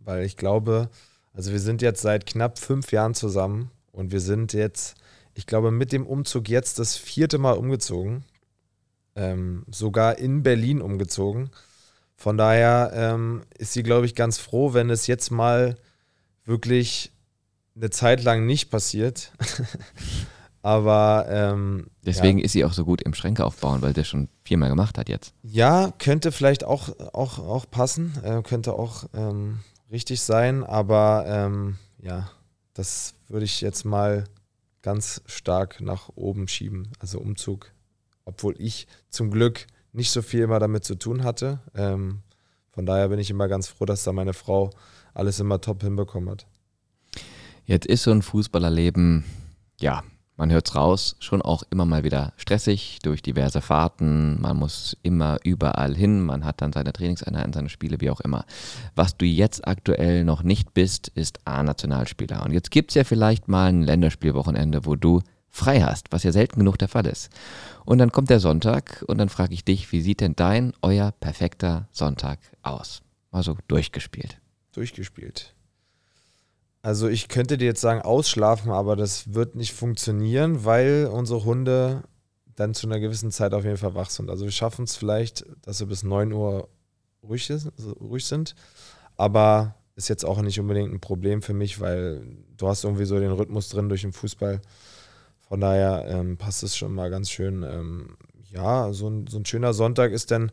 weil 0.09 0.25
ich 0.25 0.39
glaube, 0.39 0.89
also 1.35 1.53
wir 1.53 1.61
sind 1.61 1.83
jetzt 1.83 2.01
seit 2.01 2.25
knapp 2.25 2.59
fünf 2.59 2.93
Jahren 2.93 3.13
zusammen 3.13 3.71
und 3.93 4.11
wir 4.11 4.21
sind 4.21 4.55
jetzt, 4.55 4.97
ich 5.35 5.45
glaube, 5.45 5.71
mit 5.71 5.93
dem 5.93 6.07
Umzug 6.07 6.49
jetzt 6.49 6.79
das 6.79 6.97
vierte 6.97 7.37
Mal 7.37 7.59
umgezogen, 7.59 8.25
ähm, 9.17 9.67
sogar 9.71 10.17
in 10.17 10.43
Berlin 10.43 10.81
umgezogen. 10.81 11.51
Von 12.17 12.39
daher 12.39 12.91
ähm, 12.95 13.43
ist 13.59 13.75
sie, 13.75 13.83
glaube 13.83 14.07
ich, 14.07 14.15
ganz 14.15 14.39
froh, 14.39 14.73
wenn 14.73 14.89
es 14.89 15.07
jetzt 15.09 15.31
mal 15.31 15.77
wirklich 16.47 17.13
eine 17.77 17.91
Zeit 17.91 18.25
lang 18.25 18.47
nicht 18.47 18.71
passiert. 18.71 19.33
Aber 20.63 21.27
ähm, 21.29 21.89
Deswegen 22.07 22.39
ja. 22.39 22.47
ist 22.47 22.53
sie 22.53 22.65
auch 22.65 22.73
so 22.73 22.87
gut 22.87 23.03
im 23.03 23.13
Schränke 23.13 23.45
aufbauen, 23.45 23.83
weil 23.83 23.93
der 23.93 24.05
schon 24.05 24.31
viermal 24.43 24.71
gemacht 24.71 24.97
hat 24.97 25.11
jetzt. 25.11 25.35
Ja, 25.43 25.93
könnte 25.99 26.33
vielleicht 26.33 26.65
auch, 26.65 26.89
auch, 27.13 27.39
auch 27.39 27.71
passen, 27.71 28.15
äh, 28.25 28.41
könnte 28.43 28.73
auch 28.73 29.05
ähm, 29.13 29.59
richtig 29.91 30.20
sein, 30.20 30.64
aber 30.64 31.24
ähm, 31.26 31.76
ja, 32.01 32.30
das 32.74 33.14
würde 33.28 33.45
ich 33.45 33.61
jetzt 33.61 33.84
mal 33.84 34.24
ganz 34.82 35.22
stark 35.26 35.80
nach 35.80 36.11
oben 36.14 36.49
schieben, 36.49 36.93
also 36.99 37.18
Umzug. 37.18 37.72
Obwohl 38.24 38.55
ich 38.59 38.86
zum 39.09 39.30
Glück 39.30 39.66
nicht 39.93 40.11
so 40.11 40.22
viel 40.22 40.43
immer 40.43 40.59
damit 40.59 40.84
zu 40.84 40.95
tun 40.95 41.24
hatte. 41.24 41.61
Ähm, 41.74 42.22
von 42.70 42.86
daher 42.86 43.09
bin 43.09 43.18
ich 43.18 43.30
immer 43.30 43.49
ganz 43.49 43.68
froh, 43.68 43.86
dass 43.86 44.05
da 44.05 44.12
meine 44.12 44.34
Frau 44.34 44.70
alles 45.14 45.41
immer 45.41 45.61
top 45.61 45.82
hinbekommen 45.82 46.30
hat. 46.30 46.47
Jetzt 47.64 47.86
ist 47.86 48.05
so 48.05 48.11
ein 48.12 48.22
Fußballerleben, 48.22 49.24
ja, 49.80 50.03
man 50.39 50.53
hört 50.53 50.68
es 50.68 50.76
raus, 50.76 51.16
schon 51.18 51.43
auch 51.43 51.64
immer 51.68 51.84
mal 51.84 52.05
wieder 52.05 52.32
stressig 52.36 53.01
durch 53.03 53.22
diverse 53.22 53.61
Fahrten. 53.61 54.41
Man 54.41 54.57
muss 54.57 54.97
immer 55.03 55.39
überall 55.43 55.97
hin. 55.97 56.20
Man 56.20 56.45
hat 56.45 56.62
dann 56.62 56.72
seine 56.72 56.93
Trainingseinheiten, 56.93 57.53
seine 57.53 57.68
Spiele, 57.68 58.01
wie 58.01 58.09
auch 58.09 58.20
immer. 58.20 58.47
Was 58.95 59.16
du 59.16 59.26
jetzt 59.26 59.66
aktuell 59.66 60.24
noch 60.24 60.45
nicht 60.45 60.74
bist, 60.74 61.09
ist 61.09 61.41
A-Nationalspieler. 61.45 62.45
Und 62.45 62.53
jetzt 62.53 62.70
gibt 62.70 62.93
es 62.93 62.95
ja 62.95 63.03
vielleicht 63.03 63.49
mal 63.49 63.66
ein 63.66 63.82
Länderspielwochenende, 63.82 64.86
wo 64.86 64.95
du 64.95 65.22
frei 65.51 65.80
hast, 65.80 66.12
was 66.12 66.22
ja 66.22 66.30
selten 66.30 66.61
genug 66.61 66.78
der 66.78 66.89
Fall 66.89 67.07
ist. 67.07 67.30
Und 67.84 67.99
dann 67.99 68.12
kommt 68.12 68.30
der 68.30 68.39
Sonntag 68.39 69.05
und 69.09 69.18
dann 69.18 69.28
frage 69.28 69.55
ich 69.55 69.64
dich, 69.64 69.91
wie 69.91 70.01
sieht 70.01 70.20
denn 70.20 70.36
dein, 70.36 70.72
euer 70.82 71.11
perfekter 71.11 71.89
Sonntag 71.91 72.39
aus? 72.62 73.03
Also 73.32 73.57
durchgespielt. 73.66 74.39
Durchgespielt. 74.72 75.57
Also 76.83 77.09
ich 77.09 77.29
könnte 77.29 77.59
dir 77.59 77.66
jetzt 77.66 77.81
sagen, 77.81 78.03
ausschlafen, 78.03 78.70
aber 78.70 78.97
das 78.97 79.35
wird 79.35 79.57
nicht 79.57 79.72
funktionieren, 79.72 80.64
weil 80.64 81.09
unsere 81.12 81.45
Hunde 81.45 82.05
dann 82.55 82.74
zu 82.74 82.87
einer 82.87 83.01
gewissen 83.01 83.31
Zeit 83.31 83.55
auf 83.55 83.64
jeden 83.64 83.76
Fall 83.76 83.95
wach 83.95 84.11
sind. 84.11 84.31
Also 84.31 84.45
wir 84.45 84.53
schaffen 84.53 84.85
es 84.85 84.97
vielleicht, 84.97 85.45
dass 85.62 85.81
wir 85.81 85.87
bis 85.87 86.03
9 86.03 86.33
Uhr 86.33 86.68
ruhig, 87.22 87.51
ist, 87.51 87.70
ruhig 88.01 88.24
sind, 88.24 88.55
aber 89.16 89.74
ist 89.97 90.09
jetzt 90.09 90.24
auch 90.24 90.41
nicht 90.43 90.59
unbedingt 90.61 90.93
ein 90.93 91.01
Problem 91.01 91.43
für 91.43 91.55
mich, 91.55 91.81
weil 91.81 92.24
du 92.57 92.68
hast 92.68 92.85
irgendwie 92.85 93.05
so 93.05 93.18
den 93.18 93.33
Rhythmus 93.33 93.68
drin 93.68 93.89
durch 93.89 94.03
den 94.03 94.12
Fußball. 94.12 94.61
Von 95.49 95.61
daher 95.61 96.07
ähm, 96.09 96.37
passt 96.37 96.62
es 96.62 96.76
schon 96.76 96.93
mal 96.93 97.11
ganz 97.11 97.31
schön. 97.31 97.64
Ähm, 97.64 98.16
ja, 98.51 98.93
so 98.93 99.09
ein, 99.09 99.26
so 99.26 99.39
ein 99.39 99.45
schöner 99.45 99.72
Sonntag 99.72 100.12
ist 100.12 100.31
dann 100.31 100.53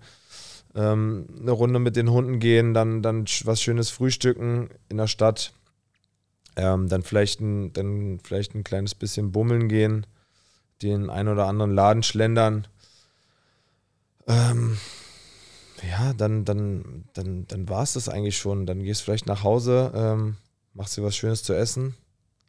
ähm, 0.73 1.27
eine 1.39 1.51
Runde 1.51 1.79
mit 1.79 1.95
den 1.95 2.09
Hunden 2.11 2.39
gehen, 2.39 2.73
dann, 2.73 3.01
dann 3.01 3.25
was 3.43 3.61
Schönes 3.61 3.89
frühstücken 3.89 4.69
in 4.89 4.97
der 4.97 5.07
Stadt 5.07 5.53
ähm, 6.55 6.87
dann, 6.87 7.03
vielleicht 7.03 7.41
ein, 7.41 7.73
dann 7.73 8.19
vielleicht 8.23 8.55
ein 8.55 8.63
kleines 8.63 8.95
bisschen 8.95 9.31
bummeln 9.31 9.67
gehen, 9.69 10.05
den 10.81 11.09
ein 11.09 11.27
oder 11.27 11.47
anderen 11.47 11.73
Laden 11.73 12.03
schlendern. 12.03 12.67
Ähm, 14.27 14.77
ja, 15.89 16.13
dann, 16.13 16.45
dann, 16.45 17.05
dann, 17.13 17.47
dann 17.47 17.69
war 17.69 17.83
es 17.83 17.93
das 17.93 18.09
eigentlich 18.09 18.37
schon. 18.37 18.65
Dann 18.65 18.83
gehst 18.83 19.01
du 19.01 19.05
vielleicht 19.05 19.27
nach 19.27 19.43
Hause, 19.43 19.91
ähm, 19.95 20.37
machst 20.73 20.97
dir 20.97 21.03
was 21.03 21.15
Schönes 21.15 21.43
zu 21.43 21.53
essen. 21.53 21.95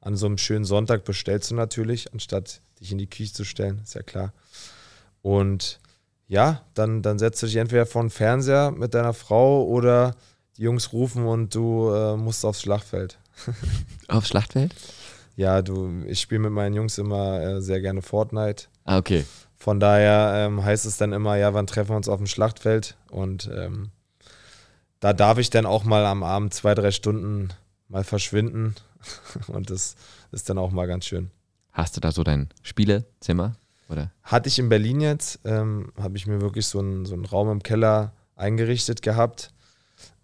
An 0.01 0.17
so 0.17 0.27
einem 0.27 0.39
schönen 0.39 0.65
Sonntag 0.65 1.05
bestellst 1.05 1.51
du 1.51 1.55
natürlich, 1.55 2.13
anstatt 2.13 2.61
dich 2.81 2.93
in 2.93 2.99
die 2.99 3.09
Küche 3.09 3.33
zu 3.33 3.45
stellen, 3.45 3.81
ist 3.83 3.95
ja 3.95 4.03
klar. 4.03 4.33
Und 5.23 5.81
ja, 6.29 6.63
dann, 6.75 7.03
dann 7.03 7.19
setzt 7.19 7.43
du 7.43 7.47
dich 7.47 7.57
entweder 7.57 7.87
vor 7.87 8.03
den 8.03 8.11
Fernseher 8.11 8.71
mit 8.71 8.95
deiner 8.95 9.15
Frau 9.15 9.65
oder 9.65 10.15
die 10.57 10.63
Jungs 10.63 10.93
rufen 10.93 11.25
und 11.25 11.55
du 11.55 11.91
äh, 11.91 12.17
musst 12.17 12.45
aufs 12.45 12.63
Schlachtfeld. 12.63 13.19
Aufs 14.09 14.29
Schlachtfeld? 14.29 14.75
Ja, 15.37 15.63
du, 15.63 16.03
ich 16.07 16.21
spiele 16.21 16.41
mit 16.41 16.53
meinen 16.53 16.75
Jungs 16.75 16.99
immer 16.99 17.41
äh, 17.41 17.61
sehr 17.61 17.81
gerne 17.81 18.03
Fortnite. 18.03 18.65
Ah, 18.85 18.99
okay. 18.99 19.25
Von 19.57 19.81
daher 19.81 20.47
ähm, 20.47 20.65
heißt 20.65 20.87
es 20.87 20.97
dann 20.97 21.13
immer, 21.13 21.37
ja, 21.37 21.53
wann 21.55 21.67
treffen 21.67 21.91
wir 21.91 21.97
uns 21.97 22.09
auf 22.09 22.19
dem 22.19 22.27
Schlachtfeld? 22.27 22.97
Und 23.11 23.51
ähm, 23.55 23.91
da 25.01 25.13
darf 25.13 25.39
ich 25.39 25.51
dann 25.51 25.67
auch 25.67 25.85
mal 25.85 26.07
am 26.07 26.23
Abend 26.23 26.55
zwei, 26.55 26.75
drei 26.75 26.91
Stunden 26.91 27.51
mal 27.89 28.05
verschwinden. 28.05 28.75
Und 29.49 29.71
das 29.71 29.97
ist 30.33 30.49
dann 30.49 30.59
auch 30.59 30.71
mal 30.71 30.87
ganz 30.87 31.05
schön. 31.07 31.31
Hast 31.73 31.97
du 31.97 32.01
da 32.01 32.13
so 32.13 32.25
dein 32.25 32.49
Spielezimmer? 32.63 33.57
Oder? 33.89 34.11
Hatte 34.23 34.49
ich 34.49 34.59
in 34.59 34.69
Berlin 34.69 35.01
jetzt, 35.01 35.41
ähm, 35.45 35.93
habe 36.01 36.17
ich 36.17 36.27
mir 36.27 36.41
wirklich 36.41 36.67
so 36.67 36.79
einen, 36.79 37.05
so 37.05 37.15
einen 37.15 37.25
Raum 37.25 37.51
im 37.51 37.63
Keller 37.63 38.13
eingerichtet 38.35 39.03
gehabt. 39.03 39.53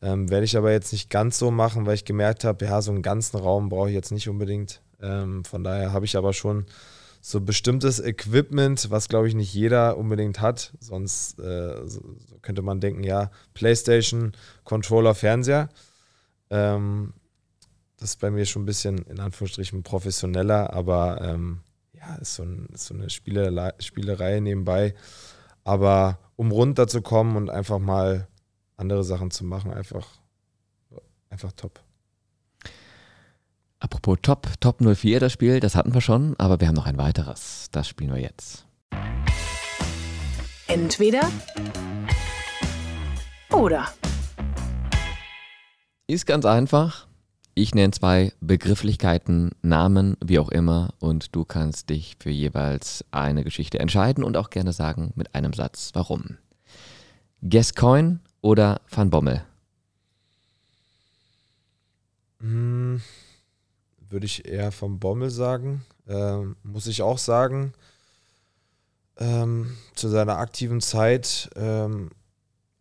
Ähm, 0.02 0.28
Werde 0.30 0.44
ich 0.44 0.56
aber 0.56 0.72
jetzt 0.72 0.92
nicht 0.92 1.10
ganz 1.10 1.38
so 1.38 1.50
machen, 1.50 1.86
weil 1.86 1.94
ich 1.94 2.04
gemerkt 2.04 2.44
habe, 2.44 2.64
ja, 2.64 2.82
so 2.82 2.90
einen 2.90 3.02
ganzen 3.02 3.38
Raum 3.38 3.68
brauche 3.68 3.88
ich 3.88 3.94
jetzt 3.94 4.10
nicht 4.10 4.28
unbedingt. 4.28 4.82
Ähm, 5.00 5.44
von 5.44 5.62
daher 5.62 5.92
habe 5.92 6.04
ich 6.04 6.16
aber 6.16 6.32
schon 6.32 6.66
so 7.20 7.40
bestimmtes 7.40 8.00
Equipment, 8.00 8.90
was 8.90 9.08
glaube 9.08 9.28
ich 9.28 9.34
nicht 9.34 9.54
jeder 9.54 9.96
unbedingt 9.96 10.40
hat. 10.40 10.72
Sonst 10.80 11.38
äh, 11.38 11.86
so, 11.86 12.00
könnte 12.42 12.62
man 12.62 12.80
denken, 12.80 13.04
ja, 13.04 13.30
PlayStation, 13.54 14.32
Controller, 14.64 15.14
Fernseher. 15.14 15.68
Ähm, 16.50 17.14
das 17.96 18.10
ist 18.10 18.20
bei 18.20 18.32
mir 18.32 18.44
schon 18.44 18.62
ein 18.62 18.66
bisschen 18.66 18.98
in 18.98 19.20
Anführungsstrichen 19.20 19.84
professioneller, 19.84 20.72
aber 20.72 21.20
ähm, 21.22 21.60
ja, 21.92 22.16
ist 22.16 22.34
so, 22.34 22.42
ein, 22.42 22.66
ist 22.74 22.86
so 22.86 22.94
eine 22.94 23.08
Spielerei, 23.08 23.72
Spielerei 23.78 24.40
nebenbei. 24.40 24.94
Aber 25.62 26.18
um 26.34 26.50
runterzukommen 26.50 27.36
und 27.36 27.50
einfach 27.50 27.78
mal 27.78 28.26
andere 28.76 29.04
Sachen 29.04 29.30
zu 29.30 29.44
machen, 29.44 29.72
einfach, 29.72 30.06
einfach 31.30 31.52
top. 31.52 31.80
Apropos 33.78 34.18
Top, 34.22 34.48
Top 34.60 34.80
04 34.80 35.18
das 35.18 35.32
Spiel, 35.32 35.58
das 35.58 35.74
hatten 35.74 35.92
wir 35.92 36.00
schon, 36.00 36.36
aber 36.38 36.60
wir 36.60 36.68
haben 36.68 36.76
noch 36.76 36.86
ein 36.86 36.98
weiteres. 36.98 37.68
Das 37.72 37.88
spielen 37.88 38.14
wir 38.14 38.20
jetzt. 38.20 38.64
Entweder 40.68 41.28
oder. 43.50 43.88
Ist 46.06 46.26
ganz 46.26 46.44
einfach. 46.44 47.08
Ich 47.54 47.74
nenne 47.74 47.90
zwei 47.90 48.32
Begrifflichkeiten, 48.40 49.50
Namen, 49.60 50.16
wie 50.24 50.38
auch 50.38 50.48
immer, 50.48 50.94
und 51.00 51.34
du 51.34 51.44
kannst 51.44 51.90
dich 51.90 52.16
für 52.18 52.30
jeweils 52.30 53.04
eine 53.10 53.44
Geschichte 53.44 53.78
entscheiden 53.78 54.24
und 54.24 54.36
auch 54.38 54.48
gerne 54.48 54.72
sagen 54.72 55.12
mit 55.16 55.34
einem 55.34 55.52
Satz, 55.52 55.90
warum. 55.92 56.38
Gascoigne 57.42 58.20
oder 58.42 58.82
Van 58.90 59.08
Bommel? 59.08 59.42
Hm, 62.40 63.00
würde 64.10 64.26
ich 64.26 64.44
eher 64.44 64.72
Van 64.78 64.98
Bommel 64.98 65.30
sagen. 65.30 65.84
Ähm, 66.06 66.56
muss 66.62 66.86
ich 66.86 67.00
auch 67.00 67.18
sagen, 67.18 67.72
ähm, 69.16 69.76
zu 69.94 70.08
seiner 70.08 70.36
aktiven 70.38 70.80
Zeit 70.80 71.48
ähm, 71.56 72.10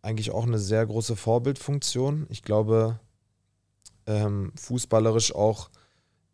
eigentlich 0.02 0.32
auch 0.32 0.44
eine 0.44 0.58
sehr 0.58 0.84
große 0.84 1.16
Vorbildfunktion. 1.16 2.26
Ich 2.28 2.42
glaube, 2.42 2.98
ähm, 4.06 4.52
fußballerisch 4.56 5.34
auch 5.34 5.70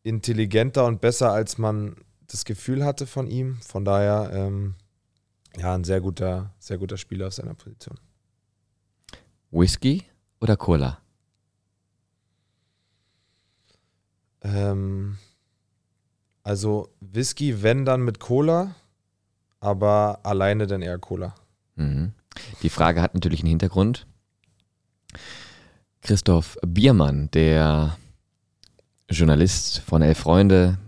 intelligenter 0.02 0.86
und 0.86 1.02
besser, 1.02 1.32
als 1.32 1.58
man 1.58 1.96
das 2.26 2.46
Gefühl 2.46 2.84
hatte 2.84 3.06
von 3.06 3.26
ihm. 3.26 3.58
Von 3.60 3.84
daher, 3.84 4.30
ähm, 4.32 4.74
ja, 5.58 5.74
ein 5.74 5.84
sehr 5.84 6.00
guter, 6.00 6.54
sehr 6.58 6.78
guter 6.78 6.96
Spieler 6.96 7.26
auf 7.26 7.34
seiner 7.34 7.54
Position. 7.54 7.98
Whisky 9.50 10.04
oder 10.40 10.56
Cola? 10.56 10.98
Ähm, 14.42 15.18
also 16.42 16.88
Whisky, 17.00 17.62
wenn 17.62 17.84
dann 17.84 18.02
mit 18.02 18.20
Cola, 18.20 18.74
aber 19.60 20.20
alleine 20.22 20.66
dann 20.66 20.82
eher 20.82 20.98
Cola. 20.98 21.34
Mhm. 21.76 22.12
Die 22.62 22.68
Frage 22.68 23.02
hat 23.02 23.14
natürlich 23.14 23.40
einen 23.40 23.50
Hintergrund. 23.50 24.06
Christoph 26.02 26.56
Biermann, 26.66 27.30
der 27.32 27.96
Journalist 29.10 29.80
von 29.80 30.02
Elf 30.02 30.18
Freunde, 30.18 30.78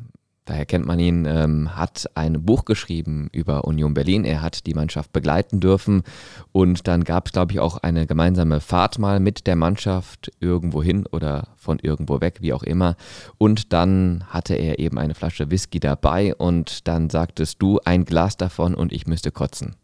daher 0.51 0.66
kennt 0.66 0.84
man 0.84 0.98
ihn, 0.98 1.26
ähm, 1.26 1.76
hat 1.76 2.11
ein 2.14 2.44
Buch 2.44 2.64
geschrieben 2.64 3.28
über 3.32 3.64
Union 3.64 3.94
Berlin. 3.94 4.24
Er 4.24 4.42
hat 4.42 4.66
die 4.66 4.74
Mannschaft 4.74 5.12
begleiten 5.12 5.61
dürfen 5.61 6.03
und 6.51 6.88
dann 6.88 7.05
gab 7.05 7.26
es, 7.26 7.32
glaube 7.32 7.53
ich, 7.53 7.61
auch 7.61 7.78
eine 7.78 8.07
gemeinsame 8.07 8.61
Fahrt 8.61 8.98
mal 8.98 9.20
mit 9.20 9.46
der 9.46 9.55
Mannschaft 9.55 10.32
irgendwo 10.40 10.82
hin 10.82 11.07
oder 11.12 11.48
von 11.57 11.78
irgendwo 11.78 12.20
weg, 12.20 12.38
wie 12.40 12.53
auch 12.53 12.64
immer. 12.64 12.96
Und 13.38 13.72
dann 13.72 14.24
hatte 14.26 14.55
er 14.57 14.80
eben 14.80 14.98
eine 14.98 15.14
Flasche 15.14 15.53
Whisky 15.53 15.78
dabei 15.78 16.34
und 16.34 16.88
dann 16.88 17.11
sagtest 17.11 17.62
du 17.62 17.78
ein 17.84 18.05
Glas 18.05 18.36
davon 18.36 18.74
und 18.74 18.92
ich 18.92 19.07
müsste 19.07 19.30
kotzen. 19.30 19.76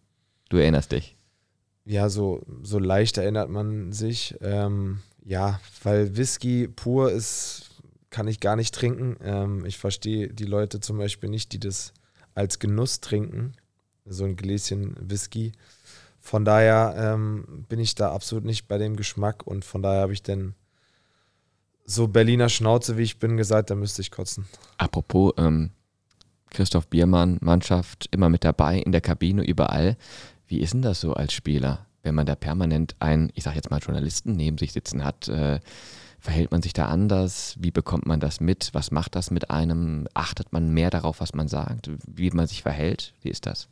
Du 0.48 0.56
erinnerst 0.56 0.90
dich. 0.90 1.16
Ja, 1.84 2.08
so, 2.08 2.42
so 2.62 2.80
leicht 2.80 3.18
erinnert 3.18 3.50
man 3.50 3.92
sich. 3.92 4.34
Ähm, 4.40 4.98
ja, 5.24 5.60
weil 5.84 6.16
Whisky 6.16 6.66
pur 6.66 7.12
ist 7.12 7.70
kann 8.16 8.28
ich 8.28 8.40
gar 8.40 8.56
nicht 8.56 8.74
trinken. 8.74 9.18
Ähm, 9.22 9.66
ich 9.66 9.76
verstehe 9.76 10.28
die 10.28 10.46
Leute 10.46 10.80
zum 10.80 10.96
Beispiel 10.96 11.28
nicht, 11.28 11.52
die 11.52 11.60
das 11.60 11.92
als 12.34 12.58
Genuss 12.58 13.02
trinken, 13.02 13.52
so 14.06 14.24
ein 14.24 14.36
Gläschen 14.36 14.96
Whisky. 14.98 15.52
Von 16.18 16.46
daher 16.46 16.94
ähm, 16.96 17.66
bin 17.68 17.78
ich 17.78 17.94
da 17.94 18.12
absolut 18.12 18.46
nicht 18.46 18.68
bei 18.68 18.78
dem 18.78 18.96
Geschmack 18.96 19.46
und 19.46 19.66
von 19.66 19.82
daher 19.82 20.00
habe 20.00 20.14
ich 20.14 20.22
dann 20.22 20.54
so 21.84 22.08
Berliner 22.08 22.48
Schnauze, 22.48 22.96
wie 22.96 23.02
ich 23.02 23.18
bin, 23.18 23.36
gesagt, 23.36 23.68
da 23.68 23.74
müsste 23.74 24.00
ich 24.00 24.10
kotzen. 24.10 24.46
Apropos 24.78 25.34
ähm, 25.36 25.68
Christoph 26.48 26.88
Biermann, 26.88 27.36
Mannschaft 27.42 28.08
immer 28.12 28.30
mit 28.30 28.44
dabei, 28.44 28.78
in 28.78 28.92
der 28.92 29.02
Kabine, 29.02 29.44
überall. 29.44 29.98
Wie 30.46 30.60
ist 30.60 30.72
denn 30.72 30.80
das 30.80 31.02
so 31.02 31.12
als 31.12 31.34
Spieler, 31.34 31.84
wenn 32.02 32.14
man 32.14 32.24
da 32.24 32.34
permanent 32.34 32.96
einen, 32.98 33.30
ich 33.34 33.44
sage 33.44 33.56
jetzt 33.56 33.70
mal 33.70 33.80
Journalisten 33.80 34.32
neben 34.36 34.56
sich 34.56 34.72
sitzen 34.72 35.04
hat? 35.04 35.28
Äh, 35.28 35.60
Verhält 36.26 36.50
man 36.50 36.60
sich 36.60 36.72
da 36.72 36.86
anders? 36.86 37.54
Wie 37.56 37.70
bekommt 37.70 38.04
man 38.04 38.18
das 38.18 38.40
mit? 38.40 38.70
Was 38.72 38.90
macht 38.90 39.14
das 39.14 39.30
mit 39.30 39.48
einem? 39.48 40.08
Achtet 40.12 40.52
man 40.52 40.70
mehr 40.70 40.90
darauf, 40.90 41.20
was 41.20 41.34
man 41.34 41.46
sagt? 41.46 41.88
Wie 42.04 42.28
man 42.30 42.48
sich 42.48 42.62
verhält? 42.62 43.14
Wie 43.22 43.28
ist 43.28 43.46
das? 43.46 43.68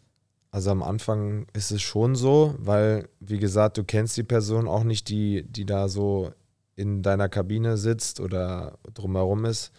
Also 0.53 0.71
am 0.71 0.85
Anfang 0.85 1.49
ist 1.53 1.73
es 1.73 1.83
schon 1.83 2.15
so, 2.15 2.55
weil, 2.59 3.09
wie 3.19 3.39
gesagt, 3.39 3.77
du 3.77 3.83
kennst 3.83 4.17
die 4.17 4.23
Person 4.23 4.69
auch 4.69 4.85
nicht, 4.85 5.09
die, 5.09 5.43
die 5.43 5.67
da 5.67 5.89
so 5.89 6.31
in 6.77 7.03
deiner 7.03 7.29
Kabine 7.29 7.77
sitzt 7.77 8.21
oder 8.21 8.79
drumherum 8.95 9.47
ist. 9.47 9.73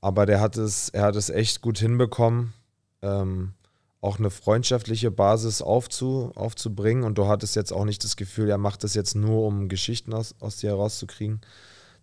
Aber 0.00 0.26
der 0.26 0.40
hat 0.40 0.56
es, 0.56 0.88
er 0.88 1.02
hat 1.02 1.14
es 1.14 1.30
echt 1.30 1.60
gut 1.60 1.78
hinbekommen, 1.78 2.54
ähm, 3.02 3.52
auch 4.00 4.18
eine 4.18 4.30
freundschaftliche 4.30 5.12
Basis 5.12 5.62
aufzu, 5.62 6.32
aufzubringen. 6.34 7.04
Und 7.04 7.18
du 7.18 7.28
hattest 7.28 7.54
jetzt 7.54 7.72
auch 7.72 7.84
nicht 7.84 8.02
das 8.02 8.16
Gefühl, 8.16 8.50
er 8.50 8.58
macht 8.58 8.82
das 8.82 8.94
jetzt 8.94 9.14
nur, 9.14 9.46
um 9.46 9.68
Geschichten 9.68 10.12
aus, 10.12 10.34
aus 10.40 10.56
dir 10.56 10.70
herauszukriegen. 10.70 11.40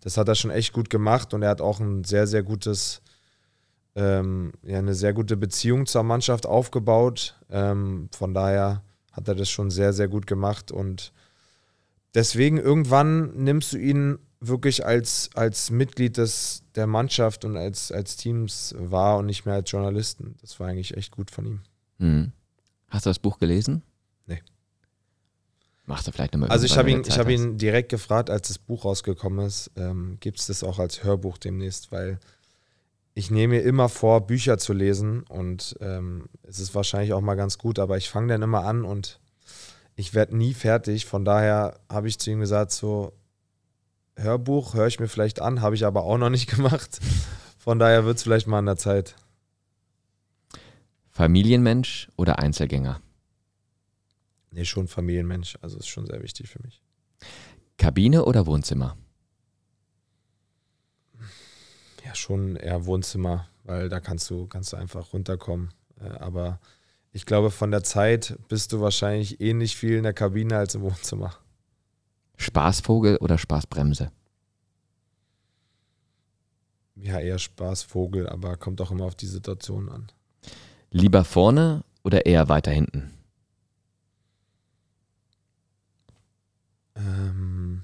Das 0.01 0.17
hat 0.17 0.27
er 0.27 0.35
schon 0.35 0.51
echt 0.51 0.73
gut 0.73 0.89
gemacht 0.89 1.33
und 1.33 1.41
er 1.41 1.49
hat 1.49 1.61
auch 1.61 1.79
ein 1.79 2.03
sehr, 2.03 2.27
sehr 2.27 2.43
gutes, 2.43 3.01
ähm, 3.95 4.53
ja, 4.63 4.79
eine 4.79 4.93
sehr 4.93 5.13
gute 5.13 5.37
Beziehung 5.37 5.85
zur 5.85 6.03
Mannschaft 6.03 6.45
aufgebaut. 6.45 7.35
Ähm, 7.49 8.09
von 8.15 8.33
daher 8.33 8.83
hat 9.11 9.27
er 9.27 9.35
das 9.35 9.49
schon 9.49 9.71
sehr, 9.71 9.93
sehr 9.93 10.07
gut 10.07 10.27
gemacht 10.27 10.71
und 10.71 11.11
deswegen 12.13 12.57
irgendwann 12.57 13.35
nimmst 13.35 13.73
du 13.73 13.77
ihn 13.77 14.19
wirklich 14.39 14.85
als, 14.85 15.29
als 15.33 15.71
Mitglied 15.71 16.17
des, 16.17 16.63
der 16.75 16.87
Mannschaft 16.87 17.43
und 17.43 17.57
als, 17.57 17.91
als 17.91 18.17
Teams 18.17 18.75
wahr 18.77 19.17
und 19.17 19.25
nicht 19.25 19.45
mehr 19.45 19.55
als 19.55 19.71
Journalisten. 19.71 20.35
Das 20.41 20.59
war 20.59 20.67
eigentlich 20.67 20.95
echt 20.95 21.11
gut 21.11 21.31
von 21.31 21.45
ihm. 21.45 21.61
Mhm. 21.97 22.31
Hast 22.89 23.05
du 23.05 23.09
das 23.09 23.19
Buch 23.19 23.39
gelesen? 23.39 23.83
Machst 25.88 26.05
du 26.05 26.11
vielleicht 26.11 26.33
nochmal 26.33 26.49
Also 26.49 26.65
ich 26.65 26.77
habe 26.77 26.91
ihn, 26.91 27.01
hab 27.01 27.29
ihn 27.29 27.57
direkt 27.57 27.88
gefragt, 27.89 28.29
als 28.29 28.49
das 28.49 28.59
Buch 28.59 28.83
rausgekommen 28.83 29.45
ist, 29.45 29.71
ähm, 29.77 30.17
gibt 30.19 30.38
es 30.38 30.47
das 30.47 30.61
auch 30.63 30.79
als 30.79 31.03
Hörbuch 31.03 31.38
demnächst, 31.38 31.93
weil 31.93 32.19
ich 33.13 33.31
nehme 33.31 33.55
mir 33.55 33.61
immer 33.61 33.88
vor, 33.88 34.27
Bücher 34.27 34.57
zu 34.57 34.73
lesen 34.73 35.23
und 35.23 35.77
ähm, 35.79 36.25
es 36.43 36.59
ist 36.59 36.75
wahrscheinlich 36.75 37.13
auch 37.13 37.21
mal 37.21 37.35
ganz 37.35 37.57
gut, 37.57 37.79
aber 37.79 37.95
ich 37.95 38.09
fange 38.09 38.27
dann 38.27 38.41
immer 38.41 38.65
an 38.65 38.83
und 38.83 39.21
ich 39.95 40.13
werde 40.13 40.35
nie 40.35 40.53
fertig. 40.53 41.05
Von 41.05 41.23
daher 41.23 41.79
habe 41.89 42.09
ich 42.09 42.19
zu 42.19 42.31
ihm 42.31 42.41
gesagt, 42.41 42.73
so 42.73 43.13
Hörbuch 44.17 44.73
höre 44.73 44.88
ich 44.88 44.99
mir 44.99 45.07
vielleicht 45.07 45.41
an, 45.41 45.61
habe 45.61 45.75
ich 45.75 45.85
aber 45.85 46.03
auch 46.03 46.17
noch 46.17 46.29
nicht 46.29 46.49
gemacht. 46.55 46.99
Von 47.57 47.79
daher 47.79 48.03
wird 48.03 48.17
es 48.17 48.23
vielleicht 48.23 48.45
mal 48.45 48.59
an 48.59 48.65
der 48.65 48.77
Zeit. 48.77 49.15
Familienmensch 51.11 52.09
oder 52.17 52.39
Einzelgänger? 52.39 52.99
Nee, 54.57 54.65
schon 54.65 54.87
Familienmensch. 54.87 55.55
Also 55.61 55.77
ist 55.77 55.87
schon 55.87 56.07
sehr 56.07 56.23
wichtig 56.23 56.49
für 56.49 56.59
mich. 56.63 56.81
Kabine 57.77 58.25
oder 58.25 58.47
Wohnzimmer? 58.47 58.97
Ja, 62.03 62.15
schon 62.15 62.55
eher 62.55 62.87
Wohnzimmer, 62.87 63.47
weil 63.65 63.87
da 63.87 63.99
kannst 63.99 64.27
du, 64.31 64.47
kannst 64.47 64.73
du 64.73 64.77
einfach 64.77 65.13
runterkommen. 65.13 65.69
Äh, 65.99 66.09
aber 66.09 66.59
ich 67.11 67.27
glaube, 67.27 67.51
von 67.51 67.69
der 67.69 67.83
Zeit 67.83 68.35
bist 68.47 68.73
du 68.73 68.81
wahrscheinlich 68.81 69.39
ähnlich 69.41 69.75
viel 69.75 69.95
in 69.95 70.03
der 70.03 70.13
Kabine 70.13 70.57
als 70.57 70.73
im 70.73 70.81
Wohnzimmer. 70.81 71.37
Spaßvogel 72.37 73.17
oder 73.17 73.37
Spaßbremse? 73.37 74.11
Ja, 76.95 77.19
eher 77.19 77.37
Spaßvogel, 77.37 78.27
aber 78.27 78.57
kommt 78.57 78.81
auch 78.81 78.89
immer 78.89 79.05
auf 79.05 79.15
die 79.15 79.27
Situation 79.27 79.87
an. 79.87 80.07
Lieber 80.89 81.23
vorne 81.25 81.83
oder 82.03 82.25
eher 82.25 82.49
weiter 82.49 82.71
hinten? 82.71 83.13
Ähm, 86.97 87.83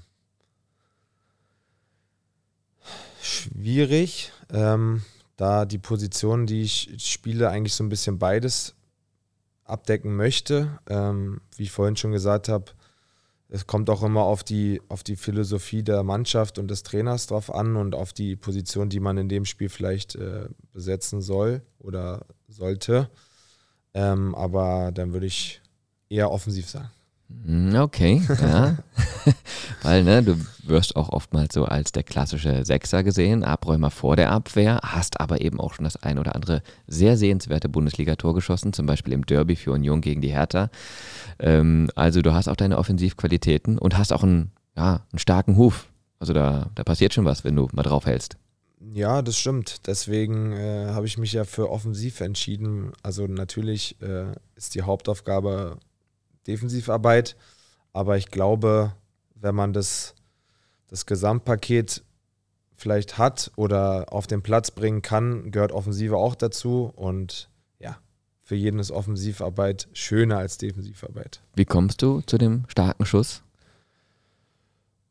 schwierig, 3.64 4.30
ähm, 4.52 5.00
da 5.36 5.64
die 5.64 5.78
Position, 5.78 6.46
die 6.46 6.60
ich 6.60 6.96
spiele, 6.98 7.48
eigentlich 7.48 7.72
so 7.72 7.82
ein 7.82 7.88
bisschen 7.88 8.18
beides 8.18 8.74
abdecken 9.64 10.14
möchte. 10.16 10.78
Ähm, 10.86 11.40
wie 11.56 11.62
ich 11.62 11.70
vorhin 11.70 11.96
schon 11.96 12.12
gesagt 12.12 12.50
habe, 12.50 12.66
es 13.48 13.66
kommt 13.66 13.88
auch 13.88 14.02
immer 14.02 14.24
auf 14.24 14.44
die, 14.44 14.82
auf 14.88 15.02
die 15.02 15.16
Philosophie 15.16 15.82
der 15.82 16.02
Mannschaft 16.02 16.58
und 16.58 16.68
des 16.68 16.82
Trainers 16.82 17.26
drauf 17.26 17.54
an 17.54 17.76
und 17.76 17.94
auf 17.94 18.12
die 18.12 18.36
Position, 18.36 18.90
die 18.90 19.00
man 19.00 19.16
in 19.16 19.30
dem 19.30 19.46
Spiel 19.46 19.70
vielleicht 19.70 20.14
äh, 20.14 20.46
besetzen 20.74 21.22
soll 21.22 21.62
oder 21.78 22.26
sollte. 22.48 23.08
Ähm, 23.94 24.34
aber 24.34 24.92
dann 24.92 25.14
würde 25.14 25.24
ich 25.24 25.62
eher 26.10 26.30
offensiv 26.30 26.68
sagen. 26.68 26.90
Hm, 27.28 27.74
okay, 27.76 28.22
ja. 28.40 28.76
Weil 29.82 30.04
ne, 30.04 30.22
du 30.22 30.36
wirst 30.62 30.96
auch 30.96 31.08
oftmals 31.10 31.54
so 31.54 31.64
als 31.64 31.92
der 31.92 32.02
klassische 32.02 32.64
Sechser 32.64 33.02
gesehen, 33.02 33.44
Abräumer 33.44 33.90
vor 33.90 34.16
der 34.16 34.30
Abwehr, 34.30 34.80
hast 34.82 35.20
aber 35.20 35.40
eben 35.40 35.60
auch 35.60 35.74
schon 35.74 35.84
das 35.84 36.02
ein 36.02 36.18
oder 36.18 36.34
andere 36.34 36.62
sehr 36.86 37.16
sehenswerte 37.16 37.68
Bundesligator 37.68 38.34
geschossen, 38.34 38.72
zum 38.72 38.86
Beispiel 38.86 39.12
im 39.12 39.26
Derby 39.26 39.56
für 39.56 39.72
Union 39.72 40.00
gegen 40.00 40.20
die 40.20 40.32
Hertha. 40.32 40.70
Ähm, 41.38 41.90
also 41.94 42.22
du 42.22 42.32
hast 42.32 42.48
auch 42.48 42.56
deine 42.56 42.78
Offensivqualitäten 42.78 43.78
und 43.78 43.96
hast 43.98 44.12
auch 44.12 44.22
einen, 44.22 44.52
ja, 44.76 45.02
einen 45.10 45.18
starken 45.18 45.56
Huf. 45.56 45.88
Also 46.18 46.32
da, 46.32 46.70
da 46.74 46.84
passiert 46.84 47.14
schon 47.14 47.24
was, 47.24 47.44
wenn 47.44 47.56
du 47.56 47.68
mal 47.72 47.82
drauf 47.82 48.06
hältst. 48.06 48.36
Ja, 48.92 49.22
das 49.22 49.38
stimmt. 49.38 49.86
Deswegen 49.86 50.52
äh, 50.52 50.88
habe 50.88 51.06
ich 51.06 51.18
mich 51.18 51.32
ja 51.32 51.44
für 51.44 51.70
offensiv 51.70 52.20
entschieden. 52.20 52.92
Also 53.02 53.26
natürlich 53.26 54.00
äh, 54.02 54.32
ist 54.56 54.74
die 54.74 54.82
Hauptaufgabe 54.82 55.78
Defensivarbeit, 56.46 57.36
aber 57.92 58.16
ich 58.16 58.30
glaube, 58.30 58.92
wenn 59.34 59.54
man 59.54 59.72
das, 59.72 60.14
das 60.88 61.06
Gesamtpaket 61.06 62.02
vielleicht 62.76 63.18
hat 63.18 63.52
oder 63.56 64.12
auf 64.12 64.26
den 64.26 64.42
Platz 64.42 64.70
bringen 64.70 65.02
kann, 65.02 65.50
gehört 65.50 65.72
Offensive 65.72 66.16
auch 66.16 66.34
dazu. 66.34 66.92
Und 66.96 67.48
ja, 67.78 67.98
für 68.42 68.56
jeden 68.56 68.78
ist 68.78 68.90
Offensivarbeit 68.90 69.88
schöner 69.92 70.38
als 70.38 70.58
Defensivarbeit. 70.58 71.40
Wie 71.54 71.64
kommst 71.64 72.02
du 72.02 72.20
zu 72.22 72.36
dem 72.36 72.64
starken 72.68 73.06
Schuss? 73.06 73.42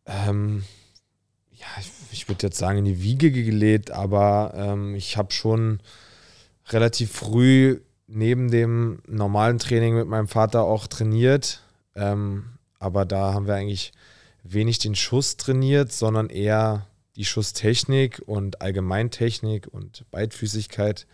Ähm, 0.06 0.64
ja, 1.52 1.68
ich, 1.80 1.92
ich 2.12 2.28
würde 2.28 2.48
jetzt 2.48 2.58
sagen, 2.58 2.80
in 2.80 2.86
die 2.86 3.02
Wiege 3.02 3.32
gelegt, 3.32 3.92
aber 3.92 4.54
ähm, 4.56 4.96
ich 4.96 5.16
habe 5.18 5.32
schon 5.32 5.80
relativ 6.70 7.12
früh 7.12 7.80
neben 8.08 8.52
dem 8.52 9.02
normalen 9.08 9.60
Training 9.60 9.96
mit 9.96 10.08
meinem 10.08 10.28
Vater 10.28 10.64
auch 10.64 10.88
trainiert. 10.88 11.62
Ähm, 11.96 12.46
aber 12.80 13.06
da 13.06 13.34
haben 13.34 13.48
wir 13.48 13.56
eigentlich 13.56 13.92
wenig 14.44 14.80
den 14.80 14.96
Schuss 14.96 15.38
trainiert, 15.38 15.92
sondern 15.92 16.30
eher 16.30 16.88
die 17.16 17.26
Schusstechnik 17.26 18.22
und 18.26 18.62
Allgemeintechnik 18.62 19.68
und 19.68 20.06
Beidfüßigkeit. 20.12 21.08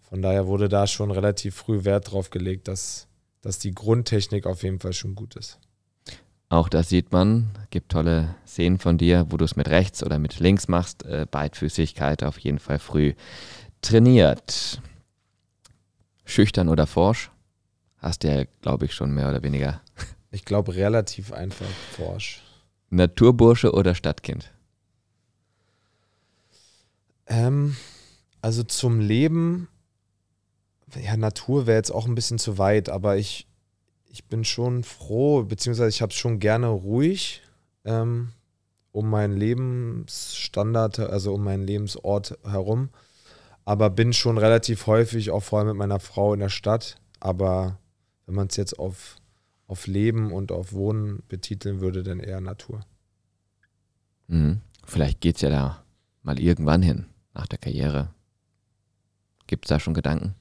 Von 0.00 0.22
daher 0.22 0.46
wurde 0.46 0.68
da 0.68 0.86
schon 0.86 1.10
relativ 1.10 1.56
früh 1.56 1.84
Wert 1.84 2.12
drauf 2.12 2.30
gelegt, 2.30 2.68
dass, 2.68 3.08
dass 3.42 3.58
die 3.58 3.74
Grundtechnik 3.74 4.46
auf 4.46 4.62
jeden 4.62 4.78
Fall 4.78 4.92
schon 4.92 5.14
gut 5.14 5.34
ist. 5.36 5.58
Auch 6.48 6.68
das 6.68 6.88
sieht 6.88 7.10
man. 7.10 7.50
Gibt 7.70 7.90
tolle 7.90 8.36
Szenen 8.46 8.78
von 8.78 8.96
dir, 8.96 9.26
wo 9.30 9.36
du 9.36 9.44
es 9.44 9.56
mit 9.56 9.68
rechts 9.68 10.04
oder 10.04 10.18
mit 10.18 10.38
links 10.38 10.68
machst. 10.68 11.04
Äh, 11.04 11.26
Beidfüßigkeit 11.28 12.22
auf 12.22 12.38
jeden 12.38 12.60
Fall 12.60 12.78
früh 12.78 13.14
trainiert. 13.82 14.80
Schüchtern 16.24 16.68
oder 16.68 16.86
forsch? 16.86 17.30
Hast 17.98 18.24
du 18.24 18.28
ja, 18.28 18.44
glaube 18.60 18.86
ich, 18.86 18.94
schon 18.94 19.12
mehr 19.14 19.28
oder 19.28 19.42
weniger. 19.42 19.80
Ich 20.30 20.44
glaube, 20.44 20.74
relativ 20.74 21.32
einfach 21.32 21.68
forsch. 21.92 22.42
Naturbursche 22.90 23.72
oder 23.72 23.94
Stadtkind? 23.94 24.52
Ähm, 27.26 27.76
also 28.42 28.62
zum 28.62 29.00
Leben, 29.00 29.68
ja, 31.00 31.16
Natur 31.16 31.66
wäre 31.66 31.78
jetzt 31.78 31.92
auch 31.92 32.06
ein 32.06 32.14
bisschen 32.14 32.38
zu 32.38 32.58
weit, 32.58 32.88
aber 32.88 33.16
ich, 33.16 33.46
ich 34.06 34.24
bin 34.24 34.44
schon 34.44 34.84
froh, 34.84 35.44
beziehungsweise 35.44 35.88
ich 35.88 36.02
habe 36.02 36.10
es 36.10 36.18
schon 36.18 36.40
gerne 36.40 36.66
ruhig 36.66 37.42
ähm, 37.84 38.32
um 38.92 39.10
meinen 39.10 39.36
Lebensstandard, 39.36 41.00
also 41.00 41.34
um 41.34 41.42
meinen 41.42 41.64
Lebensort 41.64 42.38
herum. 42.44 42.90
Aber 43.64 43.90
bin 43.90 44.12
schon 44.12 44.38
relativ 44.38 44.86
häufig, 44.86 45.30
auch 45.30 45.42
vor 45.42 45.58
allem 45.58 45.68
mit 45.68 45.76
meiner 45.76 46.00
Frau 46.00 46.34
in 46.34 46.40
der 46.40 46.50
Stadt. 46.50 46.96
Aber 47.20 47.78
wenn 48.26 48.34
man 48.34 48.48
es 48.48 48.56
jetzt 48.56 48.78
auf, 48.78 49.16
auf 49.66 49.86
Leben 49.86 50.32
und 50.32 50.52
auf 50.52 50.72
Wohnen 50.72 51.22
betiteln 51.28 51.80
würde, 51.80 52.02
dann 52.02 52.20
eher 52.20 52.40
Natur. 52.40 52.80
Mhm. 54.26 54.60
Vielleicht 54.84 55.20
geht 55.20 55.36
es 55.36 55.42
ja 55.42 55.50
da 55.50 55.84
mal 56.22 56.38
irgendwann 56.38 56.82
hin, 56.82 57.06
nach 57.32 57.46
der 57.46 57.58
Karriere. 57.58 58.10
Gibt 59.46 59.66
es 59.66 59.68
da 59.70 59.80
schon 59.80 59.94
Gedanken? 59.94 60.34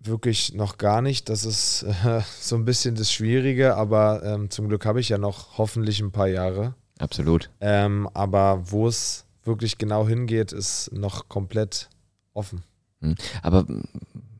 wirklich 0.00 0.54
noch 0.54 0.78
gar 0.78 1.02
nicht. 1.02 1.28
Das 1.28 1.44
ist 1.44 1.82
äh, 1.82 2.20
so 2.40 2.56
ein 2.56 2.64
bisschen 2.64 2.94
das 2.94 3.12
Schwierige, 3.12 3.76
aber 3.76 4.22
ähm, 4.24 4.50
zum 4.50 4.68
Glück 4.68 4.84
habe 4.86 5.00
ich 5.00 5.08
ja 5.08 5.18
noch 5.18 5.58
hoffentlich 5.58 6.00
ein 6.00 6.12
paar 6.12 6.28
Jahre. 6.28 6.74
Absolut. 6.98 7.50
Ähm, 7.60 8.08
aber 8.14 8.70
wo 8.70 8.88
es 8.88 9.24
wirklich 9.48 9.78
genau 9.78 10.06
hingeht, 10.06 10.52
ist 10.52 10.92
noch 10.92 11.28
komplett 11.28 11.90
offen. 12.34 12.62
Hm. 13.00 13.16
Aber 13.42 13.66
hm, 13.66 13.82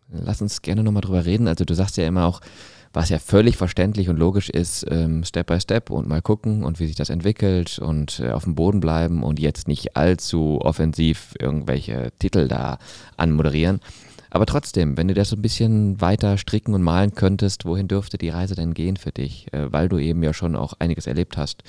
lass 0.08 0.40
uns 0.40 0.62
gerne 0.62 0.84
nochmal 0.84 1.02
drüber 1.02 1.24
reden. 1.24 1.48
Also 1.48 1.64
du 1.64 1.74
sagst 1.74 1.96
ja 1.96 2.06
immer 2.06 2.26
auch, 2.26 2.40
was 2.92 3.10
ja 3.10 3.18
völlig 3.18 3.56
verständlich 3.56 4.08
und 4.08 4.16
logisch 4.16 4.48
ist, 4.48 4.86
ähm, 4.88 5.24
Step 5.24 5.48
by 5.48 5.60
Step 5.60 5.90
und 5.90 6.08
mal 6.08 6.22
gucken 6.22 6.64
und 6.64 6.80
wie 6.80 6.86
sich 6.86 6.96
das 6.96 7.10
entwickelt 7.10 7.78
und 7.78 8.20
äh, 8.20 8.30
auf 8.30 8.44
dem 8.44 8.54
Boden 8.54 8.80
bleiben 8.80 9.22
und 9.22 9.38
jetzt 9.38 9.68
nicht 9.68 9.96
allzu 9.96 10.60
offensiv 10.62 11.34
irgendwelche 11.38 12.12
Titel 12.18 12.48
da 12.48 12.78
anmoderieren. 13.16 13.80
Aber 14.30 14.46
trotzdem, 14.46 14.96
wenn 14.96 15.08
du 15.08 15.14
das 15.14 15.30
so 15.30 15.36
ein 15.36 15.42
bisschen 15.42 16.00
weiter 16.00 16.36
stricken 16.36 16.74
und 16.74 16.82
malen 16.82 17.14
könntest, 17.14 17.64
wohin 17.64 17.88
dürfte 17.88 18.18
die 18.18 18.28
Reise 18.28 18.54
denn 18.54 18.74
gehen 18.74 18.96
für 18.96 19.12
dich? 19.12 19.52
Äh, 19.52 19.72
weil 19.72 19.88
du 19.88 19.98
eben 19.98 20.22
ja 20.22 20.32
schon 20.32 20.56
auch 20.56 20.74
einiges 20.78 21.06
erlebt 21.06 21.36
hast. 21.36 21.62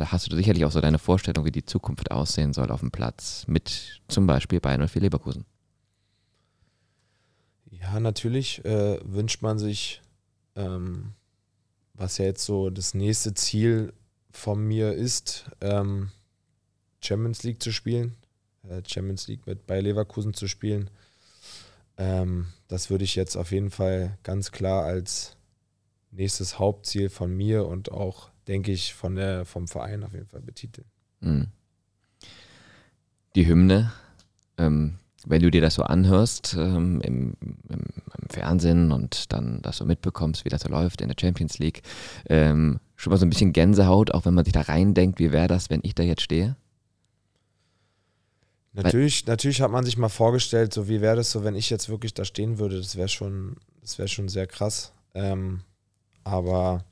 Hast 0.00 0.30
du 0.30 0.36
sicherlich 0.36 0.64
auch 0.64 0.72
so 0.72 0.80
deine 0.80 0.98
Vorstellung, 0.98 1.44
wie 1.44 1.52
die 1.52 1.64
Zukunft 1.64 2.10
aussehen 2.10 2.52
soll 2.52 2.70
auf 2.70 2.80
dem 2.80 2.90
Platz, 2.90 3.44
mit 3.46 4.00
zum 4.08 4.26
Beispiel 4.26 4.60
Bayern 4.60 4.82
und 4.82 4.88
für 4.88 5.00
Leverkusen. 5.00 5.44
Ja, 7.70 8.00
natürlich 8.00 8.64
äh, 8.64 8.98
wünscht 9.04 9.42
man 9.42 9.58
sich, 9.58 10.02
ähm, 10.56 11.12
was 11.94 12.18
ja 12.18 12.24
jetzt 12.24 12.44
so 12.44 12.70
das 12.70 12.94
nächste 12.94 13.34
Ziel 13.34 13.92
von 14.30 14.66
mir 14.66 14.92
ist, 14.92 15.50
ähm, 15.60 16.10
Champions 17.00 17.42
League 17.42 17.62
zu 17.62 17.72
spielen, 17.72 18.16
äh, 18.68 18.82
Champions 18.86 19.28
League 19.28 19.46
mit 19.46 19.66
bei 19.66 19.80
Leverkusen 19.80 20.34
zu 20.34 20.48
spielen. 20.48 20.90
Ähm, 21.96 22.46
das 22.68 22.90
würde 22.90 23.04
ich 23.04 23.14
jetzt 23.14 23.36
auf 23.36 23.52
jeden 23.52 23.70
Fall 23.70 24.18
ganz 24.22 24.52
klar 24.52 24.84
als 24.84 25.36
nächstes 26.10 26.58
Hauptziel 26.58 27.10
von 27.10 27.36
mir 27.36 27.66
und 27.66 27.90
auch, 27.90 28.30
denke 28.48 28.72
ich, 28.72 28.94
von 28.94 29.14
der, 29.14 29.44
vom 29.44 29.68
Verein 29.68 30.02
auf 30.02 30.14
jeden 30.14 30.26
Fall 30.26 30.40
betiteln. 30.40 30.86
Mhm. 31.20 31.48
Die 33.34 33.46
Hymne, 33.46 33.92
ähm, 34.56 34.98
wenn 35.26 35.42
du 35.42 35.50
dir 35.50 35.60
das 35.60 35.74
so 35.74 35.82
anhörst 35.82 36.56
ähm, 36.58 37.00
im, 37.02 37.36
im, 37.40 37.58
im, 37.68 37.84
Fernsehen 38.30 38.92
und 38.92 39.32
dann 39.32 39.62
das 39.62 39.78
so 39.78 39.84
mitbekommst, 39.84 40.44
wie 40.44 40.48
das 40.48 40.62
so 40.62 40.68
läuft 40.68 41.00
in 41.00 41.08
der 41.08 41.16
Champions 41.18 41.58
League, 41.58 41.82
ähm, 42.28 42.80
schon 42.96 43.10
mal 43.10 43.16
so 43.16 43.26
ein 43.26 43.30
bisschen 43.30 43.52
Gänsehaut, 43.52 44.12
auch 44.12 44.24
wenn 44.26 44.34
man 44.34 44.44
sich 44.44 44.52
da 44.52 44.62
reindenkt, 44.62 45.18
wie 45.18 45.32
wäre 45.32 45.48
das, 45.48 45.70
wenn 45.70 45.80
ich 45.82 45.94
da 45.94 46.02
jetzt 46.02 46.22
stehe? 46.22 46.56
Natürlich, 48.72 49.26
natürlich 49.26 49.60
hat 49.60 49.70
man 49.70 49.84
sich 49.84 49.96
mal 49.96 50.08
vorgestellt, 50.08 50.72
so 50.72 50.88
wie 50.88 51.00
wäre 51.00 51.16
das 51.16 51.32
so, 51.32 51.42
wenn 51.42 51.56
ich 51.56 51.70
jetzt 51.70 51.88
wirklich 51.88 52.14
da 52.14 52.24
stehen 52.24 52.58
würde. 52.58 52.76
Das 52.76 52.96
wäre 52.96 53.08
schon, 53.08 53.56
das 53.80 53.98
wäre 53.98 54.08
schon 54.08 54.28
sehr 54.28 54.46
krass. 54.46 54.92
Ähm, 55.14 55.62
aber 56.22 56.84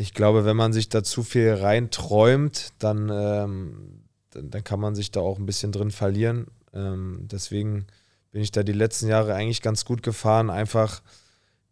ich 0.00 0.14
glaube, 0.14 0.46
wenn 0.46 0.56
man 0.56 0.72
sich 0.72 0.88
da 0.88 1.04
zu 1.04 1.22
viel 1.22 1.52
reinträumt, 1.52 2.72
dann, 2.78 3.10
ähm, 3.12 4.02
dann, 4.30 4.50
dann, 4.50 4.64
kann 4.64 4.80
man 4.80 4.94
sich 4.94 5.10
da 5.10 5.20
auch 5.20 5.38
ein 5.38 5.44
bisschen 5.44 5.72
drin 5.72 5.90
verlieren. 5.90 6.46
Ähm, 6.72 7.26
deswegen 7.30 7.86
bin 8.32 8.40
ich 8.40 8.50
da 8.50 8.62
die 8.62 8.72
letzten 8.72 9.08
Jahre 9.08 9.34
eigentlich 9.34 9.60
ganz 9.60 9.84
gut 9.84 10.02
gefahren, 10.02 10.48
einfach 10.48 11.02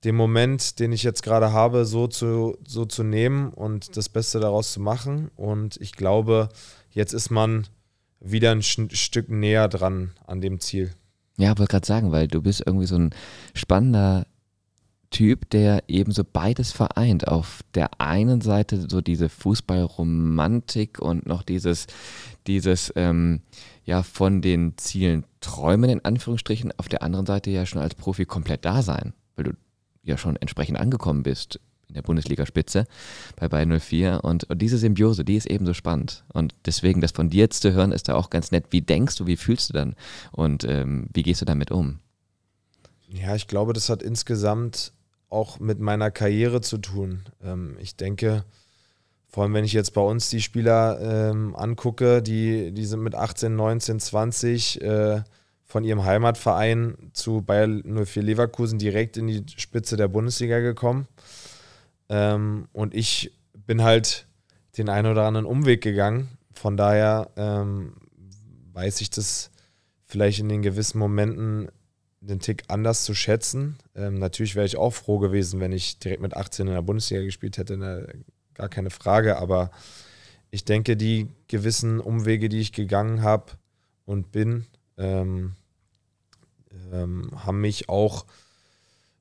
den 0.04 0.14
Moment, 0.14 0.78
den 0.78 0.92
ich 0.92 1.02
jetzt 1.04 1.22
gerade 1.22 1.52
habe, 1.52 1.86
so 1.86 2.06
zu, 2.06 2.58
so 2.66 2.84
zu 2.84 3.02
nehmen 3.02 3.48
und 3.48 3.96
das 3.96 4.10
Beste 4.10 4.40
daraus 4.40 4.72
zu 4.72 4.80
machen. 4.80 5.30
Und 5.34 5.78
ich 5.80 5.92
glaube, 5.92 6.50
jetzt 6.90 7.14
ist 7.14 7.30
man 7.30 7.66
wieder 8.20 8.52
ein 8.52 8.62
Stück 8.62 9.30
näher 9.30 9.68
dran 9.68 10.12
an 10.26 10.42
dem 10.42 10.60
Ziel. 10.60 10.92
Ja, 11.38 11.56
wollte 11.56 11.70
gerade 11.70 11.86
sagen, 11.86 12.12
weil 12.12 12.28
du 12.28 12.42
bist 12.42 12.62
irgendwie 12.66 12.86
so 12.86 12.96
ein 12.96 13.10
spannender 13.54 14.26
Typ, 15.10 15.48
der 15.50 15.84
eben 15.88 16.12
so 16.12 16.22
beides 16.24 16.72
vereint. 16.72 17.28
Auf 17.28 17.60
der 17.74 18.00
einen 18.00 18.40
Seite 18.40 18.86
so 18.88 19.00
diese 19.00 19.28
Fußballromantik 19.28 20.98
und 21.00 21.26
noch 21.26 21.42
dieses, 21.42 21.86
dieses 22.46 22.92
ähm, 22.94 23.40
ja 23.84 24.02
von 24.02 24.42
den 24.42 24.76
Zielen 24.76 25.24
träumen 25.40 25.88
in 25.88 26.04
Anführungsstrichen. 26.04 26.72
Auf 26.76 26.88
der 26.88 27.02
anderen 27.02 27.26
Seite 27.26 27.50
ja 27.50 27.64
schon 27.64 27.80
als 27.80 27.94
Profi 27.94 28.26
komplett 28.26 28.64
da 28.64 28.82
sein, 28.82 29.14
weil 29.36 29.44
du 29.44 29.52
ja 30.02 30.18
schon 30.18 30.36
entsprechend 30.36 30.78
angekommen 30.78 31.22
bist 31.22 31.58
in 31.88 31.94
der 31.94 32.02
Bundesligaspitze 32.02 32.86
bei 33.36 33.48
Bayern 33.48 33.80
04. 33.80 34.20
Und, 34.22 34.44
und, 34.44 34.60
diese 34.60 34.78
Symbiose, 34.78 35.24
die 35.24 35.36
ist 35.36 35.46
eben 35.46 35.66
so 35.66 35.74
spannend. 35.74 36.24
Und 36.32 36.54
deswegen, 36.66 37.00
das 37.00 37.12
von 37.12 37.30
dir 37.30 37.40
jetzt 37.40 37.62
zu 37.62 37.72
hören, 37.72 37.92
ist 37.92 38.08
da 38.08 38.14
auch 38.14 38.30
ganz 38.30 38.50
nett. 38.50 38.66
Wie 38.70 38.82
denkst 38.82 39.16
du, 39.16 39.26
wie 39.26 39.36
fühlst 39.36 39.70
du 39.70 39.72
dann 39.72 39.94
und 40.32 40.64
ähm, 40.64 41.08
wie 41.12 41.22
gehst 41.22 41.40
du 41.40 41.46
damit 41.46 41.70
um? 41.70 42.00
Ja, 43.08 43.34
ich 43.34 43.46
glaube, 43.46 43.72
das 43.72 43.88
hat 43.88 44.02
insgesamt 44.02 44.92
auch 45.30 45.58
mit 45.60 45.78
meiner 45.78 46.10
Karriere 46.10 46.60
zu 46.60 46.78
tun. 46.78 47.24
Ähm, 47.42 47.76
ich 47.80 47.96
denke, 47.96 48.44
vor 49.28 49.42
allem 49.42 49.54
wenn 49.54 49.64
ich 49.64 49.72
jetzt 49.72 49.92
bei 49.92 50.00
uns 50.00 50.30
die 50.30 50.40
Spieler 50.40 50.98
ähm, 51.00 51.54
angucke, 51.54 52.22
die, 52.22 52.72
die 52.72 52.86
sind 52.86 53.00
mit 53.00 53.14
18, 53.14 53.54
19, 53.54 54.00
20 54.00 54.80
äh, 54.80 55.22
von 55.64 55.84
ihrem 55.84 56.04
Heimatverein 56.04 57.10
zu 57.12 57.42
Bayer 57.42 57.68
04 57.68 58.22
Leverkusen 58.22 58.78
direkt 58.78 59.18
in 59.18 59.26
die 59.26 59.44
Spitze 59.56 59.98
der 59.98 60.08
Bundesliga 60.08 60.60
gekommen. 60.60 61.06
Ähm, 62.08 62.68
und 62.72 62.94
ich 62.94 63.32
bin 63.66 63.82
halt 63.82 64.26
den 64.78 64.88
einen 64.88 65.10
oder 65.10 65.24
anderen 65.24 65.46
Umweg 65.46 65.82
gegangen. 65.82 66.28
Von 66.54 66.78
daher 66.78 67.30
ähm, 67.36 67.92
weiß 68.72 69.02
ich 69.02 69.10
das 69.10 69.50
vielleicht 70.06 70.40
in 70.40 70.48
den 70.48 70.62
gewissen 70.62 70.98
Momenten 70.98 71.68
den 72.20 72.40
Tick 72.40 72.64
anders 72.68 73.04
zu 73.04 73.14
schätzen. 73.14 73.76
Ähm, 73.94 74.18
natürlich 74.18 74.54
wäre 74.54 74.66
ich 74.66 74.76
auch 74.76 74.92
froh 74.92 75.18
gewesen, 75.18 75.60
wenn 75.60 75.72
ich 75.72 75.98
direkt 75.98 76.22
mit 76.22 76.36
18 76.36 76.66
in 76.66 76.74
der 76.74 76.82
Bundesliga 76.82 77.22
gespielt 77.22 77.58
hätte, 77.58 77.76
ne, 77.76 78.06
gar 78.54 78.68
keine 78.68 78.90
Frage. 78.90 79.38
Aber 79.38 79.70
ich 80.50 80.64
denke, 80.64 80.96
die 80.96 81.28
gewissen 81.46 82.00
Umwege, 82.00 82.48
die 82.48 82.60
ich 82.60 82.72
gegangen 82.72 83.22
habe 83.22 83.52
und 84.04 84.32
bin, 84.32 84.66
ähm, 84.96 85.52
ähm, 86.92 87.30
haben 87.34 87.60
mich 87.60 87.88
auch 87.88 88.26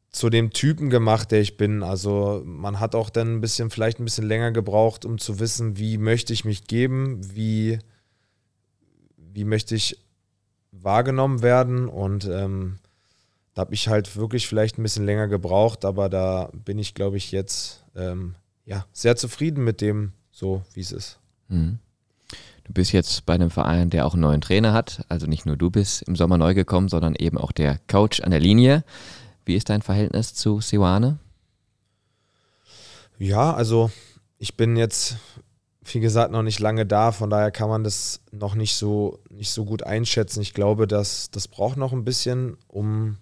zu 0.09 0.29
dem 0.29 0.51
Typen 0.51 0.89
gemacht, 0.89 1.31
der 1.31 1.41
ich 1.41 1.57
bin. 1.57 1.83
Also 1.83 2.41
man 2.45 2.79
hat 2.79 2.95
auch 2.95 3.09
dann 3.09 3.35
ein 3.35 3.41
bisschen, 3.41 3.69
vielleicht 3.69 3.99
ein 3.99 4.05
bisschen 4.05 4.25
länger 4.25 4.51
gebraucht, 4.51 5.05
um 5.05 5.19
zu 5.19 5.39
wissen, 5.39 5.77
wie 5.77 5.97
möchte 5.97 6.33
ich 6.33 6.45
mich 6.45 6.65
geben, 6.65 7.19
wie, 7.35 7.79
wie 9.17 9.43
möchte 9.43 9.75
ich 9.75 9.99
wahrgenommen 10.71 11.43
werden. 11.43 11.87
Und 11.87 12.25
ähm, 12.25 12.77
da 13.57 13.61
habe 13.61 13.73
ich 13.73 13.87
halt 13.87 14.15
wirklich 14.15 14.47
vielleicht 14.47 14.77
ein 14.77 14.83
bisschen 14.83 15.07
länger 15.07 15.27
gebraucht, 15.27 15.83
aber 15.83 16.09
da 16.09 16.51
bin 16.53 16.77
ich, 16.77 16.93
glaube 16.93 17.17
ich, 17.17 17.31
jetzt 17.31 17.83
ähm, 17.95 18.35
ja, 18.65 18.85
sehr 18.93 19.15
zufrieden 19.15 19.63
mit 19.63 19.81
dem, 19.81 20.11
so 20.29 20.61
wie 20.75 20.81
es 20.81 20.91
ist. 20.91 21.17
Mhm. 21.47 21.79
Du 22.65 22.73
bist 22.73 22.91
jetzt 22.91 23.25
bei 23.25 23.33
einem 23.33 23.49
Verein, 23.49 23.89
der 23.89 24.05
auch 24.05 24.13
einen 24.13 24.21
neuen 24.21 24.41
Trainer 24.41 24.73
hat. 24.73 25.03
Also 25.09 25.25
nicht 25.25 25.47
nur 25.47 25.57
du 25.57 25.71
bist 25.71 26.03
im 26.03 26.15
Sommer 26.15 26.37
neu 26.37 26.53
gekommen, 26.53 26.87
sondern 26.87 27.15
eben 27.15 27.39
auch 27.39 27.51
der 27.51 27.79
Coach 27.87 28.21
an 28.21 28.29
der 28.29 28.39
Linie. 28.39 28.83
Wie 29.43 29.55
ist 29.55 29.71
dein 29.71 29.81
Verhältnis 29.81 30.35
zu 30.35 30.61
Siwane? 30.61 31.17
Ja, 33.17 33.55
also 33.55 33.89
ich 34.37 34.55
bin 34.55 34.77
jetzt, 34.77 35.17
wie 35.83 35.99
gesagt, 35.99 36.31
noch 36.31 36.43
nicht 36.43 36.59
lange 36.59 36.85
da, 36.85 37.11
von 37.11 37.31
daher 37.31 37.49
kann 37.49 37.69
man 37.69 37.83
das 37.83 38.21
noch 38.31 38.53
nicht 38.53 38.75
so, 38.75 39.17
nicht 39.31 39.49
so 39.49 39.65
gut 39.65 39.81
einschätzen. 39.81 40.41
Ich 40.41 40.53
glaube, 40.53 40.85
dass 40.85 41.31
das 41.31 41.47
braucht 41.47 41.77
noch 41.77 41.91
ein 41.91 42.05
bisschen, 42.05 42.57
um 42.67 43.17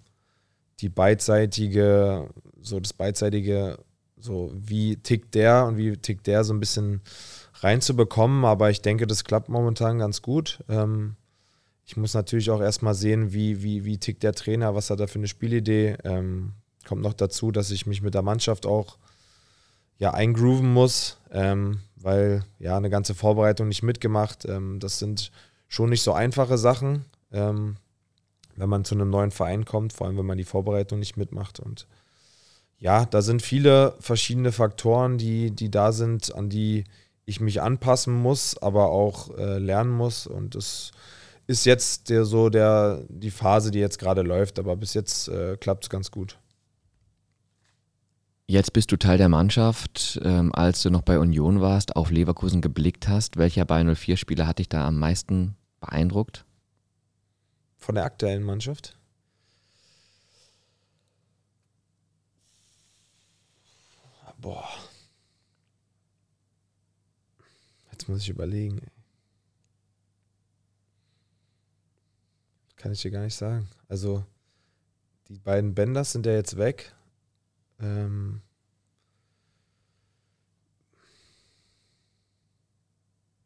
die 0.80 0.88
beidseitige, 0.88 2.28
so 2.60 2.80
das 2.80 2.92
beidseitige, 2.92 3.78
so 4.18 4.52
wie 4.54 4.96
tickt 4.96 5.34
der 5.34 5.66
und 5.66 5.76
wie 5.76 5.96
tickt 5.96 6.26
der 6.26 6.44
so 6.44 6.52
ein 6.52 6.60
bisschen 6.60 7.02
reinzubekommen. 7.54 8.44
Aber 8.44 8.70
ich 8.70 8.82
denke, 8.82 9.06
das 9.06 9.24
klappt 9.24 9.48
momentan 9.48 9.98
ganz 9.98 10.22
gut. 10.22 10.62
Ähm, 10.68 11.16
ich 11.84 11.96
muss 11.96 12.14
natürlich 12.14 12.50
auch 12.50 12.60
erstmal 12.60 12.94
sehen, 12.94 13.32
wie, 13.32 13.62
wie, 13.62 13.84
wie 13.84 13.98
tickt 13.98 14.22
der 14.22 14.32
Trainer, 14.32 14.74
was 14.74 14.90
hat 14.90 15.00
er 15.00 15.08
für 15.08 15.18
eine 15.18 15.28
Spielidee. 15.28 15.96
Ähm, 16.04 16.52
kommt 16.86 17.02
noch 17.02 17.14
dazu, 17.14 17.52
dass 17.52 17.70
ich 17.70 17.86
mich 17.86 18.02
mit 18.02 18.14
der 18.14 18.22
Mannschaft 18.22 18.66
auch 18.66 18.98
ja, 19.98 20.12
eingrooven 20.12 20.72
muss, 20.72 21.18
ähm, 21.30 21.80
weil 21.96 22.44
ja 22.58 22.76
eine 22.76 22.90
ganze 22.90 23.14
Vorbereitung 23.14 23.68
nicht 23.68 23.82
mitgemacht. 23.82 24.44
Ähm, 24.44 24.78
das 24.80 24.98
sind 24.98 25.30
schon 25.68 25.90
nicht 25.90 26.02
so 26.02 26.12
einfache 26.12 26.58
Sachen, 26.58 27.04
ähm, 27.32 27.76
wenn 28.56 28.68
man 28.68 28.84
zu 28.84 28.94
einem 28.94 29.10
neuen 29.10 29.30
Verein 29.30 29.64
kommt, 29.64 29.92
vor 29.92 30.06
allem 30.06 30.16
wenn 30.18 30.26
man 30.26 30.38
die 30.38 30.44
Vorbereitung 30.44 30.98
nicht 30.98 31.16
mitmacht. 31.16 31.60
Und 31.60 31.86
ja, 32.78 33.04
da 33.06 33.22
sind 33.22 33.42
viele 33.42 33.94
verschiedene 34.00 34.52
Faktoren, 34.52 35.18
die, 35.18 35.50
die 35.50 35.70
da 35.70 35.92
sind, 35.92 36.34
an 36.34 36.48
die 36.48 36.84
ich 37.24 37.40
mich 37.40 37.60
anpassen 37.60 38.14
muss, 38.14 38.56
aber 38.58 38.90
auch 38.90 39.36
äh, 39.36 39.58
lernen 39.58 39.90
muss. 39.90 40.26
Und 40.26 40.54
das 40.54 40.92
ist 41.46 41.66
jetzt 41.66 42.08
der, 42.10 42.24
so 42.24 42.48
der, 42.48 43.04
die 43.08 43.30
Phase, 43.30 43.70
die 43.70 43.78
jetzt 43.78 43.98
gerade 43.98 44.22
läuft, 44.22 44.58
aber 44.58 44.76
bis 44.76 44.94
jetzt 44.94 45.28
äh, 45.28 45.56
klappt 45.56 45.84
es 45.84 45.90
ganz 45.90 46.10
gut. 46.10 46.38
Jetzt 48.48 48.72
bist 48.72 48.92
du 48.92 48.96
Teil 48.96 49.18
der 49.18 49.28
Mannschaft. 49.28 50.20
Ähm, 50.22 50.54
als 50.54 50.82
du 50.82 50.90
noch 50.90 51.02
bei 51.02 51.18
Union 51.18 51.60
warst, 51.60 51.96
auf 51.96 52.12
Leverkusen 52.12 52.60
geblickt 52.60 53.08
hast, 53.08 53.36
welcher 53.36 53.64
bei 53.64 53.80
04-Spieler 53.80 54.46
hat 54.46 54.60
dich 54.60 54.68
da 54.68 54.86
am 54.86 54.98
meisten 54.98 55.56
beeindruckt? 55.80 56.44
Von 57.86 57.94
der 57.94 58.04
aktuellen 58.04 58.42
Mannschaft? 58.42 58.98
Boah. 64.38 64.68
Jetzt 67.92 68.08
muss 68.08 68.22
ich 68.22 68.28
überlegen. 68.28 68.80
Kann 72.74 72.90
ich 72.90 73.02
dir 73.02 73.12
gar 73.12 73.22
nicht 73.22 73.36
sagen. 73.36 73.68
Also, 73.86 74.26
die 75.28 75.38
beiden 75.38 75.72
Bänders 75.76 76.10
sind 76.10 76.26
ja 76.26 76.32
jetzt 76.32 76.56
weg. 76.56 76.92
Ähm 77.78 78.42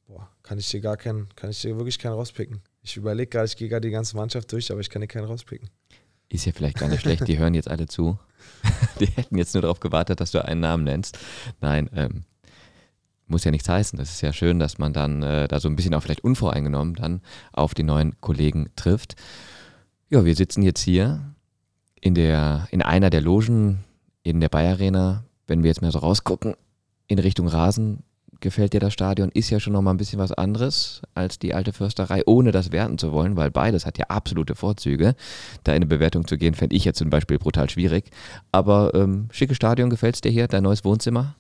boah, 0.07 0.31
kann 0.43 0.59
ich 0.59 0.71
dir 0.71 0.81
gar 0.81 0.97
keinen, 0.97 1.29
kann 1.37 1.51
ich 1.51 1.61
dir 1.61 1.77
wirklich 1.77 1.99
keinen 1.99 2.15
rauspicken. 2.15 2.63
Ich 2.83 2.97
überlege 2.97 3.29
gerade, 3.29 3.47
ich 3.47 3.57
gehe 3.57 3.69
gerade 3.69 3.87
die 3.87 3.93
ganze 3.93 4.17
Mannschaft 4.17 4.51
durch, 4.53 4.71
aber 4.71 4.81
ich 4.81 4.91
kann 4.91 5.03
dir 5.03 5.09
keinen 5.09 5.27
rauspicken. 5.27 5.69
Ist 6.29 6.47
ja 6.47 6.53
vielleicht 6.53 6.79
gar 6.79 6.89
nicht 6.89 7.01
schlecht, 7.01 7.27
die 7.27 7.39
hören 7.39 7.55
jetzt 7.55 7.69
alle 7.69 7.87
zu. 7.87 8.19
Die 9.01 9.07
hätten 9.07 9.37
jetzt 9.37 9.55
nur 9.55 9.63
darauf 9.63 9.81
gewartet, 9.81 10.21
dass 10.21 10.31
du 10.31 10.43
einen 10.43 10.61
Namen 10.61 10.85
nennst. 10.85 11.19
Nein, 11.61 11.91
ähm, 11.95 12.25
muss 13.27 13.45
ja 13.45 13.51
nichts 13.51 13.69
heißen. 13.69 13.99
Das 13.99 14.11
ist 14.11 14.21
ja 14.21 14.33
schön, 14.33 14.59
dass 14.59 14.79
man 14.79 14.93
dann 14.93 15.23
äh, 15.23 15.49
da 15.49 15.61
so 15.61 15.69
ein 15.69 15.77
bisschen 15.77 15.95
auch 15.95 16.03
vielleicht 16.03 16.25
unvoreingenommen 16.25 16.95
dann 16.95 17.21
auf 17.53 17.75
die 17.75 17.83
neuen 17.83 18.21
Kollegen 18.21 18.71
trifft. 18.77 19.17
Ja, 20.09 20.25
wir 20.25 20.35
sitzen 20.35 20.63
jetzt 20.63 20.81
hier 20.81 21.35
in, 22.01 22.15
der, 22.15 22.69
in 22.71 22.83
einer 22.83 23.11
der 23.11 23.21
Logen 23.21 23.85
in 24.23 24.41
der 24.41 24.49
Bayer 24.49 24.73
Arena, 24.73 25.25
wenn 25.47 25.63
wir 25.63 25.69
jetzt 25.69 25.83
mal 25.83 25.93
so 25.93 25.99
rausgucken, 25.99 26.55
in 27.07 27.19
Richtung 27.19 27.49
Rasen, 27.49 28.03
gefällt 28.41 28.73
dir 28.73 28.81
das 28.81 28.93
Stadion, 28.93 29.31
ist 29.31 29.51
ja 29.51 29.61
schon 29.61 29.73
nochmal 29.73 29.95
ein 29.95 29.99
bisschen 29.99 30.19
was 30.19 30.33
anderes 30.33 31.03
als 31.15 31.39
die 31.39 31.55
alte 31.55 31.73
Försterei, 31.73 32.23
ohne 32.27 32.53
das 32.53 32.73
werten 32.73 32.99
zu 32.99 33.13
wollen, 33.13 33.37
weil 33.37 33.51
beides 33.51 33.87
hat 33.87 33.99
ja 33.99 34.07
absolute 34.09 34.55
Vorzüge. 34.55 35.15
Da 35.65 35.73
in 35.73 35.77
eine 35.77 35.87
Bewertung 35.87 36.27
zu 36.27 36.39
gehen, 36.39 36.55
fände 36.55 36.77
ich 36.77 36.85
jetzt 36.85 36.99
zum 36.99 37.11
Beispiel 37.11 37.39
brutal 37.39 37.69
schwierig. 37.71 38.11
Aber 38.53 38.93
ähm, 38.95 39.29
schicke 39.33 39.55
Stadion, 39.55 39.91
gefällt 39.91 40.17
es 40.17 40.21
dir 40.21 40.31
hier, 40.31 40.49
dein 40.49 40.63
neues 40.63 40.85
Wohnzimmer? 40.85 41.37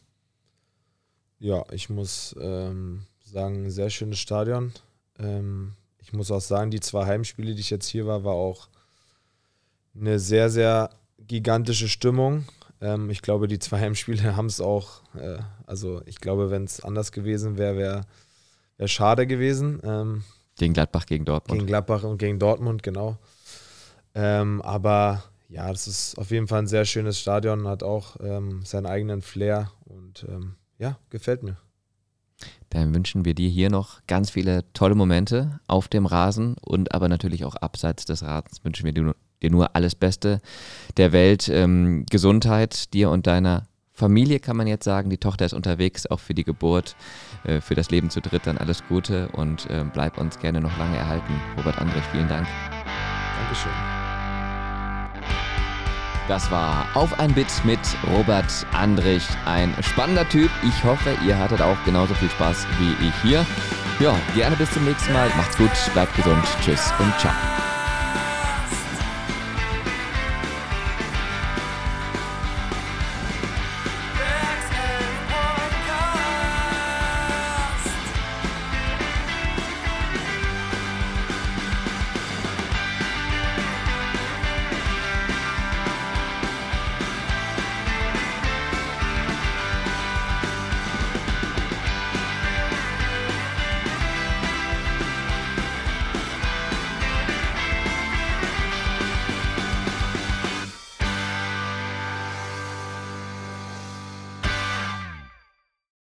Ja, 1.38 1.64
ich 1.72 1.88
muss 1.88 2.36
ähm, 2.40 3.02
sagen, 3.24 3.70
sehr 3.70 3.90
schönes 3.90 4.18
Stadion. 4.18 4.72
Ähm, 5.18 5.72
ich 5.98 6.12
muss 6.12 6.30
auch 6.30 6.40
sagen, 6.40 6.70
die 6.70 6.80
zwei 6.80 7.06
Heimspiele, 7.06 7.54
die 7.54 7.60
ich 7.60 7.70
jetzt 7.70 7.86
hier 7.86 8.06
war, 8.06 8.24
war 8.24 8.34
auch 8.34 8.68
eine 9.94 10.18
sehr, 10.18 10.50
sehr 10.50 10.90
gigantische 11.26 11.88
Stimmung. 11.88 12.44
Ähm, 12.80 13.10
ich 13.10 13.22
glaube, 13.22 13.48
die 13.48 13.58
zwei 13.58 13.80
Heimspiele 13.80 14.36
haben 14.36 14.46
es 14.46 14.60
auch, 14.60 15.02
äh, 15.14 15.38
also 15.66 16.02
ich 16.06 16.20
glaube, 16.20 16.50
wenn 16.50 16.64
es 16.64 16.80
anders 16.80 17.12
gewesen 17.12 17.58
wäre, 17.58 17.76
wäre 17.76 18.02
wär 18.78 18.88
schade 18.88 19.26
gewesen. 19.26 19.80
Ähm, 19.84 20.24
gegen 20.56 20.74
Gladbach, 20.74 21.06
gegen 21.06 21.24
Dortmund. 21.24 21.58
Gegen 21.58 21.66
Gladbach 21.66 22.02
und 22.02 22.18
gegen 22.18 22.38
Dortmund, 22.38 22.82
genau. 22.82 23.18
Ähm, 24.14 24.60
aber 24.62 25.24
ja, 25.48 25.70
das 25.70 25.86
ist 25.86 26.18
auf 26.18 26.30
jeden 26.30 26.48
Fall 26.48 26.60
ein 26.60 26.66
sehr 26.66 26.84
schönes 26.84 27.18
Stadion, 27.18 27.66
hat 27.66 27.82
auch 27.82 28.16
ähm, 28.20 28.62
seinen 28.64 28.86
eigenen 28.86 29.22
Flair 29.22 29.70
und 29.84 30.26
ähm, 30.28 30.56
ja, 30.78 30.98
gefällt 31.10 31.42
mir. 31.42 31.56
Dann 32.70 32.94
wünschen 32.94 33.24
wir 33.24 33.34
dir 33.34 33.48
hier 33.48 33.68
noch 33.68 34.00
ganz 34.06 34.30
viele 34.30 34.64
tolle 34.72 34.94
Momente 34.94 35.60
auf 35.66 35.88
dem 35.88 36.06
Rasen 36.06 36.56
und 36.60 36.94
aber 36.94 37.08
natürlich 37.08 37.44
auch 37.44 37.56
abseits 37.56 38.04
des 38.04 38.22
Rasens 38.22 38.64
wünschen 38.64 38.84
wir 38.84 38.92
dir 38.92 39.14
dir 39.42 39.50
nur 39.50 39.74
alles 39.74 39.94
Beste 39.94 40.40
der 40.96 41.12
Welt. 41.12 41.48
Ähm, 41.48 42.06
Gesundheit 42.10 42.92
dir 42.94 43.10
und 43.10 43.26
deiner 43.26 43.66
Familie 43.92 44.40
kann 44.40 44.56
man 44.56 44.66
jetzt 44.66 44.84
sagen. 44.84 45.10
Die 45.10 45.18
Tochter 45.18 45.44
ist 45.44 45.52
unterwegs, 45.52 46.06
auch 46.06 46.20
für 46.20 46.34
die 46.34 46.44
Geburt, 46.44 46.96
äh, 47.44 47.60
für 47.60 47.74
das 47.74 47.90
Leben 47.90 48.10
zu 48.10 48.20
dritt. 48.20 48.46
Dann 48.46 48.58
alles 48.58 48.82
Gute 48.88 49.28
und 49.28 49.68
äh, 49.70 49.84
bleib 49.92 50.18
uns 50.18 50.38
gerne 50.38 50.60
noch 50.60 50.76
lange 50.78 50.96
erhalten. 50.96 51.40
Robert 51.56 51.78
Andrich, 51.78 52.04
vielen 52.10 52.28
Dank. 52.28 52.46
Dankeschön. 53.38 53.72
Das 56.28 56.48
war 56.50 56.86
Auf 56.94 57.18
ein 57.18 57.34
Bit 57.34 57.48
mit 57.64 57.80
Robert 58.12 58.64
Andrich. 58.72 59.26
Ein 59.46 59.74
spannender 59.82 60.28
Typ. 60.28 60.48
Ich 60.62 60.84
hoffe, 60.84 61.16
ihr 61.26 61.36
hattet 61.36 61.60
auch 61.60 61.76
genauso 61.84 62.14
viel 62.14 62.30
Spaß 62.30 62.66
wie 62.78 63.08
ich 63.08 63.14
hier. 63.22 63.44
Ja, 63.98 64.16
gerne 64.34 64.54
bis 64.54 64.70
zum 64.70 64.84
nächsten 64.84 65.12
Mal. 65.12 65.28
Macht's 65.36 65.56
gut, 65.56 65.72
bleibt 65.92 66.14
gesund. 66.14 66.44
Tschüss 66.64 66.92
und 67.00 67.12
ciao. 67.18 67.69